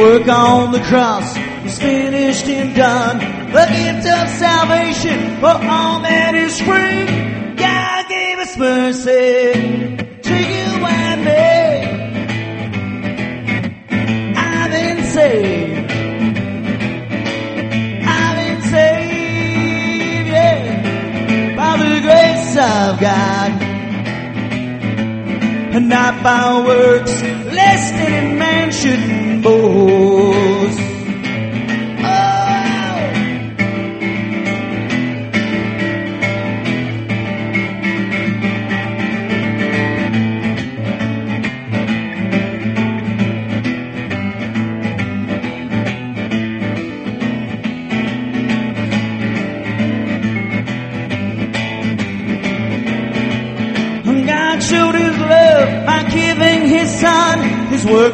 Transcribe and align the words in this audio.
work 0.00 0.26
on 0.28 0.72
the 0.72 0.80
cross 0.80 1.36
is 1.66 1.78
finished 1.78 2.46
and 2.46 2.74
done. 2.74 3.18
The 3.18 3.66
gift 3.66 4.06
of 4.08 4.28
salvation 4.30 5.36
for 5.40 5.48
all 5.48 6.00
that 6.00 6.34
is 6.34 6.58
free. 6.60 7.06
God 7.56 8.08
gave 8.08 8.38
us 8.38 8.56
mercy 8.56 9.52
to 10.22 10.34
you 10.52 10.86
and 10.86 11.24
me. 11.24 11.90
I've 14.36 14.70
been 14.70 15.04
saved. 15.04 15.90
I've 18.08 18.36
been 18.40 18.62
saved, 18.70 20.28
yeah, 20.28 21.56
by 21.56 21.76
the 21.76 22.00
grace 22.00 22.56
of 22.56 23.00
God 23.00 23.49
and 25.72 25.88
not 25.88 26.22
by 26.22 26.64
works, 26.66 27.22
lest 27.22 27.94
any 27.94 28.34
man 28.36 28.72
should 28.72 29.42
boast. 29.42 30.49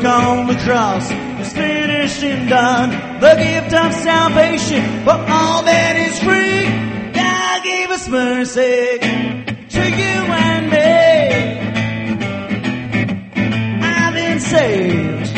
On 0.06 0.46
the 0.46 0.54
cross 0.64 1.10
is 1.40 1.52
finished 1.52 2.22
and 2.22 2.48
done. 2.48 2.90
The 3.20 3.34
gift 3.36 3.74
of 3.74 3.92
salvation 3.92 4.82
for 5.04 5.18
all 5.28 5.62
that 5.64 5.96
is 5.96 6.18
free. 6.20 6.66
God 7.12 7.64
gave 7.64 7.90
us 7.90 8.08
mercy 8.08 8.98
to 9.74 9.82
you 10.00 10.16
and 10.46 10.70
me. 10.70 11.56
I've 13.82 14.14
been 14.14 14.40
saved. 14.40 15.36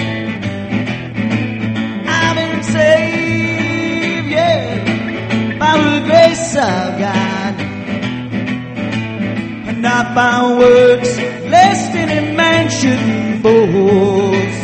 I've 2.07 2.37
been 2.37 2.63
saved, 2.63 4.29
yeah, 4.29 5.59
by 5.59 5.79
the 5.79 6.01
grace 6.07 6.55
of 6.55 6.99
God 7.05 7.55
and 9.69 9.83
not 9.83 10.15
by 10.15 10.43
works, 10.59 11.17
lest 11.55 11.95
any 11.95 12.37
man 12.37 12.69
should 12.71 13.43
boast. 13.43 14.58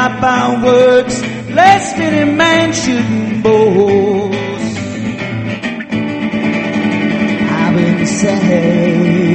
Not 0.00 0.18
by 0.18 0.64
works, 0.64 1.20
lest 1.50 1.96
any 1.98 2.32
man 2.32 2.72
should 2.72 3.42
boast. 3.42 4.78
I've 7.60 7.76
been 7.76 8.06
saved. 8.06 9.29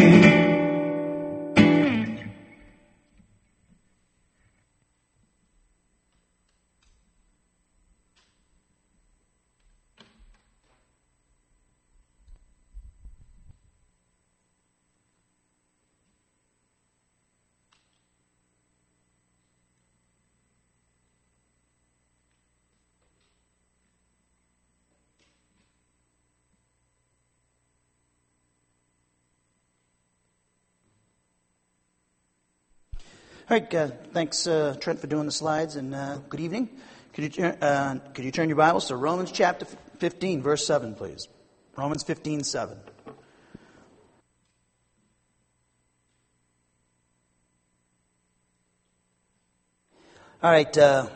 All 33.47 33.55
right, 33.55 33.75
uh, 33.75 33.89
thanks, 34.11 34.47
uh, 34.47 34.75
Trent, 34.79 34.99
for 34.99 35.05
doing 35.05 35.27
the 35.27 35.31
slides, 35.31 35.75
and 35.75 35.93
uh, 35.93 36.17
good 36.29 36.39
evening. 36.39 36.67
Could 37.13 37.37
you, 37.37 37.45
uh, 37.45 37.99
could 38.15 38.25
you 38.25 38.31
turn 38.31 38.49
your 38.49 38.55
Bibles 38.55 38.87
to 38.87 38.95
Romans 38.95 39.31
chapter 39.31 39.67
15, 39.99 40.41
verse 40.41 40.65
7, 40.65 40.95
please? 40.95 41.27
Romans 41.77 42.01
15, 42.01 42.43
7. 42.43 42.75
All 50.41 50.49
right, 50.49 50.75
uh, 50.75 51.07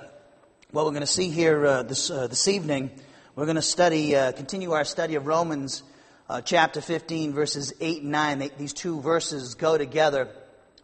what 0.69 0.85
we're 0.85 0.91
going 0.91 1.01
to 1.01 1.07
see 1.07 1.31
here 1.31 1.65
uh, 1.65 1.81
this, 1.81 2.09
this 2.09 2.47
evening, 2.47 2.91
we're 3.35 3.45
going 3.45 3.55
to 3.55 3.61
study, 3.63 4.11
continue 4.11 4.73
our 4.73 4.85
study 4.85 5.15
of 5.15 5.25
Romans 5.25 5.81
chapter 6.45 6.79
15, 6.79 7.33
verses 7.33 7.73
8 7.81 8.03
and 8.03 8.11
9. 8.11 8.37
They, 8.37 8.49
these 8.49 8.73
two 8.73 9.01
verses 9.01 9.55
go 9.55 9.79
together 9.79 10.29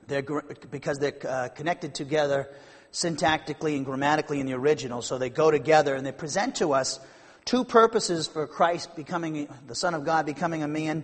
they're, 0.08 0.24
because 0.72 1.00
they're 1.00 1.18
uh, 1.28 1.50
connected 1.50 1.96
together 1.96 2.50
syntactically 2.92 3.76
and 3.76 3.86
grammatically 3.86 4.40
in 4.40 4.46
the 4.46 4.54
original, 4.54 5.02
so 5.02 5.18
they 5.18 5.30
go 5.30 5.52
together 5.52 5.96
and 5.96 6.06
they 6.06 6.12
present 6.12 6.56
to 6.56 6.74
us 6.74 7.00
two 7.44 7.64
purposes 7.64 8.28
for 8.28 8.48
Christ 8.48 8.96
becoming, 8.96 9.48
the 9.68 9.76
Son 9.76 9.94
of 9.94 10.06
God 10.06 10.26
becoming 10.26 10.64
a 10.64 10.68
man, 10.68 11.04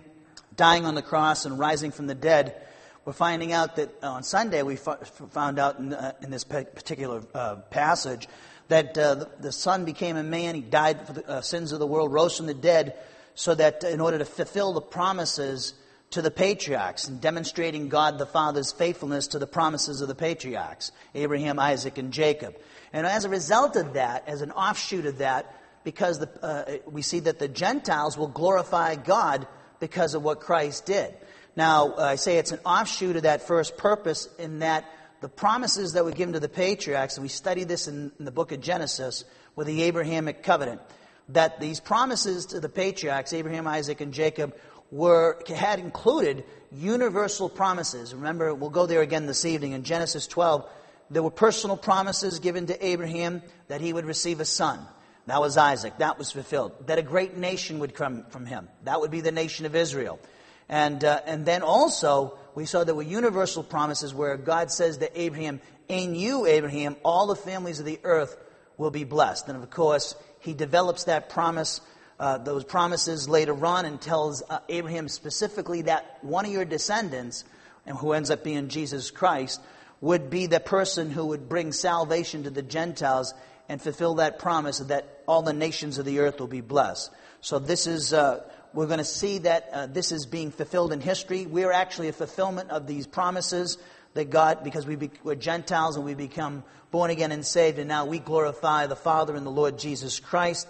dying 0.56 0.86
on 0.86 0.94
the 0.94 1.02
cross 1.02 1.44
and 1.44 1.58
rising 1.58 1.90
from 1.90 2.06
the 2.06 2.14
dead. 2.14 2.60
We're 3.04 3.12
finding 3.12 3.52
out 3.52 3.76
that 3.76 3.90
on 4.02 4.22
Sunday 4.22 4.62
we 4.62 4.76
found 4.76 5.58
out 5.58 5.78
in, 5.78 5.92
uh, 5.92 6.12
in 6.22 6.30
this 6.30 6.44
particular 6.44 7.22
uh, 7.34 7.56
passage 7.70 8.28
that 8.68 8.96
uh, 8.96 9.14
the, 9.16 9.30
the 9.40 9.52
Son 9.52 9.84
became 9.84 10.16
a 10.16 10.22
man. 10.22 10.54
He 10.54 10.60
died 10.60 11.06
for 11.06 11.12
the 11.12 11.28
uh, 11.28 11.40
sins 11.40 11.72
of 11.72 11.78
the 11.78 11.86
world, 11.86 12.12
rose 12.12 12.36
from 12.36 12.46
the 12.46 12.54
dead, 12.54 12.96
so 13.34 13.54
that 13.54 13.82
in 13.84 14.00
order 14.00 14.18
to 14.18 14.24
fulfill 14.24 14.72
the 14.72 14.80
promises 14.80 15.74
to 16.12 16.22
the 16.22 16.30
patriarchs 16.30 17.08
and 17.08 17.20
demonstrating 17.20 17.88
God 17.88 18.18
the 18.18 18.26
Father's 18.26 18.72
faithfulness 18.72 19.28
to 19.28 19.38
the 19.38 19.46
promises 19.46 20.00
of 20.00 20.08
the 20.08 20.14
patriarchs 20.14 20.92
Abraham, 21.14 21.58
Isaac, 21.58 21.98
and 21.98 22.12
Jacob. 22.12 22.54
And 22.92 23.06
as 23.06 23.24
a 23.24 23.28
result 23.28 23.76
of 23.76 23.94
that, 23.94 24.28
as 24.28 24.42
an 24.42 24.52
offshoot 24.52 25.06
of 25.06 25.18
that, 25.18 25.54
because 25.84 26.18
the, 26.18 26.28
uh, 26.44 26.78
we 26.86 27.02
see 27.02 27.20
that 27.20 27.38
the 27.38 27.48
Gentiles 27.48 28.16
will 28.16 28.28
glorify 28.28 28.94
God 28.94 29.46
because 29.80 30.14
of 30.14 30.22
what 30.22 30.40
Christ 30.40 30.86
did. 30.86 31.14
Now, 31.56 31.94
I 31.96 32.14
say 32.14 32.38
it's 32.38 32.52
an 32.52 32.60
offshoot 32.64 33.16
of 33.16 33.22
that 33.24 33.46
first 33.46 33.76
purpose 33.76 34.28
in 34.38 34.60
that 34.60 34.84
the 35.20 35.28
promises 35.28 35.92
that 35.92 36.04
were 36.04 36.12
given 36.12 36.34
to 36.34 36.40
the 36.40 36.48
patriarchs, 36.48 37.16
and 37.16 37.22
we 37.22 37.28
study 37.28 37.64
this 37.64 37.88
in, 37.88 38.12
in 38.18 38.24
the 38.24 38.30
book 38.30 38.52
of 38.52 38.60
Genesis, 38.60 39.24
with 39.54 39.66
the 39.66 39.82
Abrahamic 39.82 40.42
covenant. 40.42 40.80
That 41.28 41.60
these 41.60 41.78
promises 41.78 42.46
to 42.46 42.60
the 42.60 42.68
patriarchs, 42.68 43.32
Abraham, 43.32 43.66
Isaac, 43.66 44.00
and 44.00 44.12
Jacob, 44.12 44.54
were, 44.92 45.42
had 45.48 45.80
included 45.80 46.44
universal 46.70 47.48
promises. 47.48 48.14
Remember, 48.14 48.54
we'll 48.54 48.70
go 48.70 48.86
there 48.86 49.00
again 49.00 49.26
this 49.26 49.44
evening 49.44 49.72
in 49.72 49.82
Genesis 49.82 50.28
12. 50.28 50.68
There 51.10 51.22
were 51.22 51.30
personal 51.30 51.76
promises 51.76 52.38
given 52.38 52.66
to 52.66 52.86
Abraham 52.86 53.42
that 53.68 53.80
he 53.80 53.92
would 53.92 54.04
receive 54.04 54.38
a 54.38 54.44
son. 54.44 54.78
That 55.26 55.40
was 55.40 55.56
Isaac. 55.56 55.98
That 55.98 56.18
was 56.18 56.30
fulfilled. 56.30 56.86
That 56.86 56.98
a 56.98 57.02
great 57.02 57.36
nation 57.36 57.78
would 57.78 57.94
come 57.94 58.24
from 58.28 58.44
him. 58.44 58.68
That 58.84 59.00
would 59.00 59.10
be 59.10 59.20
the 59.22 59.32
nation 59.32 59.66
of 59.66 59.74
Israel. 59.74 60.20
And, 60.68 61.02
uh, 61.04 61.20
and 61.26 61.46
then 61.46 61.62
also, 61.62 62.38
we 62.54 62.66
saw 62.66 62.84
there 62.84 62.94
were 62.94 63.02
universal 63.02 63.62
promises 63.62 64.14
where 64.14 64.36
God 64.36 64.70
says 64.70 64.98
to 64.98 65.20
Abraham, 65.20 65.60
In 65.88 66.14
you, 66.14 66.46
Abraham, 66.46 66.96
all 67.04 67.26
the 67.26 67.36
families 67.36 67.80
of 67.80 67.86
the 67.86 68.00
earth 68.04 68.36
will 68.76 68.90
be 68.90 69.04
blessed. 69.04 69.48
And 69.48 69.62
of 69.62 69.70
course, 69.70 70.14
he 70.40 70.54
develops 70.54 71.04
that 71.04 71.28
promise, 71.30 71.80
uh, 72.18 72.38
those 72.38 72.64
promises 72.64 73.28
later 73.28 73.66
on, 73.66 73.84
and 73.84 74.00
tells 74.00 74.42
uh, 74.48 74.58
Abraham 74.68 75.08
specifically 75.08 75.82
that 75.82 76.18
one 76.22 76.44
of 76.44 76.52
your 76.52 76.64
descendants, 76.64 77.44
and 77.86 77.96
who 77.96 78.12
ends 78.12 78.30
up 78.30 78.44
being 78.44 78.68
Jesus 78.68 79.10
Christ, 79.10 79.60
would 80.00 80.30
be 80.30 80.46
the 80.46 80.60
person 80.60 81.10
who 81.10 81.26
would 81.26 81.48
bring 81.48 81.72
salvation 81.72 82.44
to 82.44 82.50
the 82.50 82.62
Gentiles 82.62 83.34
and 83.68 83.80
fulfill 83.80 84.16
that 84.16 84.38
promise 84.38 84.78
that 84.78 85.22
all 85.26 85.42
the 85.42 85.52
nations 85.52 85.98
of 85.98 86.04
the 86.04 86.18
earth 86.18 86.40
will 86.40 86.48
be 86.48 86.60
blessed. 86.60 87.10
So 87.40 87.58
this 87.58 87.86
is, 87.86 88.12
uh, 88.12 88.42
we're 88.72 88.86
going 88.86 88.98
to 88.98 89.04
see 89.04 89.38
that 89.38 89.68
uh, 89.72 89.86
this 89.86 90.12
is 90.12 90.26
being 90.26 90.50
fulfilled 90.50 90.92
in 90.92 91.00
history. 91.00 91.46
We're 91.46 91.72
actually 91.72 92.08
a 92.08 92.12
fulfillment 92.12 92.70
of 92.70 92.86
these 92.86 93.06
promises 93.06 93.78
that 94.14 94.30
God, 94.30 94.62
because 94.62 94.86
we 94.86 94.96
be, 94.96 95.10
we're 95.22 95.34
Gentiles 95.36 95.96
and 95.96 96.04
we 96.04 96.14
become 96.14 96.64
born 96.90 97.10
again 97.10 97.32
and 97.32 97.46
saved, 97.46 97.78
and 97.78 97.88
now 97.88 98.04
we 98.04 98.18
glorify 98.18 98.86
the 98.86 98.96
Father 98.96 99.34
and 99.34 99.46
the 99.46 99.50
Lord 99.50 99.78
Jesus 99.78 100.20
Christ, 100.20 100.68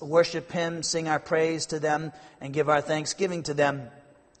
worship 0.00 0.52
Him, 0.52 0.82
sing 0.82 1.08
our 1.08 1.20
praise 1.20 1.66
to 1.66 1.78
them, 1.78 2.12
and 2.40 2.52
give 2.52 2.68
our 2.68 2.80
thanksgiving 2.80 3.42
to 3.44 3.54
them. 3.54 3.88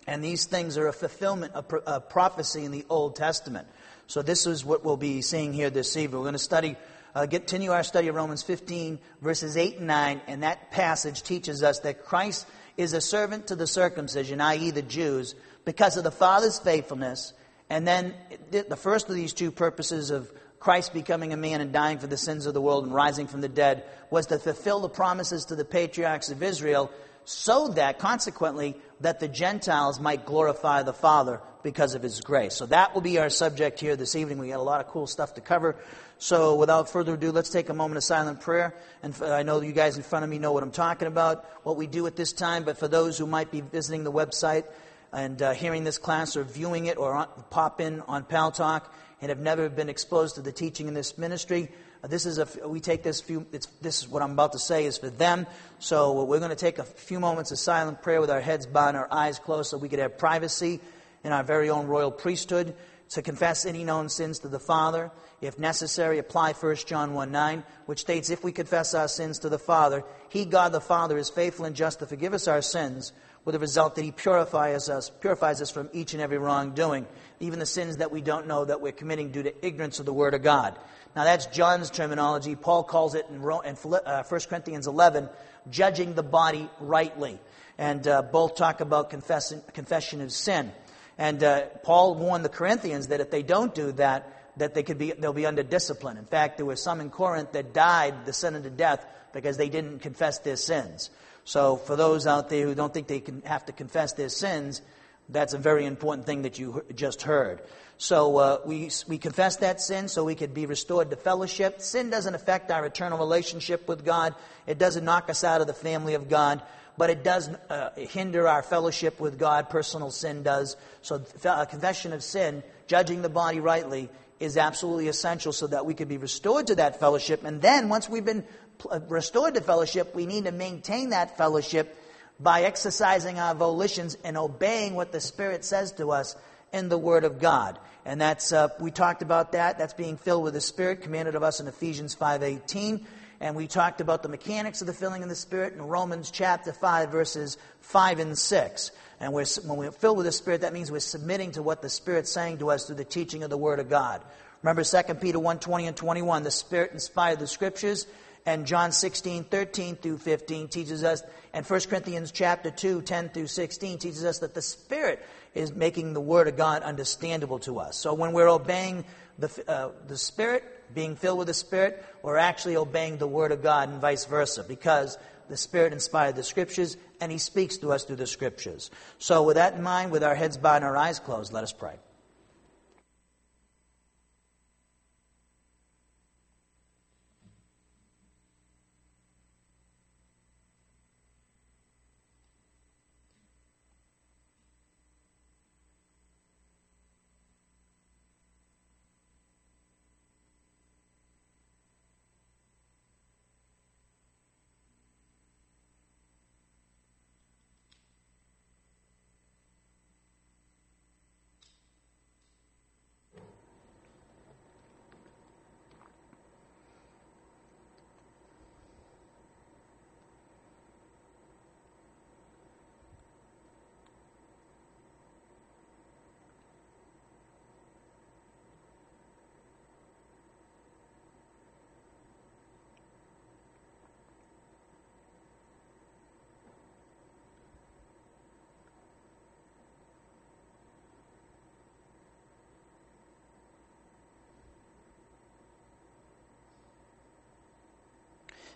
And 0.06 0.24
these 0.24 0.46
things 0.46 0.76
are 0.78 0.88
a 0.88 0.92
fulfillment 0.92 1.54
of 1.54 2.08
prophecy 2.08 2.64
in 2.64 2.72
the 2.72 2.86
Old 2.88 3.16
Testament. 3.16 3.68
So 4.06 4.22
this 4.22 4.46
is 4.46 4.64
what 4.64 4.84
we'll 4.84 4.96
be 4.96 5.22
seeing 5.22 5.52
here 5.52 5.70
this 5.70 5.96
evening. 5.96 6.18
We're 6.18 6.24
going 6.24 6.32
to 6.32 6.38
study 6.38 6.76
uh, 7.14 7.26
continue 7.26 7.72
our 7.72 7.82
study 7.82 8.08
of 8.08 8.14
Romans 8.14 8.42
15, 8.42 8.98
verses 9.20 9.56
8 9.56 9.78
and 9.78 9.86
9, 9.88 10.20
and 10.28 10.42
that 10.42 10.70
passage 10.70 11.22
teaches 11.22 11.62
us 11.62 11.80
that 11.80 12.04
Christ 12.04 12.46
is 12.76 12.92
a 12.92 13.00
servant 13.00 13.48
to 13.48 13.56
the 13.56 13.66
circumcision, 13.66 14.40
i.e., 14.40 14.70
the 14.70 14.82
Jews, 14.82 15.34
because 15.64 15.96
of 15.96 16.04
the 16.04 16.12
Father's 16.12 16.58
faithfulness. 16.58 17.32
And 17.68 17.86
then 17.86 18.14
the 18.50 18.76
first 18.76 19.08
of 19.08 19.14
these 19.14 19.32
two 19.32 19.50
purposes 19.50 20.10
of 20.10 20.30
Christ 20.60 20.92
becoming 20.92 21.32
a 21.32 21.38
man 21.38 21.62
and 21.62 21.72
dying 21.72 21.98
for 21.98 22.06
the 22.06 22.18
sins 22.18 22.44
of 22.44 22.52
the 22.52 22.60
world 22.60 22.84
and 22.84 22.94
rising 22.94 23.26
from 23.26 23.40
the 23.40 23.48
dead 23.48 23.82
was 24.10 24.26
to 24.26 24.38
fulfill 24.38 24.80
the 24.80 24.90
promises 24.90 25.46
to 25.46 25.56
the 25.56 25.64
patriarchs 25.64 26.30
of 26.30 26.42
Israel 26.42 26.90
so 27.24 27.68
that, 27.68 27.98
consequently, 27.98 28.76
that 29.00 29.20
the 29.20 29.28
Gentiles 29.28 29.98
might 29.98 30.26
glorify 30.26 30.82
the 30.82 30.92
Father 30.92 31.40
because 31.62 31.94
of 31.94 32.02
His 32.02 32.20
grace. 32.20 32.54
So 32.54 32.66
that 32.66 32.94
will 32.94 33.00
be 33.00 33.18
our 33.18 33.30
subject 33.30 33.80
here 33.80 33.96
this 33.96 34.16
evening. 34.16 34.38
We 34.38 34.48
got 34.48 34.60
a 34.60 34.62
lot 34.62 34.80
of 34.80 34.88
cool 34.88 35.06
stuff 35.06 35.34
to 35.34 35.40
cover. 35.40 35.76
So 36.18 36.56
without 36.56 36.90
further 36.90 37.14
ado, 37.14 37.32
let's 37.32 37.50
take 37.50 37.70
a 37.70 37.74
moment 37.74 37.96
of 37.96 38.04
silent 38.04 38.42
prayer. 38.42 38.74
And 39.02 39.14
I 39.22 39.42
know 39.42 39.62
you 39.62 39.72
guys 39.72 39.96
in 39.96 40.02
front 40.02 40.24
of 40.24 40.30
me 40.30 40.38
know 40.38 40.52
what 40.52 40.62
I'm 40.62 40.72
talking 40.72 41.08
about, 41.08 41.46
what 41.62 41.76
we 41.76 41.86
do 41.86 42.06
at 42.06 42.16
this 42.16 42.32
time, 42.32 42.64
but 42.64 42.78
for 42.78 42.88
those 42.88 43.16
who 43.16 43.26
might 43.26 43.50
be 43.50 43.62
visiting 43.62 44.04
the 44.04 44.12
website 44.12 44.64
and 45.12 45.40
uh, 45.40 45.52
hearing 45.52 45.84
this 45.84 45.98
class 45.98 46.36
or 46.36 46.44
viewing 46.44 46.86
it 46.86 46.98
or 46.98 47.14
on, 47.14 47.28
pop 47.48 47.80
in 47.80 48.00
on 48.02 48.24
Paltalk 48.24 48.82
and 49.20 49.28
have 49.28 49.38
never 49.38 49.68
been 49.68 49.88
exposed 49.88 50.36
to 50.36 50.42
the 50.42 50.52
teaching 50.52 50.88
in 50.88 50.94
this 50.94 51.18
ministry, 51.18 51.68
uh, 52.02 52.08
this 52.08 52.24
is 52.24 52.38
a, 52.38 52.68
we 52.68 52.80
take 52.80 53.02
this 53.02 53.20
few, 53.20 53.46
this 53.50 54.02
is 54.02 54.08
what 54.08 54.22
I'm 54.22 54.32
about 54.32 54.52
to 54.52 54.58
say 54.58 54.86
is 54.86 54.96
for 54.96 55.10
them. 55.10 55.46
So 55.78 56.18
uh, 56.18 56.24
we're 56.24 56.38
going 56.38 56.50
to 56.50 56.56
take 56.56 56.78
a 56.78 56.84
few 56.84 57.20
moments 57.20 57.50
of 57.50 57.58
silent 57.58 58.02
prayer 58.02 58.20
with 58.20 58.30
our 58.30 58.40
heads 58.40 58.66
bowed 58.66 58.88
and 58.88 58.98
our 58.98 59.08
eyes 59.12 59.38
closed 59.38 59.70
so 59.70 59.78
we 59.78 59.88
could 59.88 59.98
have 59.98 60.16
privacy 60.16 60.80
in 61.24 61.32
our 61.32 61.42
very 61.42 61.68
own 61.68 61.86
royal 61.86 62.10
priesthood 62.10 62.74
to 63.10 63.22
confess 63.22 63.66
any 63.66 63.84
known 63.84 64.08
sins 64.08 64.38
to 64.38 64.48
the 64.48 64.60
Father. 64.60 65.10
If 65.40 65.58
necessary, 65.58 66.18
apply 66.18 66.52
1 66.52 66.76
John 66.86 67.12
1 67.12 67.32
9, 67.32 67.64
which 67.86 68.00
states, 68.00 68.30
If 68.30 68.44
we 68.44 68.52
confess 68.52 68.94
our 68.94 69.08
sins 69.08 69.40
to 69.40 69.48
the 69.48 69.58
Father, 69.58 70.04
He, 70.28 70.44
God 70.44 70.72
the 70.72 70.80
Father, 70.80 71.18
is 71.18 71.28
faithful 71.28 71.64
and 71.64 71.74
just 71.74 71.98
to 71.98 72.06
forgive 72.06 72.34
us 72.34 72.46
our 72.46 72.62
sins, 72.62 73.12
with 73.44 73.54
the 73.54 73.58
result 73.58 73.94
that 73.96 74.04
He 74.04 74.12
purifies 74.12 74.88
us, 74.88 75.10
purifies 75.10 75.60
us 75.60 75.70
from 75.70 75.88
each 75.92 76.12
and 76.12 76.22
every 76.22 76.38
wrongdoing, 76.38 77.06
even 77.40 77.58
the 77.58 77.66
sins 77.66 77.96
that 77.96 78.12
we 78.12 78.20
don't 78.20 78.46
know 78.46 78.64
that 78.64 78.80
we're 78.80 78.92
committing 78.92 79.30
due 79.30 79.42
to 79.42 79.66
ignorance 79.66 79.98
of 79.98 80.06
the 80.06 80.12
Word 80.12 80.34
of 80.34 80.42
God. 80.42 80.78
Now 81.16 81.24
that's 81.24 81.46
John's 81.46 81.90
terminology. 81.90 82.54
Paul 82.54 82.84
calls 82.84 83.14
it 83.14 83.26
in 83.30 83.42
1 83.42 83.66
uh, 84.06 84.22
Corinthians 84.22 84.86
11, 84.86 85.28
judging 85.70 86.14
the 86.14 86.22
body 86.22 86.68
rightly. 86.78 87.40
And 87.78 88.06
uh, 88.06 88.22
both 88.22 88.56
talk 88.56 88.80
about 88.80 89.08
confession 89.08 90.20
of 90.20 90.32
sin. 90.32 90.70
And 91.16 91.42
uh, 91.42 91.62
Paul 91.82 92.14
warned 92.14 92.44
the 92.44 92.50
Corinthians 92.50 93.08
that 93.08 93.20
if 93.20 93.30
they 93.30 93.42
don't 93.42 93.74
do 93.74 93.92
that, 93.92 94.36
that 94.58 94.74
they 94.74 94.82
could 94.82 94.98
be, 94.98 95.12
they'll 95.12 95.32
be 95.32 95.46
under 95.46 95.62
discipline. 95.62 96.18
In 96.18 96.26
fact, 96.26 96.58
there 96.58 96.66
were 96.66 96.76
some 96.76 97.00
in 97.00 97.08
Corinth 97.08 97.52
that 97.52 97.72
died 97.72 98.26
the 98.26 98.32
sin 98.34 98.54
of 98.54 98.76
death 98.76 99.04
because 99.32 99.56
they 99.56 99.70
didn't 99.70 100.00
confess 100.00 100.38
their 100.40 100.56
sins. 100.56 101.10
So 101.44 101.76
for 101.76 101.96
those 101.96 102.26
out 102.26 102.50
there 102.50 102.66
who 102.66 102.74
don't 102.74 102.92
think 102.92 103.06
they 103.06 103.20
can 103.20 103.42
have 103.42 103.64
to 103.66 103.72
confess 103.72 104.12
their 104.12 104.28
sins, 104.28 104.82
that's 105.32 105.54
a 105.54 105.58
very 105.58 105.86
important 105.86 106.26
thing 106.26 106.42
that 106.42 106.58
you 106.58 106.84
just 106.94 107.22
heard. 107.22 107.62
So 107.98 108.38
uh, 108.38 108.60
we, 108.64 108.90
we 109.08 109.18
confess 109.18 109.56
that 109.56 109.80
sin 109.80 110.08
so 110.08 110.24
we 110.24 110.34
could 110.34 110.54
be 110.54 110.64
restored 110.64 111.10
to 111.10 111.16
fellowship. 111.16 111.82
Sin 111.82 112.08
doesn't 112.08 112.34
affect 112.34 112.70
our 112.70 112.86
eternal 112.86 113.18
relationship 113.18 113.86
with 113.86 114.06
God. 114.06 114.34
It 114.66 114.78
doesn't 114.78 115.04
knock 115.04 115.28
us 115.28 115.44
out 115.44 115.60
of 115.60 115.66
the 115.66 115.74
family 115.74 116.14
of 116.14 116.28
God, 116.28 116.62
but 116.96 117.10
it 117.10 117.22
does 117.22 117.50
uh, 117.68 117.90
hinder 117.96 118.48
our 118.48 118.62
fellowship 118.62 119.20
with 119.20 119.38
God. 119.38 119.68
Personal 119.68 120.10
sin 120.10 120.42
does. 120.42 120.76
So 121.02 121.22
a 121.44 121.66
confession 121.66 122.14
of 122.14 122.22
sin, 122.22 122.62
judging 122.86 123.20
the 123.20 123.28
body 123.28 123.60
rightly, 123.60 124.08
is 124.38 124.56
absolutely 124.56 125.08
essential 125.08 125.52
so 125.52 125.66
that 125.66 125.84
we 125.84 125.92
could 125.92 126.08
be 126.08 126.16
restored 126.16 126.68
to 126.68 126.76
that 126.76 127.00
fellowship. 127.00 127.44
And 127.44 127.60
then 127.60 127.90
once 127.90 128.08
we've 128.08 128.24
been 128.24 128.44
uh, 128.90 129.00
restored 129.08 129.54
to 129.56 129.60
fellowship, 129.60 130.14
we 130.14 130.24
need 130.24 130.46
to 130.46 130.52
maintain 130.52 131.10
that 131.10 131.36
fellowship 131.36 131.94
by 132.42 132.62
exercising 132.62 133.38
our 133.38 133.54
volitions 133.54 134.16
and 134.24 134.36
obeying 134.36 134.94
what 134.94 135.12
the 135.12 135.20
Spirit 135.20 135.64
says 135.64 135.92
to 135.92 136.10
us 136.10 136.36
in 136.72 136.88
the 136.88 136.98
Word 136.98 137.24
of 137.24 137.38
God. 137.38 137.78
And 138.04 138.20
that's, 138.20 138.52
uh, 138.52 138.68
we 138.80 138.90
talked 138.90 139.22
about 139.22 139.52
that. 139.52 139.78
That's 139.78 139.92
being 139.92 140.16
filled 140.16 140.44
with 140.44 140.54
the 140.54 140.60
Spirit, 140.60 141.02
commanded 141.02 141.34
of 141.34 141.42
us 141.42 141.60
in 141.60 141.68
Ephesians 141.68 142.16
5.18. 142.16 143.04
And 143.40 143.56
we 143.56 143.66
talked 143.66 144.00
about 144.00 144.22
the 144.22 144.28
mechanics 144.28 144.80
of 144.80 144.86
the 144.86 144.92
filling 144.92 145.22
of 145.22 145.28
the 145.28 145.34
Spirit 145.34 145.74
in 145.74 145.82
Romans 145.82 146.30
chapter 146.30 146.72
5, 146.72 147.10
verses 147.10 147.58
5 147.80 148.18
and 148.18 148.38
6. 148.38 148.90
And 149.18 149.32
we're, 149.32 149.46
when 149.66 149.78
we're 149.78 149.92
filled 149.92 150.16
with 150.16 150.26
the 150.26 150.32
Spirit, 150.32 150.62
that 150.62 150.72
means 150.72 150.90
we're 150.90 151.00
submitting 151.00 151.52
to 151.52 151.62
what 151.62 151.82
the 151.82 151.90
Spirit's 151.90 152.30
saying 152.30 152.58
to 152.58 152.70
us 152.70 152.86
through 152.86 152.96
the 152.96 153.04
teaching 153.04 153.42
of 153.42 153.50
the 153.50 153.58
Word 153.58 153.78
of 153.78 153.88
God. 153.90 154.22
Remember 154.62 154.84
2 154.84 155.14
Peter 155.14 155.38
1, 155.38 155.58
20 155.58 155.86
and 155.86 155.96
21, 155.96 156.42
the 156.42 156.50
Spirit 156.50 156.92
inspired 156.92 157.38
the 157.38 157.46
Scriptures. 157.46 158.06
And 158.46 158.66
John 158.66 158.92
16, 158.92 159.44
13 159.44 159.96
through 159.96 160.18
15 160.18 160.68
teaches 160.68 161.04
us, 161.04 161.22
and 161.52 161.66
1 161.66 161.80
Corinthians 161.82 162.32
chapter 162.32 162.70
2, 162.70 163.02
10 163.02 163.28
through 163.30 163.46
16 163.46 163.98
teaches 163.98 164.24
us 164.24 164.38
that 164.38 164.54
the 164.54 164.62
Spirit 164.62 165.24
is 165.54 165.72
making 165.74 166.14
the 166.14 166.20
Word 166.20 166.48
of 166.48 166.56
God 166.56 166.82
understandable 166.82 167.58
to 167.60 167.78
us. 167.78 167.96
So 167.96 168.14
when 168.14 168.32
we're 168.32 168.48
obeying 168.48 169.04
the, 169.38 169.64
uh, 169.68 169.90
the 170.06 170.16
Spirit, 170.16 170.64
being 170.94 171.16
filled 171.16 171.38
with 171.38 171.48
the 171.48 171.54
Spirit, 171.54 172.04
we're 172.22 172.36
actually 172.36 172.76
obeying 172.76 173.18
the 173.18 173.26
Word 173.26 173.52
of 173.52 173.62
God 173.62 173.88
and 173.88 174.00
vice 174.00 174.24
versa 174.24 174.64
because 174.66 175.18
the 175.48 175.56
Spirit 175.56 175.92
inspired 175.92 176.36
the 176.36 176.42
Scriptures 176.42 176.96
and 177.20 177.30
He 177.30 177.38
speaks 177.38 177.76
to 177.78 177.92
us 177.92 178.04
through 178.04 178.16
the 178.16 178.26
Scriptures. 178.26 178.90
So 179.18 179.42
with 179.42 179.56
that 179.56 179.74
in 179.74 179.82
mind, 179.82 180.12
with 180.12 180.24
our 180.24 180.34
heads 180.34 180.56
bowed 180.56 180.76
and 180.76 180.84
our 180.84 180.96
eyes 180.96 181.18
closed, 181.18 181.52
let 181.52 181.64
us 181.64 181.72
pray. 181.72 181.96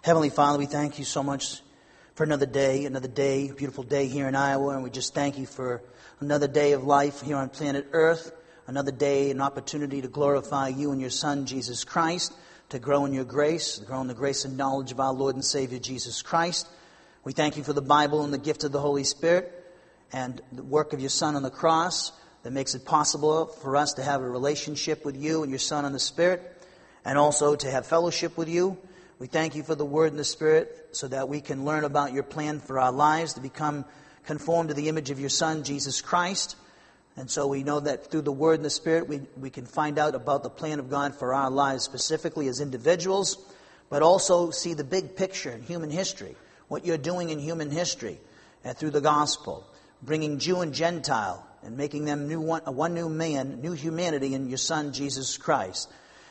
Heavenly 0.04 0.28
Father, 0.28 0.58
we 0.58 0.66
thank 0.66 0.98
you 0.98 1.04
so 1.06 1.22
much 1.22 1.62
for 2.14 2.24
another 2.24 2.44
day, 2.44 2.84
another 2.84 3.08
day, 3.08 3.50
beautiful 3.50 3.84
day 3.84 4.06
here 4.06 4.28
in 4.28 4.34
Iowa, 4.36 4.74
and 4.74 4.84
we 4.84 4.90
just 4.90 5.14
thank 5.14 5.38
you 5.38 5.46
for 5.46 5.80
another 6.20 6.46
day 6.46 6.72
of 6.72 6.84
life 6.84 7.22
here 7.22 7.38
on 7.38 7.48
planet 7.48 7.86
Earth, 7.92 8.30
another 8.66 8.92
day, 8.92 9.30
an 9.30 9.40
opportunity 9.40 10.02
to 10.02 10.08
glorify 10.08 10.68
you 10.68 10.92
and 10.92 11.00
your 11.00 11.08
Son, 11.08 11.46
Jesus 11.46 11.84
Christ, 11.84 12.34
to 12.68 12.78
grow 12.78 13.06
in 13.06 13.14
your 13.14 13.24
grace, 13.24 13.78
to 13.78 13.86
grow 13.86 14.02
in 14.02 14.06
the 14.06 14.12
grace 14.12 14.44
and 14.44 14.58
knowledge 14.58 14.92
of 14.92 15.00
our 15.00 15.14
Lord 15.14 15.36
and 15.36 15.44
Savior, 15.44 15.78
Jesus 15.78 16.20
Christ. 16.20 16.68
We 17.24 17.32
thank 17.32 17.56
you 17.56 17.64
for 17.64 17.72
the 17.72 17.80
Bible 17.80 18.24
and 18.24 18.32
the 18.34 18.36
gift 18.36 18.62
of 18.62 18.72
the 18.72 18.80
Holy 18.80 19.04
Spirit 19.04 19.50
and 20.12 20.38
the 20.52 20.64
work 20.64 20.92
of 20.92 21.00
your 21.00 21.08
Son 21.08 21.34
on 21.34 21.42
the 21.42 21.48
cross 21.48 22.12
that 22.42 22.52
makes 22.52 22.74
it 22.74 22.84
possible 22.84 23.46
for 23.46 23.74
us 23.74 23.94
to 23.94 24.02
have 24.02 24.20
a 24.20 24.28
relationship 24.28 25.02
with 25.06 25.16
you 25.16 25.42
and 25.42 25.50
your 25.50 25.58
Son 25.58 25.86
and 25.86 25.94
the 25.94 25.98
Spirit, 25.98 26.42
and 27.06 27.16
also 27.16 27.56
to 27.56 27.70
have 27.70 27.86
fellowship 27.86 28.36
with 28.36 28.50
you. 28.50 28.76
We 29.20 29.28
thank 29.28 29.54
you 29.54 29.62
for 29.62 29.76
the 29.76 29.84
Word 29.84 30.10
and 30.10 30.18
the 30.18 30.24
Spirit 30.24 30.88
so 30.90 31.06
that 31.06 31.28
we 31.28 31.40
can 31.40 31.64
learn 31.64 31.84
about 31.84 32.12
your 32.12 32.24
plan 32.24 32.58
for 32.58 32.80
our 32.80 32.90
lives 32.90 33.34
to 33.34 33.40
become 33.40 33.84
conformed 34.26 34.70
to 34.70 34.74
the 34.74 34.88
image 34.88 35.10
of 35.10 35.20
your 35.20 35.28
Son, 35.28 35.62
Jesus 35.62 36.00
Christ. 36.00 36.56
And 37.16 37.30
so 37.30 37.46
we 37.46 37.62
know 37.62 37.78
that 37.78 38.10
through 38.10 38.22
the 38.22 38.32
Word 38.32 38.54
and 38.54 38.64
the 38.64 38.70
Spirit, 38.70 39.08
we, 39.08 39.20
we 39.36 39.50
can 39.50 39.66
find 39.66 40.00
out 40.00 40.16
about 40.16 40.42
the 40.42 40.50
plan 40.50 40.80
of 40.80 40.90
God 40.90 41.14
for 41.14 41.32
our 41.32 41.48
lives, 41.48 41.84
specifically 41.84 42.48
as 42.48 42.60
individuals, 42.60 43.38
but 43.88 44.02
also 44.02 44.50
see 44.50 44.74
the 44.74 44.82
big 44.82 45.14
picture 45.14 45.50
in 45.50 45.62
human 45.62 45.90
history, 45.90 46.34
what 46.66 46.84
you're 46.84 46.98
doing 46.98 47.30
in 47.30 47.38
human 47.38 47.70
history 47.70 48.18
and 48.64 48.76
through 48.76 48.90
the 48.90 49.00
gospel, 49.00 49.64
bringing 50.02 50.40
Jew 50.40 50.60
and 50.60 50.74
Gentile 50.74 51.46
and 51.62 51.76
making 51.76 52.04
them 52.04 52.26
new 52.26 52.40
one, 52.40 52.62
one 52.62 52.94
new 52.94 53.08
man, 53.08 53.60
new 53.60 53.72
humanity 53.72 54.34
in 54.34 54.48
your 54.48 54.58
Son, 54.58 54.92
Jesus 54.92 55.38
Christ, 55.38 55.88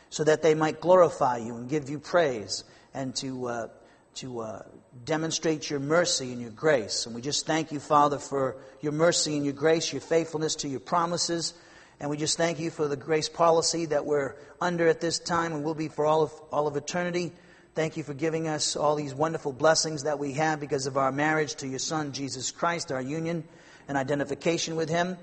so 0.09 0.25
that 0.25 0.41
they 0.41 0.53
might 0.53 0.81
glorify 0.81 1.37
you 1.37 1.55
and 1.55 1.69
give 1.69 1.89
you 1.89 1.97
praise 1.97 2.65
and 2.93 3.15
to, 3.17 3.47
uh, 3.47 3.67
to 4.15 4.39
uh, 4.39 4.61
demonstrate 5.05 5.69
your 5.69 5.79
mercy 5.79 6.31
and 6.31 6.41
your 6.41 6.51
grace. 6.51 7.05
And 7.05 7.15
we 7.15 7.21
just 7.21 7.45
thank 7.45 7.71
you, 7.71 7.79
Father, 7.79 8.19
for 8.19 8.57
your 8.81 8.91
mercy 8.91 9.35
and 9.35 9.45
your 9.45 9.53
grace, 9.53 9.91
your 9.91 10.01
faithfulness 10.01 10.55
to 10.57 10.67
your 10.67 10.79
promises. 10.79 11.53
And 11.99 12.09
we 12.09 12.17
just 12.17 12.37
thank 12.37 12.59
you 12.59 12.69
for 12.69 12.87
the 12.87 12.97
grace 12.97 13.29
policy 13.29 13.85
that 13.87 14.05
we're 14.05 14.35
under 14.59 14.87
at 14.87 15.01
this 15.01 15.19
time 15.19 15.53
and 15.53 15.63
will 15.63 15.75
be 15.75 15.87
for 15.87 16.05
all 16.05 16.21
of, 16.21 16.31
all 16.51 16.67
of 16.67 16.75
eternity. 16.75 17.31
Thank 17.75 17.97
you 17.97 18.03
for 18.03 18.13
giving 18.13 18.47
us 18.47 18.75
all 18.75 18.95
these 18.95 19.15
wonderful 19.15 19.51
blessings 19.51 20.03
that 20.03 20.19
we 20.19 20.33
have 20.33 20.59
because 20.59 20.85
of 20.85 20.97
our 20.97 21.11
marriage 21.11 21.55
to 21.55 21.67
your 21.67 21.79
Son, 21.79 22.11
Jesus 22.11 22.51
Christ, 22.51 22.91
our 22.91 23.01
union 23.01 23.43
and 23.87 23.97
identification 23.97 24.75
with 24.75 24.89
Him. 24.89 25.17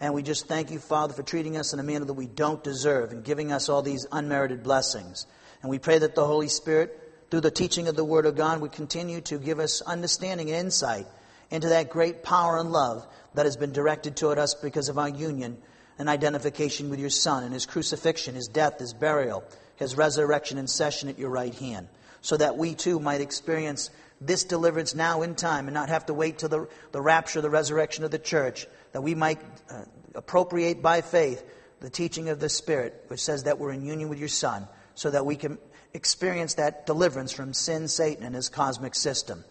And 0.00 0.14
we 0.14 0.22
just 0.22 0.46
thank 0.48 0.70
you, 0.70 0.78
Father, 0.78 1.12
for 1.12 1.22
treating 1.22 1.58
us 1.58 1.74
in 1.74 1.78
a 1.78 1.82
manner 1.82 2.06
that 2.06 2.14
we 2.14 2.26
don't 2.26 2.64
deserve 2.64 3.12
and 3.12 3.22
giving 3.22 3.52
us 3.52 3.68
all 3.68 3.82
these 3.82 4.06
unmerited 4.10 4.62
blessings. 4.62 5.26
And 5.60 5.70
we 5.70 5.78
pray 5.78 5.98
that 5.98 6.14
the 6.14 6.24
Holy 6.24 6.48
Spirit, 6.48 7.09
through 7.30 7.40
the 7.40 7.50
teaching 7.50 7.88
of 7.88 7.96
the 7.96 8.04
Word 8.04 8.26
of 8.26 8.36
God, 8.36 8.60
would 8.60 8.72
continue 8.72 9.20
to 9.22 9.38
give 9.38 9.60
us 9.60 9.82
understanding 9.82 10.48
and 10.50 10.58
insight 10.58 11.06
into 11.50 11.68
that 11.68 11.90
great 11.90 12.22
power 12.22 12.58
and 12.58 12.72
love 12.72 13.06
that 13.34 13.46
has 13.46 13.56
been 13.56 13.72
directed 13.72 14.16
toward 14.16 14.38
us 14.38 14.54
because 14.54 14.88
of 14.88 14.98
our 14.98 15.08
union 15.08 15.58
and 15.98 16.08
identification 16.08 16.90
with 16.90 16.98
your 16.98 17.10
Son 17.10 17.44
and 17.44 17.52
His 17.52 17.66
crucifixion, 17.66 18.34
His 18.34 18.48
death, 18.48 18.78
His 18.78 18.94
burial, 18.94 19.44
His 19.76 19.96
resurrection 19.96 20.58
and 20.58 20.68
session 20.68 21.08
at 21.08 21.18
your 21.18 21.30
right 21.30 21.54
hand, 21.54 21.88
so 22.20 22.36
that 22.36 22.56
we 22.56 22.74
too 22.74 22.98
might 22.98 23.20
experience 23.20 23.90
this 24.20 24.44
deliverance 24.44 24.94
now 24.94 25.22
in 25.22 25.34
time 25.34 25.66
and 25.66 25.74
not 25.74 25.88
have 25.88 26.06
to 26.06 26.14
wait 26.14 26.38
till 26.38 26.48
the, 26.48 26.68
the 26.92 27.00
rapture, 27.00 27.40
the 27.40 27.50
resurrection 27.50 28.04
of 28.04 28.10
the 28.10 28.18
church, 28.18 28.66
that 28.92 29.02
we 29.02 29.14
might 29.14 29.40
uh, 29.70 29.82
appropriate 30.14 30.82
by 30.82 31.00
faith 31.00 31.42
the 31.80 31.90
teaching 31.90 32.28
of 32.28 32.40
the 32.40 32.48
Spirit, 32.48 33.04
which 33.08 33.20
says 33.20 33.44
that 33.44 33.58
we're 33.58 33.72
in 33.72 33.84
union 33.84 34.08
with 34.08 34.18
your 34.18 34.28
Son, 34.28 34.68
so 34.94 35.10
that 35.10 35.24
we 35.24 35.36
can 35.36 35.58
experience 35.94 36.54
that 36.54 36.86
deliverance 36.86 37.32
from 37.32 37.52
sin, 37.52 37.88
Satan, 37.88 38.24
and 38.24 38.34
his 38.34 38.48
cosmic 38.48 38.94
system. 38.94 39.44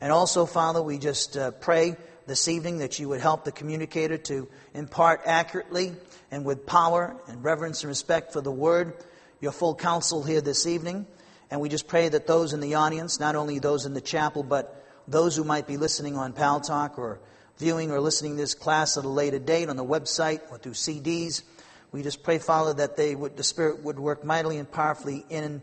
And 0.00 0.10
also, 0.10 0.46
Father, 0.46 0.82
we 0.82 0.98
just 0.98 1.36
uh, 1.36 1.50
pray 1.52 1.96
this 2.26 2.48
evening 2.48 2.78
that 2.78 2.98
you 2.98 3.08
would 3.08 3.20
help 3.20 3.44
the 3.44 3.52
communicator 3.52 4.18
to 4.18 4.48
impart 4.74 5.22
accurately 5.26 5.92
and 6.30 6.44
with 6.44 6.66
power 6.66 7.16
and 7.28 7.44
reverence 7.44 7.82
and 7.82 7.88
respect 7.88 8.32
for 8.32 8.40
the 8.40 8.50
Word 8.50 8.94
your 9.40 9.52
full 9.52 9.74
counsel 9.74 10.22
here 10.22 10.40
this 10.40 10.66
evening. 10.66 11.06
And 11.50 11.60
we 11.60 11.68
just 11.68 11.88
pray 11.88 12.08
that 12.08 12.26
those 12.26 12.52
in 12.52 12.60
the 12.60 12.76
audience, 12.76 13.20
not 13.20 13.36
only 13.36 13.58
those 13.58 13.84
in 13.84 13.92
the 13.92 14.00
chapel, 14.00 14.42
but 14.42 14.86
those 15.06 15.36
who 15.36 15.44
might 15.44 15.66
be 15.66 15.76
listening 15.76 16.16
on 16.16 16.32
Paltalk 16.32 16.96
or 16.96 17.20
viewing 17.58 17.90
or 17.90 18.00
listening 18.00 18.36
this 18.36 18.54
class 18.54 18.96
at 18.96 19.04
a 19.04 19.08
later 19.08 19.38
date 19.38 19.68
on 19.68 19.76
the 19.76 19.84
website 19.84 20.40
or 20.50 20.58
through 20.58 20.72
CDs, 20.72 21.42
we 21.90 22.02
just 22.02 22.22
pray, 22.22 22.38
Father, 22.38 22.72
that 22.74 22.96
they 22.96 23.14
would, 23.14 23.36
the 23.36 23.44
Spirit 23.44 23.82
would 23.82 23.98
work 23.98 24.24
mightily 24.24 24.58
and 24.58 24.70
powerfully 24.70 25.26
in 25.28 25.60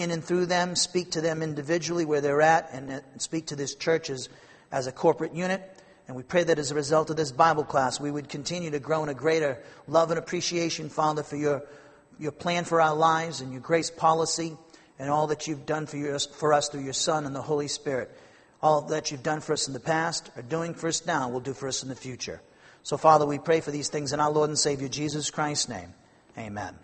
in 0.00 0.10
and 0.10 0.24
through 0.24 0.46
them, 0.46 0.74
speak 0.74 1.12
to 1.12 1.20
them 1.20 1.42
individually 1.42 2.04
where 2.04 2.20
they're 2.20 2.42
at, 2.42 2.70
and 2.72 2.90
uh, 2.90 3.00
speak 3.18 3.46
to 3.46 3.56
this 3.56 3.74
church 3.74 4.10
as, 4.10 4.28
as 4.72 4.86
a 4.86 4.92
corporate 4.92 5.34
unit. 5.34 5.62
And 6.08 6.16
we 6.16 6.22
pray 6.24 6.42
that 6.42 6.58
as 6.58 6.72
a 6.72 6.74
result 6.74 7.10
of 7.10 7.16
this 7.16 7.30
Bible 7.30 7.62
class, 7.62 8.00
we 8.00 8.10
would 8.10 8.28
continue 8.28 8.70
to 8.72 8.80
grow 8.80 9.02
in 9.02 9.08
a 9.08 9.14
greater 9.14 9.62
love 9.86 10.10
and 10.10 10.18
appreciation, 10.18 10.88
Father, 10.88 11.22
for 11.22 11.36
your, 11.36 11.62
your 12.18 12.32
plan 12.32 12.64
for 12.64 12.80
our 12.80 12.96
lives 12.96 13.40
and 13.40 13.52
your 13.52 13.60
grace 13.60 13.90
policy 13.90 14.56
and 14.98 15.08
all 15.08 15.28
that 15.28 15.46
you've 15.46 15.66
done 15.66 15.86
for, 15.86 15.96
your, 15.96 16.18
for 16.18 16.52
us 16.52 16.68
through 16.68 16.82
your 16.82 16.92
Son 16.92 17.26
and 17.26 17.34
the 17.34 17.40
Holy 17.42 17.68
Spirit. 17.68 18.10
All 18.62 18.82
that 18.82 19.10
you've 19.10 19.22
done 19.22 19.40
for 19.40 19.52
us 19.52 19.68
in 19.68 19.72
the 19.72 19.80
past, 19.80 20.30
are 20.36 20.42
doing 20.42 20.74
for 20.74 20.88
us 20.88 21.06
now, 21.06 21.28
will 21.28 21.40
do 21.40 21.54
for 21.54 21.68
us 21.68 21.82
in 21.82 21.88
the 21.88 21.94
future. 21.94 22.42
So, 22.82 22.96
Father, 22.96 23.24
we 23.24 23.38
pray 23.38 23.60
for 23.60 23.70
these 23.70 23.88
things 23.88 24.12
in 24.12 24.20
our 24.20 24.30
Lord 24.30 24.50
and 24.50 24.58
Savior 24.58 24.88
Jesus 24.88 25.30
Christ's 25.30 25.68
name. 25.68 25.94
Amen. 26.36 26.74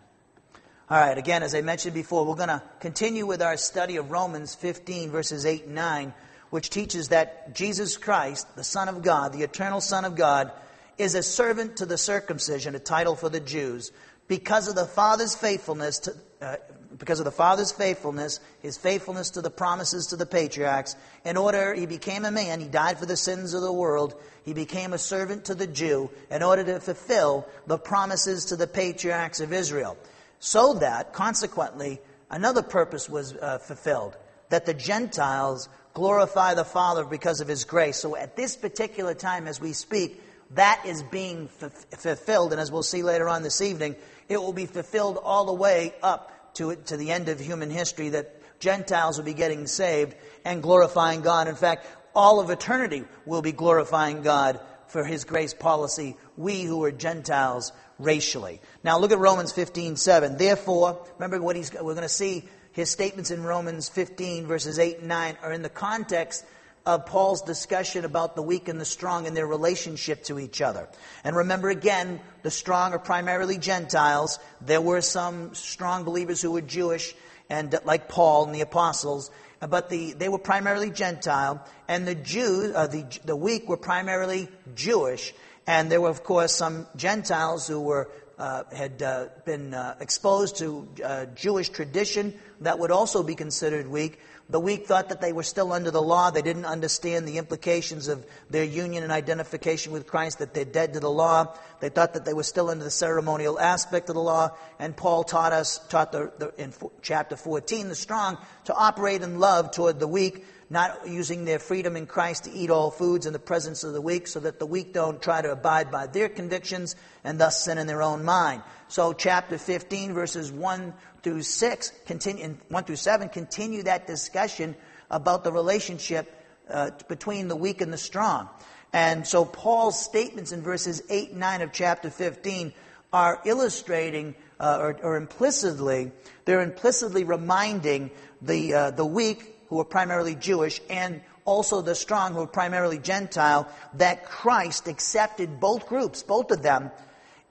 All 0.88 0.96
right, 0.96 1.18
again, 1.18 1.42
as 1.42 1.52
I 1.52 1.62
mentioned 1.62 1.94
before, 1.94 2.24
we're 2.24 2.36
going 2.36 2.46
to 2.46 2.62
continue 2.78 3.26
with 3.26 3.42
our 3.42 3.56
study 3.56 3.96
of 3.96 4.12
Romans 4.12 4.54
15, 4.54 5.10
verses 5.10 5.44
8 5.44 5.64
and 5.64 5.74
9, 5.74 6.14
which 6.50 6.70
teaches 6.70 7.08
that 7.08 7.56
Jesus 7.56 7.96
Christ, 7.96 8.46
the 8.54 8.62
Son 8.62 8.88
of 8.88 9.02
God, 9.02 9.32
the 9.32 9.42
eternal 9.42 9.80
Son 9.80 10.04
of 10.04 10.14
God, 10.14 10.52
is 10.96 11.16
a 11.16 11.24
servant 11.24 11.78
to 11.78 11.86
the 11.86 11.98
circumcision, 11.98 12.76
a 12.76 12.78
title 12.78 13.16
for 13.16 13.28
the 13.28 13.40
Jews, 13.40 13.90
because 14.28 14.68
of 14.68 14.76
the 14.76 14.84
Father's 14.84 15.34
faithfulness 15.34 15.98
to, 15.98 16.14
uh, 16.40 16.56
because 16.96 17.18
of 17.18 17.24
the 17.24 17.32
Father's 17.32 17.72
faithfulness, 17.72 18.38
his 18.62 18.76
faithfulness 18.78 19.30
to 19.30 19.42
the 19.42 19.50
promises 19.50 20.06
to 20.08 20.16
the 20.16 20.24
patriarchs, 20.24 20.94
in 21.24 21.36
order 21.36 21.74
he 21.74 21.86
became 21.86 22.24
a 22.24 22.30
man, 22.30 22.60
he 22.60 22.68
died 22.68 23.00
for 23.00 23.06
the 23.06 23.16
sins 23.16 23.54
of 23.54 23.62
the 23.62 23.72
world, 23.72 24.14
he 24.44 24.54
became 24.54 24.92
a 24.92 24.98
servant 24.98 25.46
to 25.46 25.56
the 25.56 25.66
Jew 25.66 26.10
in 26.30 26.44
order 26.44 26.62
to 26.62 26.78
fulfill 26.78 27.48
the 27.66 27.76
promises 27.76 28.44
to 28.46 28.56
the 28.56 28.68
patriarchs 28.68 29.40
of 29.40 29.52
Israel. 29.52 29.96
So 30.38 30.74
that, 30.74 31.12
consequently, 31.12 32.00
another 32.30 32.62
purpose 32.62 33.08
was 33.08 33.34
uh, 33.34 33.58
fulfilled 33.58 34.16
that 34.48 34.66
the 34.66 34.74
Gentiles 34.74 35.68
glorify 35.94 36.54
the 36.54 36.64
Father 36.64 37.04
because 37.04 37.40
of 37.40 37.48
his 37.48 37.64
grace. 37.64 37.96
So 37.96 38.16
at 38.16 38.36
this 38.36 38.56
particular 38.56 39.14
time, 39.14 39.48
as 39.48 39.60
we 39.60 39.72
speak, 39.72 40.22
that 40.52 40.82
is 40.86 41.02
being 41.02 41.48
f- 41.60 41.72
fulfilled. 41.90 42.52
And 42.52 42.60
as 42.60 42.70
we'll 42.70 42.82
see 42.82 43.02
later 43.02 43.28
on 43.28 43.42
this 43.42 43.60
evening, 43.60 43.96
it 44.28 44.36
will 44.36 44.52
be 44.52 44.66
fulfilled 44.66 45.18
all 45.22 45.46
the 45.46 45.52
way 45.52 45.94
up 46.02 46.54
to, 46.54 46.76
to 46.76 46.96
the 46.96 47.10
end 47.10 47.28
of 47.28 47.40
human 47.40 47.70
history 47.70 48.10
that 48.10 48.60
Gentiles 48.60 49.18
will 49.18 49.24
be 49.24 49.34
getting 49.34 49.66
saved 49.66 50.14
and 50.44 50.62
glorifying 50.62 51.22
God. 51.22 51.48
In 51.48 51.56
fact, 51.56 51.86
all 52.14 52.40
of 52.40 52.50
eternity 52.50 53.04
will 53.24 53.42
be 53.42 53.52
glorifying 53.52 54.22
God 54.22 54.60
for 54.86 55.04
his 55.04 55.24
grace 55.24 55.52
policy, 55.52 56.16
we 56.36 56.62
who 56.62 56.82
are 56.84 56.92
Gentiles 56.92 57.72
racially. 57.98 58.60
Now 58.84 58.98
look 58.98 59.12
at 59.12 59.18
Romans 59.18 59.52
15, 59.52 59.96
7. 59.96 60.36
Therefore, 60.36 61.04
remember 61.18 61.40
what 61.40 61.56
he's, 61.56 61.72
we're 61.72 61.94
going 61.94 62.02
to 62.02 62.08
see 62.08 62.44
his 62.72 62.90
statements 62.90 63.30
in 63.30 63.42
Romans 63.42 63.88
15, 63.88 64.46
verses 64.46 64.78
8 64.78 64.98
and 64.98 65.08
9 65.08 65.38
are 65.42 65.52
in 65.52 65.62
the 65.62 65.68
context 65.68 66.44
of 66.84 67.04
Paul's 67.06 67.42
discussion 67.42 68.04
about 68.04 68.36
the 68.36 68.42
weak 68.42 68.68
and 68.68 68.80
the 68.80 68.84
strong 68.84 69.26
and 69.26 69.36
their 69.36 69.46
relationship 69.46 70.22
to 70.24 70.38
each 70.38 70.62
other. 70.62 70.88
And 71.24 71.34
remember 71.34 71.68
again, 71.68 72.20
the 72.42 72.50
strong 72.50 72.92
are 72.92 72.98
primarily 72.98 73.58
Gentiles. 73.58 74.38
There 74.60 74.80
were 74.80 75.00
some 75.00 75.54
strong 75.54 76.04
believers 76.04 76.40
who 76.40 76.52
were 76.52 76.60
Jewish, 76.60 77.14
and 77.50 77.76
like 77.84 78.08
Paul 78.08 78.44
and 78.44 78.54
the 78.54 78.60
apostles, 78.60 79.30
but 79.60 79.88
the, 79.88 80.12
they 80.12 80.28
were 80.28 80.38
primarily 80.38 80.90
Gentile, 80.90 81.64
and 81.88 82.06
the 82.06 82.14
Jews, 82.14 82.74
uh, 82.74 82.86
the, 82.86 83.04
the 83.24 83.36
weak 83.36 83.68
were 83.68 83.76
primarily 83.76 84.48
Jewish, 84.74 85.32
and 85.66 85.90
there 85.90 86.00
were, 86.00 86.08
of 86.08 86.22
course, 86.22 86.54
some 86.54 86.86
Gentiles 86.96 87.66
who 87.66 87.80
were 87.80 88.08
uh, 88.38 88.64
had 88.72 89.02
uh, 89.02 89.26
been 89.44 89.72
uh, 89.72 89.96
exposed 90.00 90.58
to 90.58 90.86
uh, 91.02 91.24
Jewish 91.34 91.70
tradition 91.70 92.34
that 92.60 92.78
would 92.78 92.90
also 92.90 93.22
be 93.22 93.34
considered 93.34 93.88
weak. 93.88 94.18
The 94.48 94.60
weak 94.60 94.86
thought 94.86 95.08
that 95.08 95.20
they 95.20 95.32
were 95.32 95.42
still 95.42 95.72
under 95.72 95.90
the 95.90 96.02
law. 96.02 96.30
They 96.30 96.42
didn't 96.42 96.66
understand 96.66 97.26
the 97.26 97.38
implications 97.38 98.06
of 98.06 98.24
their 98.48 98.62
union 98.62 99.02
and 99.02 99.10
identification 99.10 99.92
with 99.92 100.06
Christ, 100.06 100.38
that 100.38 100.54
they're 100.54 100.64
dead 100.64 100.94
to 100.94 101.00
the 101.00 101.10
law. 101.10 101.56
They 101.80 101.88
thought 101.88 102.14
that 102.14 102.24
they 102.24 102.34
were 102.34 102.44
still 102.44 102.70
under 102.70 102.84
the 102.84 102.90
ceremonial 102.90 103.58
aspect 103.58 104.08
of 104.08 104.14
the 104.14 104.20
law. 104.20 104.50
And 104.78 104.96
Paul 104.96 105.24
taught 105.24 105.52
us, 105.52 105.78
taught 105.88 106.12
the, 106.12 106.30
the, 106.38 106.52
in 106.62 106.72
chapter 107.02 107.36
14, 107.36 107.88
the 107.88 107.96
strong, 107.96 108.38
to 108.66 108.74
operate 108.74 109.22
in 109.22 109.40
love 109.40 109.72
toward 109.72 109.98
the 109.98 110.06
weak, 110.06 110.44
not 110.68 111.08
using 111.08 111.44
their 111.44 111.58
freedom 111.58 111.96
in 111.96 112.06
Christ 112.06 112.44
to 112.44 112.52
eat 112.52 112.70
all 112.70 112.90
foods 112.90 113.26
in 113.26 113.32
the 113.32 113.38
presence 113.38 113.84
of 113.84 113.92
the 113.92 114.00
weak, 114.00 114.26
so 114.26 114.40
that 114.40 114.58
the 114.58 114.66
weak 114.66 114.92
don't 114.92 115.22
try 115.22 115.40
to 115.42 115.52
abide 115.52 115.90
by 115.90 116.06
their 116.06 116.28
convictions 116.28 116.96
and 117.24 117.38
thus 117.40 117.64
sin 117.64 117.78
in 117.78 117.86
their 117.86 118.02
own 118.02 118.24
mind. 118.24 118.62
So, 118.88 119.12
chapter 119.12 119.58
15, 119.58 120.12
verses 120.12 120.50
1 120.50 120.92
through 121.22 121.42
6, 121.42 121.92
continue, 122.06 122.56
1 122.68 122.84
through 122.84 122.96
7, 122.96 123.28
continue 123.28 123.82
that 123.84 124.06
discussion 124.06 124.76
about 125.10 125.44
the 125.44 125.52
relationship 125.52 126.32
uh, 126.68 126.90
between 127.08 127.48
the 127.48 127.56
weak 127.56 127.80
and 127.80 127.92
the 127.92 127.98
strong. 127.98 128.48
And 128.92 129.26
so 129.26 129.44
Paul's 129.44 130.02
statements 130.02 130.52
in 130.52 130.62
verses 130.62 131.02
8 131.10 131.30
and 131.30 131.40
9 131.40 131.62
of 131.62 131.72
chapter 131.72 132.10
15 132.10 132.72
are 133.12 133.40
illustrating 133.44 134.34
uh, 134.58 134.78
or, 134.80 134.98
or, 135.02 135.16
implicitly, 135.16 136.12
they're 136.46 136.62
implicitly 136.62 137.24
reminding 137.24 138.10
the, 138.40 138.72
uh, 138.72 138.90
the 138.90 139.04
weak, 139.04 139.55
who 139.68 139.76
were 139.76 139.84
primarily 139.84 140.34
Jewish, 140.34 140.80
and 140.88 141.20
also 141.44 141.80
the 141.80 141.94
strong, 141.94 142.32
who 142.32 142.40
were 142.40 142.46
primarily 142.46 142.98
Gentile, 142.98 143.68
that 143.94 144.24
Christ 144.24 144.88
accepted 144.88 145.60
both 145.60 145.86
groups, 145.86 146.22
both 146.22 146.50
of 146.50 146.62
them, 146.62 146.90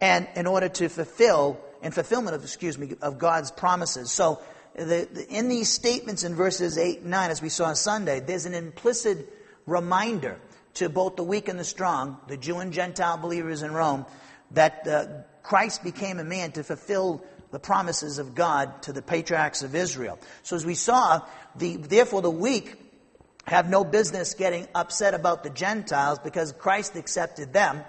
and 0.01 0.27
in 0.36 0.48
order 0.48 0.69
to 0.69 0.89
fulfill, 0.89 1.60
in 1.81 1.91
fulfillment 1.91 2.36
of, 2.36 2.43
excuse 2.43 2.77
me, 2.77 2.95
of 3.01 3.17
God's 3.17 3.51
promises. 3.51 4.12
So, 4.12 4.41
the, 4.75 5.07
the, 5.10 5.25
in 5.29 5.48
these 5.48 5.69
statements 5.69 6.25
in 6.25 6.36
verses 6.36 6.77
8 6.77 7.01
and 7.01 7.12
9, 7.12 7.31
as 7.31 7.41
we 7.41 7.48
saw 7.48 7.65
on 7.65 7.77
Sunday, 7.77 8.19
there's 8.19 8.45
an 8.45 8.53
implicit 8.53 9.31
reminder 9.65 10.38
to 10.75 10.89
both 10.89 11.15
the 11.15 11.24
weak 11.24 11.48
and 11.48 11.57
the 11.57 11.63
strong, 11.63 12.17
the 12.27 12.36
Jew 12.36 12.57
and 12.57 12.74
Gentile 12.74 13.17
believers 13.17 13.63
in 13.63 13.74
Rome, 13.74 14.05
that 14.51 14.86
uh, 14.86 15.05
Christ 15.43 15.84
became 15.84 16.19
a 16.19 16.24
man 16.25 16.51
to 16.53 16.63
fulfill 16.63 17.24
the 17.51 17.60
promises 17.60 18.19
of 18.19 18.36
God 18.36 18.81
to 18.84 18.91
the 18.91 19.01
patriarchs 19.01 19.63
of 19.63 19.75
Israel. 19.75 20.19
So 20.43 20.57
as 20.57 20.65
we 20.65 20.75
saw, 20.75 21.22
the, 21.57 21.77
therefore 21.77 22.21
the 22.21 22.31
weak 22.31 22.75
have 23.45 23.69
no 23.69 23.83
business 23.83 24.33
getting 24.33 24.67
upset 24.74 25.13
about 25.13 25.43
the 25.43 25.50
Gentiles 25.50 26.19
because 26.19 26.51
Christ 26.51 26.95
accepted 26.95 27.53
them. 27.53 27.83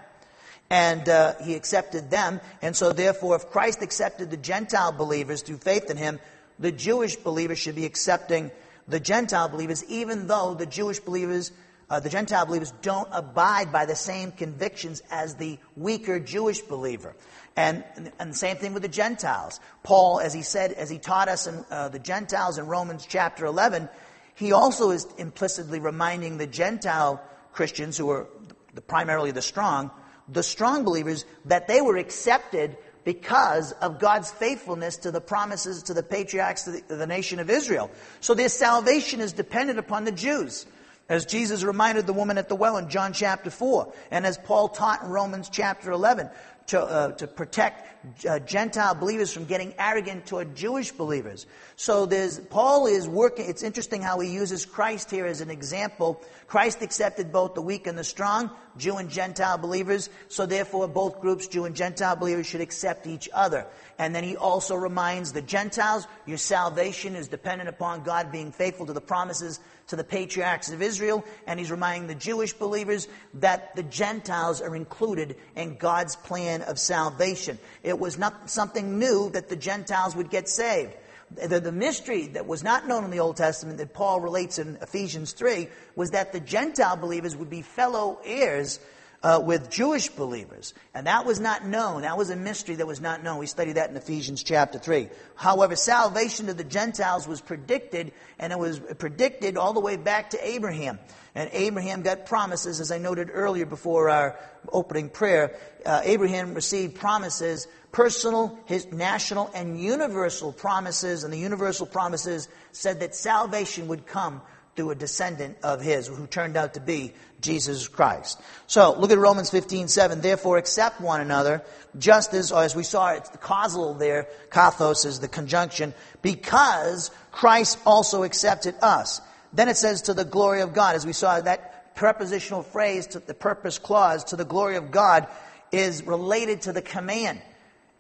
And 0.68 1.08
uh, 1.08 1.35
he 1.44 1.54
accepted 1.54 2.11
them. 2.11 2.40
And 2.61 2.75
so, 2.75 2.92
therefore, 2.92 3.37
if 3.37 3.50
Christ 3.50 3.82
accepted 3.82 4.32
the 4.32 4.37
Gentile 4.37 4.90
believers 4.90 5.42
through 5.42 5.58
faith 5.58 5.90
in 5.90 5.96
him, 5.96 6.18
the 6.58 6.73
Jewish 6.73 7.14
believers 7.14 7.58
should 7.58 7.76
be 7.76 7.87
accepting 7.87 8.50
the 8.88 8.99
Gentile 8.99 9.49
believers, 9.49 9.85
even 9.85 10.26
though 10.26 10.54
the 10.54 10.66
Jewish 10.66 10.99
believers 10.99 11.52
uh, 11.88 12.00
the 12.00 12.09
Gentile 12.09 12.47
believers 12.47 12.73
don't 12.83 13.09
abide 13.12 13.71
by 13.73 13.87
the 13.87 13.95
same 13.95 14.33
convictions 14.33 15.02
as 15.11 15.37
the 15.37 15.59
weaker 15.76 16.19
Jewish 16.19 16.61
believer. 16.61 17.14
And, 17.55 17.85
and 18.19 18.33
the 18.33 18.37
same 18.37 18.57
thing 18.57 18.75
with 18.75 18.83
the 18.83 18.88
Gentiles. 18.88 19.61
Paul, 19.83 20.21
as 20.21 20.35
he 20.35 20.43
said, 20.43 20.73
as 20.73 20.90
he 20.90 20.99
taught 20.99 21.28
us 21.28 21.47
in 21.47 21.64
uh, 21.71 21.88
the 21.88 21.99
Gentiles 21.99 22.59
in 22.59 22.66
Romans 22.66 23.07
chapter 23.09 23.47
11, 23.47 23.88
he 24.35 24.52
also 24.52 24.90
is 24.90 25.07
implicitly 25.16 25.81
reminding 25.81 26.37
the 26.37 26.47
Gentile 26.47 27.23
Christians, 27.52 27.97
who 27.97 28.11
are 28.11 28.26
the, 28.75 28.83
primarily 28.83 29.31
the 29.31 29.40
strong, 29.40 29.90
the 30.28 30.43
strong 30.43 30.85
believers, 30.85 31.25
that 31.47 31.68
they 31.68 31.81
were 31.81 31.96
accepted 31.96 32.77
because 33.05 33.70
of 33.72 34.01
God's 34.01 34.31
faithfulness 34.33 34.96
to 34.99 35.12
the 35.12 35.20
promises 35.20 35.85
to 35.85 35.94
the 35.94 36.03
patriarchs 36.03 36.64
the, 36.64 36.81
to 36.83 36.96
the 36.96 37.07
nation 37.07 37.38
of 37.38 37.49
Israel. 37.49 37.90
So 38.20 38.35
their 38.35 38.49
salvation 38.49 39.20
is 39.20 39.33
dependent 39.33 39.79
upon 39.79 40.05
the 40.05 40.12
Jews. 40.12 40.66
As 41.09 41.25
Jesus 41.25 41.62
reminded 41.62 42.07
the 42.07 42.12
woman 42.12 42.37
at 42.37 42.49
the 42.49 42.57
well 42.57 42.77
in 42.79 42.88
John 42.88 43.12
chapter 43.12 43.51
4, 43.51 43.92
and 44.11 44.27
as 44.27 44.38
Paul 44.38 44.69
taught 44.69 45.03
in 45.03 45.09
Romans 45.09 45.49
chapter 45.49 45.92
11, 45.92 46.31
to, 46.69 46.81
uh, 46.81 47.12
to 47.12 47.27
protect 47.27 48.27
uh, 48.27 48.38
Gentile 48.40 48.95
believers 48.95 49.33
from 49.33 49.45
getting 49.45 49.75
arrogant 49.79 50.27
toward 50.27 50.55
Jewish 50.57 50.92
believers. 50.92 51.47
So 51.77 52.07
there's, 52.07 52.38
Paul 52.38 52.87
is 52.87 53.09
working, 53.09 53.49
it's 53.49 53.62
interesting 53.62 54.03
how 54.03 54.19
he 54.21 54.31
uses 54.31 54.66
Christ 54.66 55.11
here 55.11 55.27
as 55.27 55.40
an 55.40 55.51
example. 55.51 56.21
Christ 56.49 56.83
accepted 56.83 57.33
both 57.33 57.55
the 57.55 57.62
weak 57.62 57.87
and 57.87 57.97
the 57.97 58.05
strong, 58.05 58.51
Jew 58.77 58.97
and 58.97 59.11
Gentile 59.11 59.59
believers, 59.59 60.11
so 60.29 60.47
therefore 60.47 60.88
both 60.88 61.21
groups, 61.21 61.47
Jew 61.47 61.64
and 61.64 61.75
Gentile 61.75 62.16
believers, 62.16 62.47
should 62.47 62.61
accept 62.61 63.07
each 63.07 63.29
other. 63.33 63.66
And 63.99 64.14
then 64.14 64.25
he 64.25 64.37
also 64.37 64.75
reminds 64.75 65.33
the 65.33 65.42
Gentiles, 65.42 66.07
your 66.27 66.38
salvation 66.38 67.16
is 67.16 67.29
dependent 67.29 67.69
upon 67.69 68.03
God 68.03 68.33
being 68.33 68.53
faithful 68.53 68.87
to 68.87 68.92
the 68.92 69.01
promises 69.01 69.61
to 69.88 69.96
the 69.96 70.05
patriarchs 70.05 70.70
of 70.70 70.83
Israel, 70.83 71.25
and 71.46 71.59
he's 71.59 71.70
reminding 71.70 72.09
the 72.09 72.14
Jewish 72.14 72.53
believers 72.53 73.09
that 73.35 73.75
the 73.77 73.83
Gentiles 73.83 74.61
are 74.61 74.75
included 74.75 75.37
in 75.55 75.77
God's 75.77 76.16
plan 76.16 76.62
of 76.62 76.79
salvation. 76.79 77.59
It 77.83 77.99
was 77.99 78.18
not 78.18 78.51
something 78.51 78.99
new 78.99 79.31
that 79.31 79.49
the 79.49 79.57
Gentiles 79.57 80.16
would 80.16 80.31
get 80.31 80.49
saved. 80.49 80.94
The, 81.35 81.59
the, 81.59 81.72
mystery 81.72 82.29
that 82.29 82.46
was 82.46 82.62
not 82.62 82.87
known 82.87 83.05
in 83.05 83.11
the 83.11 83.18
Old 83.18 83.37
Testament 83.37 83.79
that 83.79 83.92
Paul 83.92 84.20
relates 84.20 84.61
in 84.61 84.77
Ephesians 84.81 85.33
3 85.33 85.66
was 85.96 86.12
that 86.12 86.33
the 86.33 86.38
Gentile 86.38 86.96
believers 86.96 87.35
would 87.35 87.51
be 87.51 87.62
fellow 87.62 88.20
heirs 88.25 88.79
uh, 89.22 89.40
with 89.42 89.70
Jewish 89.70 90.09
believers. 90.09 90.74
And 90.94 91.07
that 91.07 91.26
was 91.26 91.40
not 91.40 91.66
known. 91.66 92.02
That 92.02 92.18
was 92.18 92.31
a 92.31 92.37
mystery 92.37 92.76
that 92.76 92.87
was 92.87 93.00
not 93.00 93.22
known. 93.22 93.38
We 93.38 93.46
studied 93.46 93.74
that 93.74 93.90
in 93.90 93.96
Ephesians 93.96 94.42
chapter 94.42 94.79
3. 94.79 95.09
However, 95.35 95.76
salvation 95.76 96.46
to 96.46 96.55
the 96.55 96.64
Gentiles 96.64 97.26
was 97.26 97.40
predicted, 97.40 98.12
and 98.38 98.52
it 98.52 98.59
was 98.59 98.81
predicted 98.98 99.57
all 99.57 99.72
the 99.72 99.81
way 99.81 99.96
back 99.96 100.31
to 100.31 100.46
Abraham. 100.46 100.98
And 101.35 101.50
Abraham 101.52 102.02
got 102.02 102.26
promises, 102.26 102.81
as 102.81 102.90
I 102.90 102.98
noted 102.98 103.31
earlier 103.33 103.66
before 103.66 104.09
our 104.09 104.38
opening 104.72 105.11
prayer. 105.11 105.57
Uh, 105.85 106.00
Abraham 106.05 106.55
received 106.55 106.96
promises, 106.96 107.68
personal, 107.92 108.59
his 108.64 108.87
national, 108.92 109.50
and 109.55 109.81
universal 109.81 110.52
promises. 110.52 111.24
And 111.24 111.33
the 111.33 111.38
universal 111.38 111.87
promises 111.87 112.48
said 112.72 113.00
that 113.00 113.14
salvation 113.14 113.88
would 113.88 114.07
come 114.07 114.40
through 114.76 114.90
a 114.90 114.94
descendant 114.94 115.56
of 115.62 115.80
his 115.80 116.06
who 116.06 116.26
turned 116.26 116.56
out 116.56 116.74
to 116.74 116.80
be 116.80 117.12
Jesus 117.40 117.88
Christ. 117.88 118.40
So 118.66 118.98
look 118.98 119.10
at 119.10 119.18
Romans 119.18 119.50
15, 119.50 119.88
7. 119.88 120.20
Therefore 120.20 120.58
accept 120.58 121.00
one 121.00 121.20
another, 121.20 121.62
just 121.98 122.34
as, 122.34 122.52
or 122.52 122.62
as 122.62 122.76
we 122.76 122.82
saw, 122.82 123.14
it's 123.14 123.30
the 123.30 123.38
causal 123.38 123.94
there, 123.94 124.28
kathos 124.50 125.06
is 125.06 125.20
the 125.20 125.28
conjunction, 125.28 125.94
because 126.22 127.10
Christ 127.32 127.78
also 127.86 128.22
accepted 128.22 128.74
us. 128.82 129.20
Then 129.52 129.68
it 129.68 129.76
says 129.76 130.02
to 130.02 130.14
the 130.14 130.24
glory 130.24 130.60
of 130.60 130.74
God, 130.74 130.94
as 130.94 131.06
we 131.06 131.12
saw 131.12 131.40
that 131.40 131.94
prepositional 131.94 132.62
phrase, 132.62 133.06
to 133.08 133.20
the 133.20 133.34
purpose 133.34 133.78
clause, 133.78 134.24
to 134.24 134.36
the 134.36 134.44
glory 134.44 134.76
of 134.76 134.90
God, 134.90 135.26
is 135.72 136.02
related 136.04 136.62
to 136.62 136.72
the 136.72 136.82
command. 136.82 137.40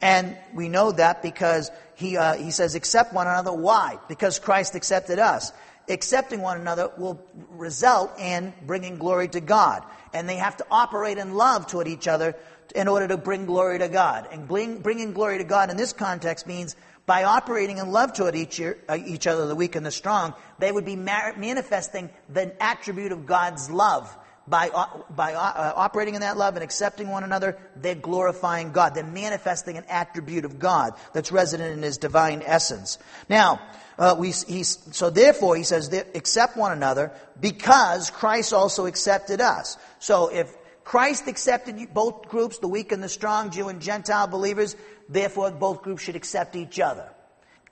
And 0.02 0.36
we 0.52 0.68
know 0.68 0.92
that 0.92 1.22
because 1.22 1.70
he, 1.94 2.18
uh, 2.18 2.34
he 2.34 2.50
says, 2.50 2.74
accept 2.74 3.14
one 3.14 3.26
another. 3.26 3.52
Why? 3.52 3.98
Because 4.08 4.38
Christ 4.38 4.74
accepted 4.74 5.18
us 5.18 5.52
accepting 5.88 6.40
one 6.40 6.60
another 6.60 6.90
will 6.96 7.24
result 7.50 8.18
in 8.18 8.52
bringing 8.66 8.98
glory 8.98 9.28
to 9.28 9.40
God. 9.40 9.84
And 10.12 10.28
they 10.28 10.36
have 10.36 10.56
to 10.58 10.66
operate 10.70 11.18
in 11.18 11.34
love 11.34 11.66
toward 11.66 11.88
each 11.88 12.08
other 12.08 12.36
in 12.74 12.88
order 12.88 13.08
to 13.08 13.16
bring 13.16 13.46
glory 13.46 13.78
to 13.78 13.88
God. 13.88 14.28
And 14.32 14.48
bring, 14.48 14.80
bringing 14.80 15.12
glory 15.12 15.38
to 15.38 15.44
God 15.44 15.70
in 15.70 15.76
this 15.76 15.92
context 15.92 16.46
means 16.46 16.76
by 17.06 17.22
operating 17.22 17.78
in 17.78 17.92
love 17.92 18.12
toward 18.14 18.34
each, 18.34 18.60
uh, 18.60 18.74
each 19.06 19.26
other, 19.26 19.46
the 19.46 19.54
weak 19.54 19.76
and 19.76 19.86
the 19.86 19.92
strong, 19.92 20.34
they 20.58 20.72
would 20.72 20.84
be 20.84 20.96
manifesting 20.96 22.10
the 22.28 22.60
attribute 22.62 23.12
of 23.12 23.26
God's 23.26 23.70
love. 23.70 24.14
By, 24.48 24.68
uh, 24.68 24.86
by 25.10 25.34
uh, 25.34 25.72
operating 25.74 26.14
in 26.14 26.20
that 26.20 26.36
love 26.36 26.54
and 26.54 26.62
accepting 26.62 27.08
one 27.08 27.24
another, 27.24 27.58
they're 27.74 27.96
glorifying 27.96 28.70
God. 28.70 28.94
They're 28.94 29.02
manifesting 29.02 29.76
an 29.76 29.84
attribute 29.88 30.44
of 30.44 30.60
God 30.60 30.94
that's 31.12 31.32
resident 31.32 31.76
in 31.76 31.82
His 31.82 31.98
divine 31.98 32.42
essence. 32.46 32.98
Now, 33.28 33.60
uh, 33.98 34.14
we, 34.18 34.32
so 34.32 35.10
therefore, 35.10 35.56
he 35.56 35.62
says, 35.62 35.92
accept 35.92 36.56
one 36.56 36.72
another 36.72 37.12
because 37.40 38.10
Christ 38.10 38.52
also 38.52 38.86
accepted 38.86 39.40
us. 39.40 39.78
So 40.00 40.28
if 40.28 40.54
Christ 40.84 41.28
accepted 41.28 41.92
both 41.94 42.28
groups, 42.28 42.58
the 42.58 42.68
weak 42.68 42.92
and 42.92 43.02
the 43.02 43.08
strong, 43.08 43.50
Jew 43.50 43.68
and 43.68 43.80
Gentile 43.80 44.26
believers, 44.26 44.76
therefore 45.08 45.50
both 45.50 45.82
groups 45.82 46.02
should 46.02 46.16
accept 46.16 46.56
each 46.56 46.78
other. 46.78 47.10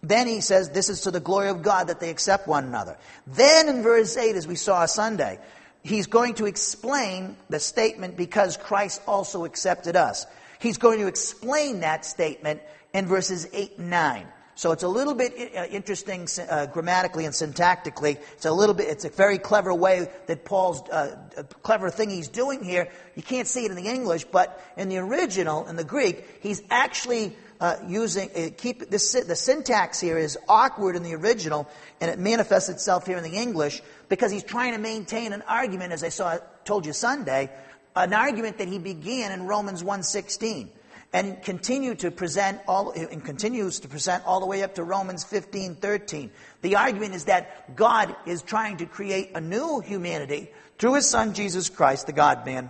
Then 0.02 0.26
he 0.26 0.40
says, 0.40 0.70
this 0.70 0.88
is 0.88 1.02
to 1.02 1.10
the 1.10 1.20
glory 1.20 1.48
of 1.48 1.62
God 1.62 1.88
that 1.88 2.00
they 2.00 2.10
accept 2.10 2.46
one 2.46 2.64
another. 2.64 2.98
Then 3.26 3.68
in 3.68 3.82
verse 3.82 4.16
8, 4.16 4.37
as 4.37 4.46
we 4.46 4.56
saw 4.56 4.84
Sunday, 4.87 5.38
he's 5.82 6.06
going 6.06 6.34
to 6.34 6.46
explain 6.46 7.37
the 7.48 7.60
statement 7.60 8.16
because 8.16 8.56
Christ 8.56 9.00
also 9.06 9.44
accepted 9.44 9.96
us. 9.96 10.26
He's 10.58 10.78
going 10.78 11.00
to 11.00 11.06
explain 11.06 11.80
that 11.80 12.04
statement 12.04 12.62
in 12.92 13.06
verses 13.06 13.46
8 13.52 13.78
and 13.78 13.90
9. 13.90 14.26
So 14.56 14.70
it's 14.70 14.84
a 14.84 14.88
little 14.88 15.14
bit 15.14 15.34
uh, 15.56 15.64
interesting 15.64 16.28
uh, 16.48 16.66
grammatically 16.66 17.24
and 17.24 17.34
syntactically. 17.34 18.18
It's 18.34 18.44
a 18.44 18.52
little 18.52 18.74
bit, 18.74 18.88
it's 18.88 19.04
a 19.04 19.10
very 19.10 19.38
clever 19.38 19.74
way 19.74 20.08
that 20.26 20.44
Paul's, 20.44 20.88
uh, 20.90 21.16
clever 21.62 21.90
thing 21.90 22.10
he's 22.10 22.28
doing 22.28 22.62
here. 22.62 22.88
You 23.16 23.22
can't 23.22 23.48
see 23.48 23.64
it 23.64 23.70
in 23.70 23.76
the 23.76 23.88
English, 23.88 24.24
but 24.24 24.62
in 24.76 24.88
the 24.88 24.98
original, 24.98 25.66
in 25.66 25.74
the 25.74 25.84
Greek, 25.84 26.38
he's 26.40 26.62
actually 26.70 27.36
uh, 27.60 27.76
using, 27.88 28.30
uh, 28.36 28.50
keep 28.56 28.90
this, 28.90 29.12
the 29.12 29.34
syntax 29.34 29.98
here 29.98 30.18
is 30.18 30.38
awkward 30.48 30.94
in 30.94 31.02
the 31.02 31.14
original, 31.14 31.68
and 32.00 32.10
it 32.10 32.18
manifests 32.18 32.68
itself 32.68 33.06
here 33.06 33.16
in 33.16 33.24
the 33.24 33.36
English 33.36 33.82
because 34.08 34.30
he's 34.30 34.44
trying 34.44 34.72
to 34.72 34.78
maintain 34.78 35.32
an 35.32 35.42
argument, 35.42 35.92
as 35.92 36.04
I 36.04 36.10
saw, 36.10 36.38
told 36.64 36.86
you 36.86 36.92
Sunday, 36.92 37.50
an 37.96 38.12
argument 38.12 38.58
that 38.58 38.68
he 38.68 38.78
began 38.78 39.32
in 39.32 39.46
Romans 39.46 39.82
1.16 39.82 40.68
and 41.14 41.40
continue 41.42 41.94
to 41.94 42.11
present 42.11 42.61
all 42.66 42.90
and 42.90 43.24
continues 43.24 43.79
to 43.79 43.88
present 43.88 44.27
all 44.27 44.40
the 44.40 44.46
way 44.46 44.64
up 44.64 44.74
to 44.74 44.83
Romans 44.83 45.22
15, 45.22 45.77
13. 45.77 46.31
The 46.61 46.74
argument 46.74 47.14
is 47.14 47.27
that 47.27 47.77
God 47.77 48.16
is 48.27 48.42
trying 48.42 48.79
to 48.79 48.87
create 48.87 49.31
a 49.37 49.40
new 49.40 49.79
humanity 49.79 50.50
through 50.77 50.94
his 50.94 51.09
son 51.09 51.33
Jesus 51.33 51.70
Christ, 51.70 52.09
the 52.09 52.12
God 52.12 52.44
man. 52.44 52.68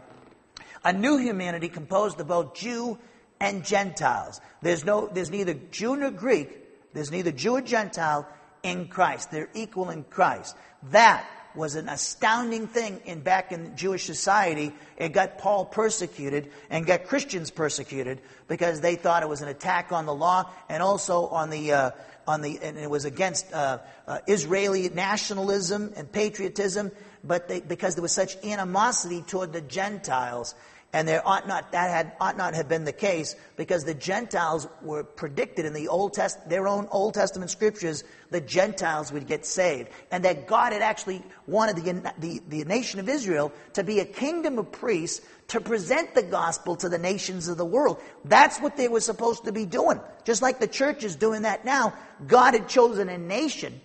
A 0.84 0.92
new 0.92 1.16
humanity 1.16 1.70
composed 1.70 2.20
of 2.20 2.28
both 2.28 2.54
Jew 2.54 2.98
and 3.40 3.64
Gentiles. 3.64 4.42
There's 4.60 4.84
no 4.84 5.08
there's 5.08 5.30
neither 5.30 5.54
Jew 5.54 5.96
nor 5.96 6.10
Greek, 6.10 6.92
there's 6.92 7.10
neither 7.10 7.32
Jew 7.32 7.56
or 7.56 7.62
Gentile 7.62 8.28
in 8.62 8.88
Christ. 8.88 9.30
They're 9.30 9.48
equal 9.54 9.88
in 9.88 10.04
Christ. 10.04 10.54
That 10.90 11.26
was 11.54 11.74
an 11.76 11.88
astounding 11.88 12.66
thing 12.66 13.00
in 13.04 13.20
back 13.20 13.52
in 13.52 13.76
Jewish 13.76 14.04
society. 14.04 14.72
It 14.96 15.12
got 15.12 15.38
Paul 15.38 15.64
persecuted 15.64 16.50
and 16.70 16.86
got 16.86 17.06
Christians 17.06 17.50
persecuted 17.50 18.20
because 18.48 18.80
they 18.80 18.96
thought 18.96 19.22
it 19.22 19.28
was 19.28 19.42
an 19.42 19.48
attack 19.48 19.92
on 19.92 20.06
the 20.06 20.14
law 20.14 20.50
and 20.68 20.82
also 20.82 21.26
on 21.26 21.50
the 21.50 21.72
uh, 21.72 21.90
on 22.26 22.40
the 22.40 22.58
and 22.62 22.78
it 22.78 22.90
was 22.90 23.04
against 23.04 23.52
uh, 23.52 23.78
uh, 24.06 24.18
Israeli 24.26 24.88
nationalism 24.88 25.92
and 25.96 26.10
patriotism. 26.10 26.90
But 27.22 27.48
they, 27.48 27.60
because 27.60 27.94
there 27.94 28.02
was 28.02 28.12
such 28.12 28.36
animosity 28.44 29.22
toward 29.22 29.52
the 29.52 29.62
Gentiles, 29.62 30.54
and 30.94 31.08
there 31.08 31.26
ought 31.26 31.48
not 31.48 31.72
that 31.72 31.90
had 31.90 32.12
ought 32.20 32.36
not 32.36 32.54
have 32.54 32.68
been 32.68 32.84
the 32.84 32.92
case 32.92 33.34
because 33.56 33.84
the 33.84 33.94
Gentiles 33.94 34.68
were 34.80 35.02
predicted 35.02 35.66
in 35.66 35.72
the 35.72 35.88
Old 35.88 36.14
Test 36.14 36.48
their 36.48 36.68
own 36.68 36.86
Old 36.92 37.14
Testament 37.14 37.50
scriptures 37.50 38.04
the 38.30 38.40
Gentiles 38.40 39.12
would 39.12 39.26
get 39.26 39.44
saved 39.44 39.90
and 40.12 40.24
that 40.24 40.46
God 40.46 40.72
had 40.72 40.82
actually 40.82 41.22
wanted 41.48 41.76
the, 41.76 42.12
the, 42.18 42.40
the 42.48 42.64
nation 42.64 43.00
of 43.00 43.08
Israel 43.08 43.52
to 43.72 43.82
be 43.82 43.98
a 43.98 44.04
kingdom 44.04 44.56
of 44.56 44.70
priests 44.70 45.26
to 45.48 45.60
present 45.60 46.14
the 46.14 46.22
gospel 46.22 46.76
to 46.76 46.88
the 46.88 46.96
nations 46.96 47.48
of 47.48 47.58
the 47.58 47.66
world. 47.66 48.00
That's 48.24 48.60
what 48.60 48.76
they 48.76 48.86
were 48.86 49.00
supposed 49.00 49.44
to 49.44 49.52
be 49.52 49.66
doing. 49.66 50.00
Just 50.24 50.42
like 50.42 50.60
the 50.60 50.68
church 50.68 51.02
is 51.02 51.16
doing 51.16 51.42
that 51.42 51.64
now, 51.64 51.92
God 52.24 52.54
had 52.54 52.68
chosen 52.68 53.08
a 53.08 53.18
nation 53.18 53.80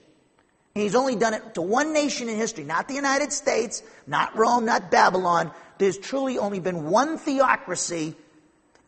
He's 0.75 0.95
only 0.95 1.15
done 1.15 1.33
it 1.33 1.55
to 1.55 1.61
one 1.61 1.93
nation 1.93 2.29
in 2.29 2.37
history, 2.37 2.63
not 2.63 2.87
the 2.87 2.93
United 2.93 3.33
States, 3.33 3.81
not 4.05 4.37
Rome, 4.37 4.65
not 4.65 4.91
Babylon, 4.91 5.51
there's 5.79 5.97
truly 5.97 6.37
only 6.37 6.59
been 6.59 6.89
one 6.89 7.17
theocracy 7.17 8.15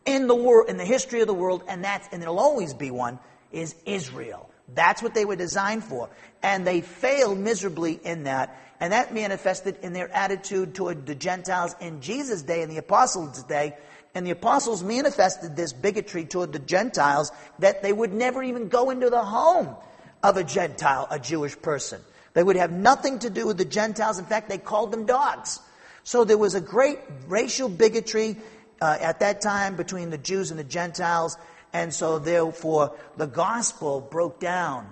in 0.06 0.28
the 0.28 0.36
world, 0.36 0.70
in 0.70 0.78
the 0.78 0.86
history 0.86 1.22
of 1.22 1.28
the 1.28 1.34
world, 1.34 1.64
and 1.68 1.84
that's, 1.84 2.08
and 2.12 2.22
there'll 2.22 2.40
always 2.40 2.74
be 2.74 2.92
one, 2.92 3.18
is 3.52 3.76
Israel. 3.86 4.50
That's 4.74 5.02
what 5.02 5.14
they 5.14 5.26
were 5.26 5.36
designed 5.36 5.84
for. 5.84 6.10
And 6.44 6.66
they 6.66 6.82
failed 6.82 7.38
miserably 7.38 8.00
in 8.04 8.24
that. 8.24 8.58
And 8.80 8.94
that 8.94 9.14
manifested 9.14 9.78
in 9.82 9.94
their 9.94 10.10
attitude 10.12 10.74
toward 10.74 11.06
the 11.06 11.16
Gentiles 11.16 11.76
in 11.80 12.02
Jesus' 12.02 12.42
day 12.42 12.62
and 12.62 12.72
the 12.72 12.78
apostles' 12.78 13.44
day. 13.44 13.76
And 14.16 14.26
the 14.26 14.32
apostles 14.32 14.84
manifested 14.84 15.56
this 15.56 15.72
bigotry 15.72 16.26
toward 16.26 16.52
the 16.52 16.60
Gentiles 16.60 17.32
that 17.60 17.84
they 17.84 17.94
would 17.94 18.14
never 18.14 18.42
even 18.42 18.70
go 18.70 18.90
into 18.90 19.10
the 19.10 19.24
home 19.24 19.76
of 20.24 20.38
a 20.38 20.44
Gentile, 20.44 21.08
a 21.10 21.20
Jewish 21.20 21.60
person. 21.62 22.02
They 22.34 22.44
would 22.44 22.56
have 22.56 22.72
nothing 22.72 23.20
to 23.20 23.30
do 23.30 23.48
with 23.48 23.58
the 23.58 23.66
Gentiles. 23.66 24.20
In 24.20 24.26
fact, 24.26 24.50
they 24.50 24.58
called 24.58 24.92
them 24.92 25.06
dogs. 25.06 25.60
So 26.04 26.24
there 26.24 26.38
was 26.38 26.56
a 26.56 26.62
great 26.62 27.00
racial 27.28 27.70
bigotry 27.70 28.38
uh, 28.82 28.98
at 29.00 29.20
that 29.20 29.42
time 29.42 29.76
between 29.76 30.10
the 30.10 30.18
Jews 30.18 30.52
and 30.52 30.60
the 30.60 30.64
Gentiles, 30.64 31.38
and 31.74 31.94
so 31.94 32.20
therefore 32.20 32.96
the 33.18 33.28
gospel 33.28 34.02
broke 34.02 34.40
down 34.40 34.88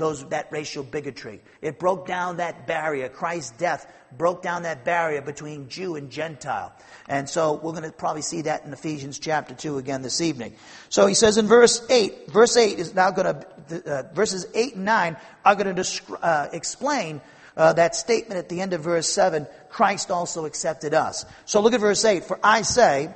those 0.00 0.26
that 0.30 0.50
racial 0.50 0.82
bigotry. 0.82 1.40
It 1.60 1.78
broke 1.78 2.06
down 2.06 2.38
that 2.38 2.66
barrier. 2.66 3.08
Christ's 3.08 3.52
death 3.58 3.86
broke 4.16 4.42
down 4.42 4.62
that 4.62 4.84
barrier 4.84 5.20
between 5.20 5.68
Jew 5.68 5.94
and 5.94 6.10
Gentile. 6.10 6.72
And 7.08 7.28
so 7.28 7.54
we're 7.54 7.72
going 7.72 7.84
to 7.84 7.92
probably 7.92 8.22
see 8.22 8.42
that 8.42 8.64
in 8.64 8.72
Ephesians 8.72 9.18
chapter 9.18 9.54
2 9.54 9.78
again 9.78 10.02
this 10.02 10.20
evening. 10.20 10.54
So 10.88 11.06
he 11.06 11.14
says 11.14 11.38
in 11.38 11.46
verse 11.46 11.86
8, 11.88 12.32
verse 12.32 12.56
8 12.56 12.78
is 12.78 12.94
now 12.94 13.10
going 13.10 13.42
to, 13.68 13.92
uh, 13.92 14.02
verses 14.14 14.46
8 14.54 14.76
and 14.76 14.84
9 14.84 15.16
are 15.44 15.54
going 15.54 15.74
to 15.74 15.80
descri- 15.80 16.18
uh, 16.20 16.48
explain 16.52 17.20
uh, 17.60 17.74
that 17.74 17.94
statement 17.94 18.38
at 18.38 18.48
the 18.48 18.62
end 18.62 18.72
of 18.72 18.80
verse 18.80 19.06
7, 19.06 19.46
Christ 19.68 20.10
also 20.10 20.46
accepted 20.46 20.94
us. 20.94 21.26
So 21.44 21.60
look 21.60 21.74
at 21.74 21.80
verse 21.80 22.02
8. 22.02 22.24
For 22.24 22.40
I 22.42 22.62
say, 22.62 23.10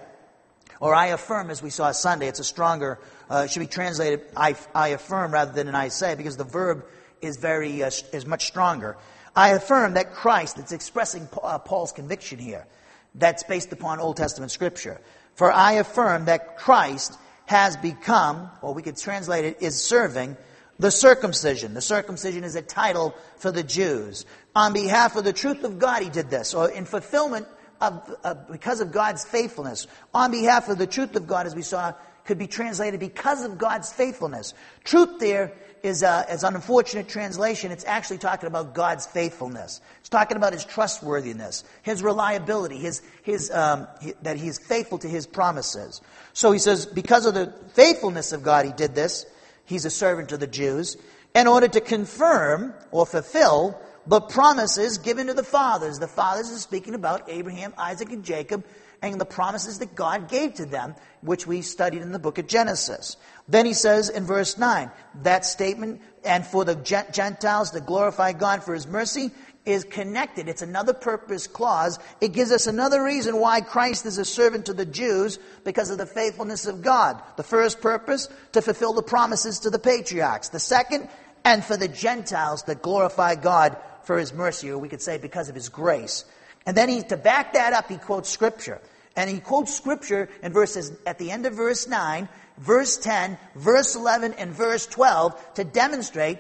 or 0.81 0.95
I 0.95 1.07
affirm, 1.07 1.49
as 1.49 1.63
we 1.63 1.71
saw 1.71 1.93
Sunday, 1.93 2.29
it's 2.29 2.41
a 2.41 2.45
stronger, 2.45 2.99
uh, 3.31 3.47
should 3.47 3.61
be 3.61 3.67
translated, 3.67 4.21
I, 4.37 4.55
I 4.75 4.89
affirm 4.89 5.33
rather 5.33 5.53
than 5.53 5.67
an 5.67 5.75
I 5.75 5.89
say, 5.89 6.15
because 6.15 6.37
the 6.37 6.45
verb 6.45 6.85
is 7.23 7.39
very, 7.39 7.83
uh, 7.83 7.91
is 8.13 8.27
much 8.27 8.47
stronger. 8.47 8.99
I 9.35 9.53
affirm 9.53 9.95
that 9.95 10.13
Christ, 10.13 10.59
it's 10.59 10.73
expressing 10.73 11.27
uh, 11.43 11.59
Paul's 11.61 11.93
conviction 11.93 12.39
here, 12.39 12.67
that's 13.15 13.45
based 13.45 13.73
upon 13.73 13.99
Old 13.99 14.19
Testament 14.19 14.53
scripture. 14.53 15.01
For 15.37 15.51
I 15.51 15.73
affirm 15.75 16.27
that 16.27 16.59
Christ 16.59 17.17
has 17.47 17.79
become, 17.79 18.51
or 18.61 18.75
we 18.75 18.83
could 18.83 18.99
translate 18.99 19.47
it, 19.47 19.63
is 19.63 19.83
serving 19.83 20.37
the 20.79 20.91
circumcision. 20.91 21.75
The 21.75 21.81
circumcision 21.81 22.45
is 22.45 22.57
a 22.57 22.63
title 22.63 23.15
for 23.37 23.51
the 23.51 23.63
Jews. 23.63 24.27
On 24.55 24.73
behalf 24.73 25.17
of 25.17 25.25
the 25.25 25.33
truth 25.33 25.65
of 25.65 25.79
God, 25.79 26.03
he 26.03 26.11
did 26.11 26.31
this, 26.31 26.55
or 26.55 26.71
in 26.71 26.85
fulfillment 26.85 27.47
of, 27.81 28.17
uh, 28.25 28.35
because 28.51 28.81
of 28.81 28.93
God's 28.93 29.25
faithfulness. 29.25 29.87
On 30.13 30.31
behalf 30.31 30.69
of 30.69 30.79
the 30.79 30.87
truth 30.87 31.17
of 31.17 31.27
God, 31.27 31.47
as 31.47 31.55
we 31.55 31.63
saw, 31.63 31.93
could 32.25 32.39
be 32.39 32.47
translated 32.47 33.01
because 33.01 33.45
of 33.45 33.59
God's 33.59 33.93
faithfulness. 33.93 34.55
Truth 34.85 35.19
there 35.19 35.53
is, 35.83 36.03
uh, 36.03 36.25
is 36.31 36.43
an 36.43 36.55
unfortunate 36.55 37.09
translation. 37.09 37.71
It's 37.71 37.85
actually 37.85 38.19
talking 38.19 38.47
about 38.47 38.75
God's 38.75 39.07
faithfulness. 39.07 39.83
It's 40.01 40.09
talking 40.09 40.39
about 40.39 40.55
His 40.55 40.65
trustworthiness, 40.65 41.65
His 41.83 42.03
reliability, 42.03 42.79
His, 42.79 43.03
his, 43.23 43.51
um, 43.51 43.87
that 44.23 44.39
He 44.39 44.49
is 44.49 44.59
faithful 44.59 44.99
to 44.99 45.09
His 45.09 45.27
promises. 45.27 46.01
So 46.33 46.53
he 46.53 46.59
says, 46.59 46.87
because 46.87 47.27
of 47.27 47.35
the 47.35 47.53
faithfulness 47.75 48.33
of 48.33 48.43
God, 48.43 48.65
He 48.65 48.73
did 48.73 48.95
this. 48.95 49.27
He's 49.65 49.85
a 49.85 49.91
servant 49.91 50.29
to 50.31 50.37
the 50.37 50.47
Jews 50.47 50.97
in 51.35 51.47
order 51.47 51.69
to 51.69 51.81
confirm 51.81 52.75
or 52.91 53.07
fulfill 53.07 53.81
the 54.07 54.21
promises 54.21 54.99
given 54.99 55.29
to 55.29 55.35
the 55.35 55.43
fathers. 55.43 55.99
The 55.99 56.09
fathers 56.09 56.51
is 56.51 56.63
speaking 56.63 56.95
about 56.95 57.29
Abraham, 57.29 57.73
Isaac, 57.79 58.13
and 58.13 58.25
Jacob, 58.25 58.65
and 59.01 59.21
the 59.21 59.25
promises 59.25 59.79
that 59.79 59.95
God 59.95 60.29
gave 60.29 60.55
to 60.55 60.67
them, 60.67 60.95
which 61.21 61.47
we 61.47 61.63
studied 61.63 62.03
in 62.03 62.13
the 62.13 62.19
book 62.19 62.39
of 62.39 62.47
Genesis. 62.47 63.17
Then 63.49 63.67
he 63.67 63.75
says 63.75 64.09
in 64.09 64.25
verse 64.25 64.57
9, 64.57 64.91
that 65.23 65.45
statement, 65.45 66.01
and 66.25 66.47
for 66.47 66.65
the 66.65 66.77
Gentiles 66.77 67.71
to 67.73 67.81
glorify 67.81 68.33
God 68.33 68.63
for 68.63 68.75
his 68.75 68.87
mercy, 68.87 69.31
is 69.65 69.85
connected. 69.85 70.49
It's 70.49 70.63
another 70.63 70.93
purpose 70.93 71.47
clause. 71.47 71.99
It 72.21 72.33
gives 72.33 72.53
us 72.53 72.67
another 72.67 73.03
reason 73.03 73.41
why 73.41 73.61
Christ 73.61 74.05
is 74.07 74.19
a 74.19 74.25
servant 74.25 74.67
to 74.67 74.75
the 74.75 74.85
Jews 74.85 75.39
because 75.65 75.91
of 75.91 75.99
the 75.99 76.07
faithfulness 76.07 76.67
of 76.67 76.83
God. 76.83 77.23
The 77.37 77.43
first 77.43 77.81
purpose, 77.81 78.29
to 78.53 78.63
fulfill 78.63 78.93
the 78.93 79.03
promises 79.03 79.61
to 79.61 79.71
the 79.71 79.79
patriarchs. 79.79 80.51
The 80.51 80.61
second, 80.61 81.09
and 81.45 81.65
for 81.65 81.77
the 81.77 81.89
Gentiles 81.89 82.63
to 82.65 82.75
glorify 82.75 83.37
God 83.37 83.77
for 84.05 84.19
his 84.19 84.33
mercy, 84.35 84.71
or 84.71 84.79
we 84.79 84.89
could 84.89 85.03
say 85.03 85.19
because 85.19 85.49
of 85.49 85.55
his 85.55 85.69
grace. 85.69 86.25
And 86.67 86.77
then 86.77 86.89
he, 86.89 87.03
to 87.03 87.17
back 87.17 87.55
that 87.55 87.73
up, 87.73 87.89
he 87.89 87.97
quotes 87.97 88.29
scripture. 88.29 88.81
And 89.17 89.31
he 89.31 89.41
quotes 89.41 89.75
scripture 89.75 90.29
in 90.43 90.53
verses, 90.53 90.93
at 91.07 91.19
the 91.19 91.31
end 91.31 91.47
of 91.47 91.55
verse 91.55 91.87
9, 91.87 92.29
verse 92.59 92.97
10, 92.97 93.39
verse 93.55 93.95
11, 93.95 94.35
and 94.35 94.51
verse 94.53 94.87
12 94.87 95.55
to 95.55 95.65
demonstrate 95.65 96.39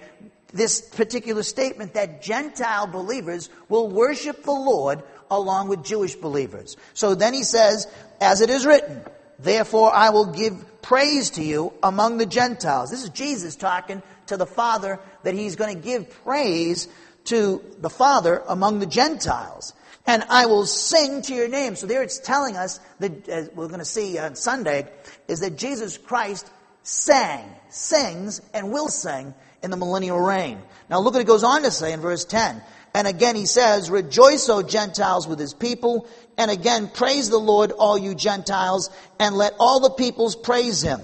this 0.55 0.81
particular 0.81 1.43
statement 1.43 1.95
that 1.95 2.23
Gentile 2.23 2.87
believers 2.87 3.51
will 3.69 3.89
worship 3.89 4.45
the 4.45 4.53
Lord 4.53 5.03
along 5.31 5.69
with 5.69 5.85
Jewish 5.85 6.15
believers. 6.15 6.77
So 6.95 7.15
then 7.15 7.35
he 7.35 7.43
says, 7.43 7.87
as 8.21 8.41
it 8.41 8.49
is 8.49 8.65
written, 8.65 9.03
therefore 9.39 9.93
I 9.93 10.11
will 10.11 10.33
give 10.33 10.81
praise 10.81 11.31
to 11.31 11.43
you 11.43 11.73
among 11.83 12.19
the 12.19 12.27
Gentiles. 12.27 12.91
This 12.91 13.03
is 13.03 13.11
Jesus 13.11 13.57
talking 13.57 14.03
to 14.27 14.37
the 14.37 14.47
Father 14.47 15.01
that 15.25 15.35
he's 15.35 15.57
going 15.57 15.75
to 15.75 15.83
give 15.83 16.09
praise 16.25 16.89
to 17.25 17.63
the 17.81 17.91
Father 17.91 18.43
among 18.47 18.79
the 18.79 18.87
Gentiles. 18.87 19.75
And 20.07 20.23
I 20.29 20.47
will 20.47 20.67
sing 20.67 21.23
to 21.23 21.35
your 21.35 21.49
name. 21.49 21.77
So 21.77 21.87
there 21.87 22.03
it's 22.03 22.19
telling 22.19 22.57
us 22.57 22.79
that, 23.01 23.27
as 23.29 23.51
we're 23.55 23.69
going 23.69 23.79
to 23.79 23.87
see 23.87 24.19
on 24.19 24.37
Sunday, 24.37 24.87
is 25.27 25.41
that 25.41 25.57
Jesus 25.57 25.97
Christ 25.97 26.51
sang, 26.83 27.51
sings, 27.71 28.43
and 28.53 28.71
will 28.71 28.91
sing 28.91 29.35
in 29.65 29.71
the 29.71 29.77
millennial 29.77 30.21
reign. 30.21 30.61
Now 30.89 31.01
look 31.01 31.15
what 31.15 31.23
it 31.23 31.27
goes 31.27 31.43
on 31.43 31.63
to 31.63 31.71
say 31.71 31.93
in 31.93 32.01
verse 32.01 32.25
10. 32.25 32.63
And 32.95 33.09
again 33.09 33.35
he 33.35 33.47
says, 33.47 33.91
Rejoice, 33.91 34.49
O 34.49 34.63
Gentiles, 34.63 35.27
with 35.27 35.41
his 35.41 35.55
people. 35.55 36.07
And 36.37 36.51
again, 36.51 36.89
praise 36.89 37.31
the 37.31 37.39
Lord, 37.39 37.73
all 37.73 37.97
you 37.97 38.15
Gentiles, 38.15 38.91
and 39.19 39.37
let 39.37 39.55
all 39.59 39.81
the 39.81 39.91
peoples 39.91 40.37
praise 40.37 40.83
him. 40.83 41.01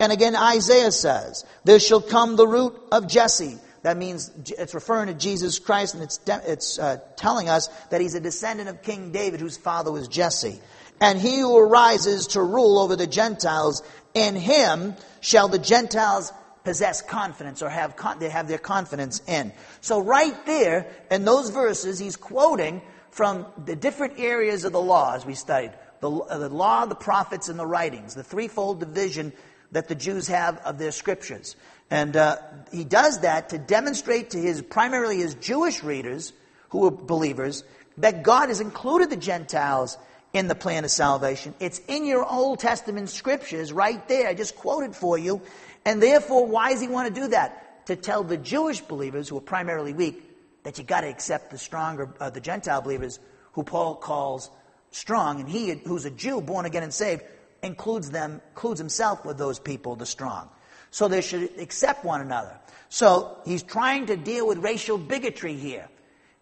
And 0.00 0.12
again, 0.12 0.34
Isaiah 0.34 0.90
says, 0.90 1.44
There 1.64 1.78
shall 1.78 2.00
come 2.00 2.36
the 2.36 2.48
root 2.48 2.74
of 2.90 3.06
Jesse. 3.06 3.58
That 3.82 3.96
means 3.96 4.30
it's 4.46 4.74
referring 4.74 5.06
to 5.06 5.14
Jesus 5.14 5.58
Christ, 5.58 5.94
and 5.94 6.02
it's, 6.02 6.18
de- 6.18 6.42
it's 6.46 6.78
uh, 6.78 6.98
telling 7.16 7.48
us 7.48 7.68
that 7.90 8.00
he's 8.00 8.14
a 8.14 8.20
descendant 8.20 8.68
of 8.68 8.82
King 8.82 9.12
David, 9.12 9.40
whose 9.40 9.56
father 9.56 9.92
was 9.92 10.08
Jesse. 10.08 10.60
And 11.00 11.18
he 11.18 11.38
who 11.38 11.56
arises 11.56 12.28
to 12.28 12.42
rule 12.42 12.78
over 12.78 12.96
the 12.96 13.06
Gentiles, 13.06 13.82
in 14.12 14.36
him 14.36 14.96
shall 15.20 15.48
the 15.48 15.58
Gentiles 15.58 16.32
possess 16.64 17.02
confidence 17.02 17.62
or 17.62 17.68
have, 17.68 17.96
con- 17.96 18.18
they 18.18 18.28
have 18.28 18.48
their 18.48 18.58
confidence 18.58 19.22
in. 19.26 19.52
So 19.80 20.00
right 20.00 20.34
there, 20.46 20.86
in 21.10 21.24
those 21.24 21.50
verses, 21.50 21.98
he's 21.98 22.16
quoting 22.16 22.82
from 23.10 23.46
the 23.64 23.76
different 23.76 24.18
areas 24.18 24.64
of 24.64 24.72
the 24.72 24.80
law 24.80 25.14
as 25.14 25.24
we 25.26 25.34
studied. 25.34 25.72
The, 26.00 26.10
uh, 26.10 26.38
the 26.38 26.48
law, 26.48 26.86
the 26.86 26.94
prophets, 26.94 27.48
and 27.48 27.58
the 27.58 27.66
writings. 27.66 28.14
The 28.14 28.22
threefold 28.22 28.80
division 28.80 29.32
that 29.72 29.88
the 29.88 29.94
Jews 29.94 30.28
have 30.28 30.58
of 30.58 30.78
their 30.78 30.92
scriptures. 30.92 31.56
And 31.90 32.16
uh, 32.16 32.36
he 32.72 32.84
does 32.84 33.20
that 33.20 33.50
to 33.50 33.58
demonstrate 33.58 34.30
to 34.30 34.38
his, 34.38 34.62
primarily 34.62 35.18
his 35.18 35.34
Jewish 35.34 35.82
readers, 35.82 36.32
who 36.70 36.86
are 36.86 36.90
believers, 36.90 37.64
that 37.98 38.22
God 38.22 38.48
has 38.48 38.60
included 38.60 39.10
the 39.10 39.16
Gentiles 39.16 39.98
in 40.32 40.46
the 40.46 40.54
plan 40.54 40.84
of 40.84 40.90
salvation. 40.90 41.54
It's 41.58 41.80
in 41.88 42.06
your 42.06 42.24
Old 42.24 42.60
Testament 42.60 43.10
scriptures 43.10 43.72
right 43.72 44.06
there. 44.08 44.28
I 44.28 44.34
just 44.34 44.54
quoted 44.54 44.94
for 44.94 45.18
you. 45.18 45.42
And 45.84 46.02
therefore, 46.02 46.46
why 46.46 46.72
does 46.72 46.80
he 46.80 46.88
want 46.88 47.14
to 47.14 47.20
do 47.20 47.28
that? 47.28 47.60
to 47.90 47.96
tell 47.96 48.22
the 48.22 48.36
Jewish 48.36 48.80
believers 48.80 49.28
who 49.28 49.36
are 49.36 49.42
primarily 49.42 49.92
weak 49.92 50.22
that 50.62 50.78
you 50.78 50.84
got 50.84 51.00
to 51.00 51.08
accept 51.08 51.50
the 51.50 51.58
stronger, 51.58 52.14
uh, 52.20 52.30
the 52.30 52.40
Gentile 52.40 52.80
believers 52.80 53.18
who 53.52 53.64
Paul 53.64 53.96
calls 53.96 54.48
strong, 54.92 55.40
and 55.40 55.48
he, 55.48 55.70
who's 55.70 56.04
a 56.04 56.10
Jew, 56.10 56.40
born 56.40 56.66
again 56.66 56.84
and 56.84 56.94
saved, 56.94 57.22
includes 57.64 58.10
them, 58.10 58.40
includes 58.50 58.78
himself 58.78 59.24
with 59.24 59.38
those 59.38 59.58
people, 59.58 59.96
the 59.96 60.06
strong. 60.06 60.48
So 60.92 61.08
they 61.08 61.20
should 61.20 61.58
accept 61.58 62.04
one 62.04 62.20
another. 62.20 62.56
So 62.90 63.38
he's 63.44 63.64
trying 63.64 64.06
to 64.06 64.16
deal 64.16 64.46
with 64.46 64.58
racial 64.58 64.96
bigotry 64.96 65.54
here. 65.54 65.88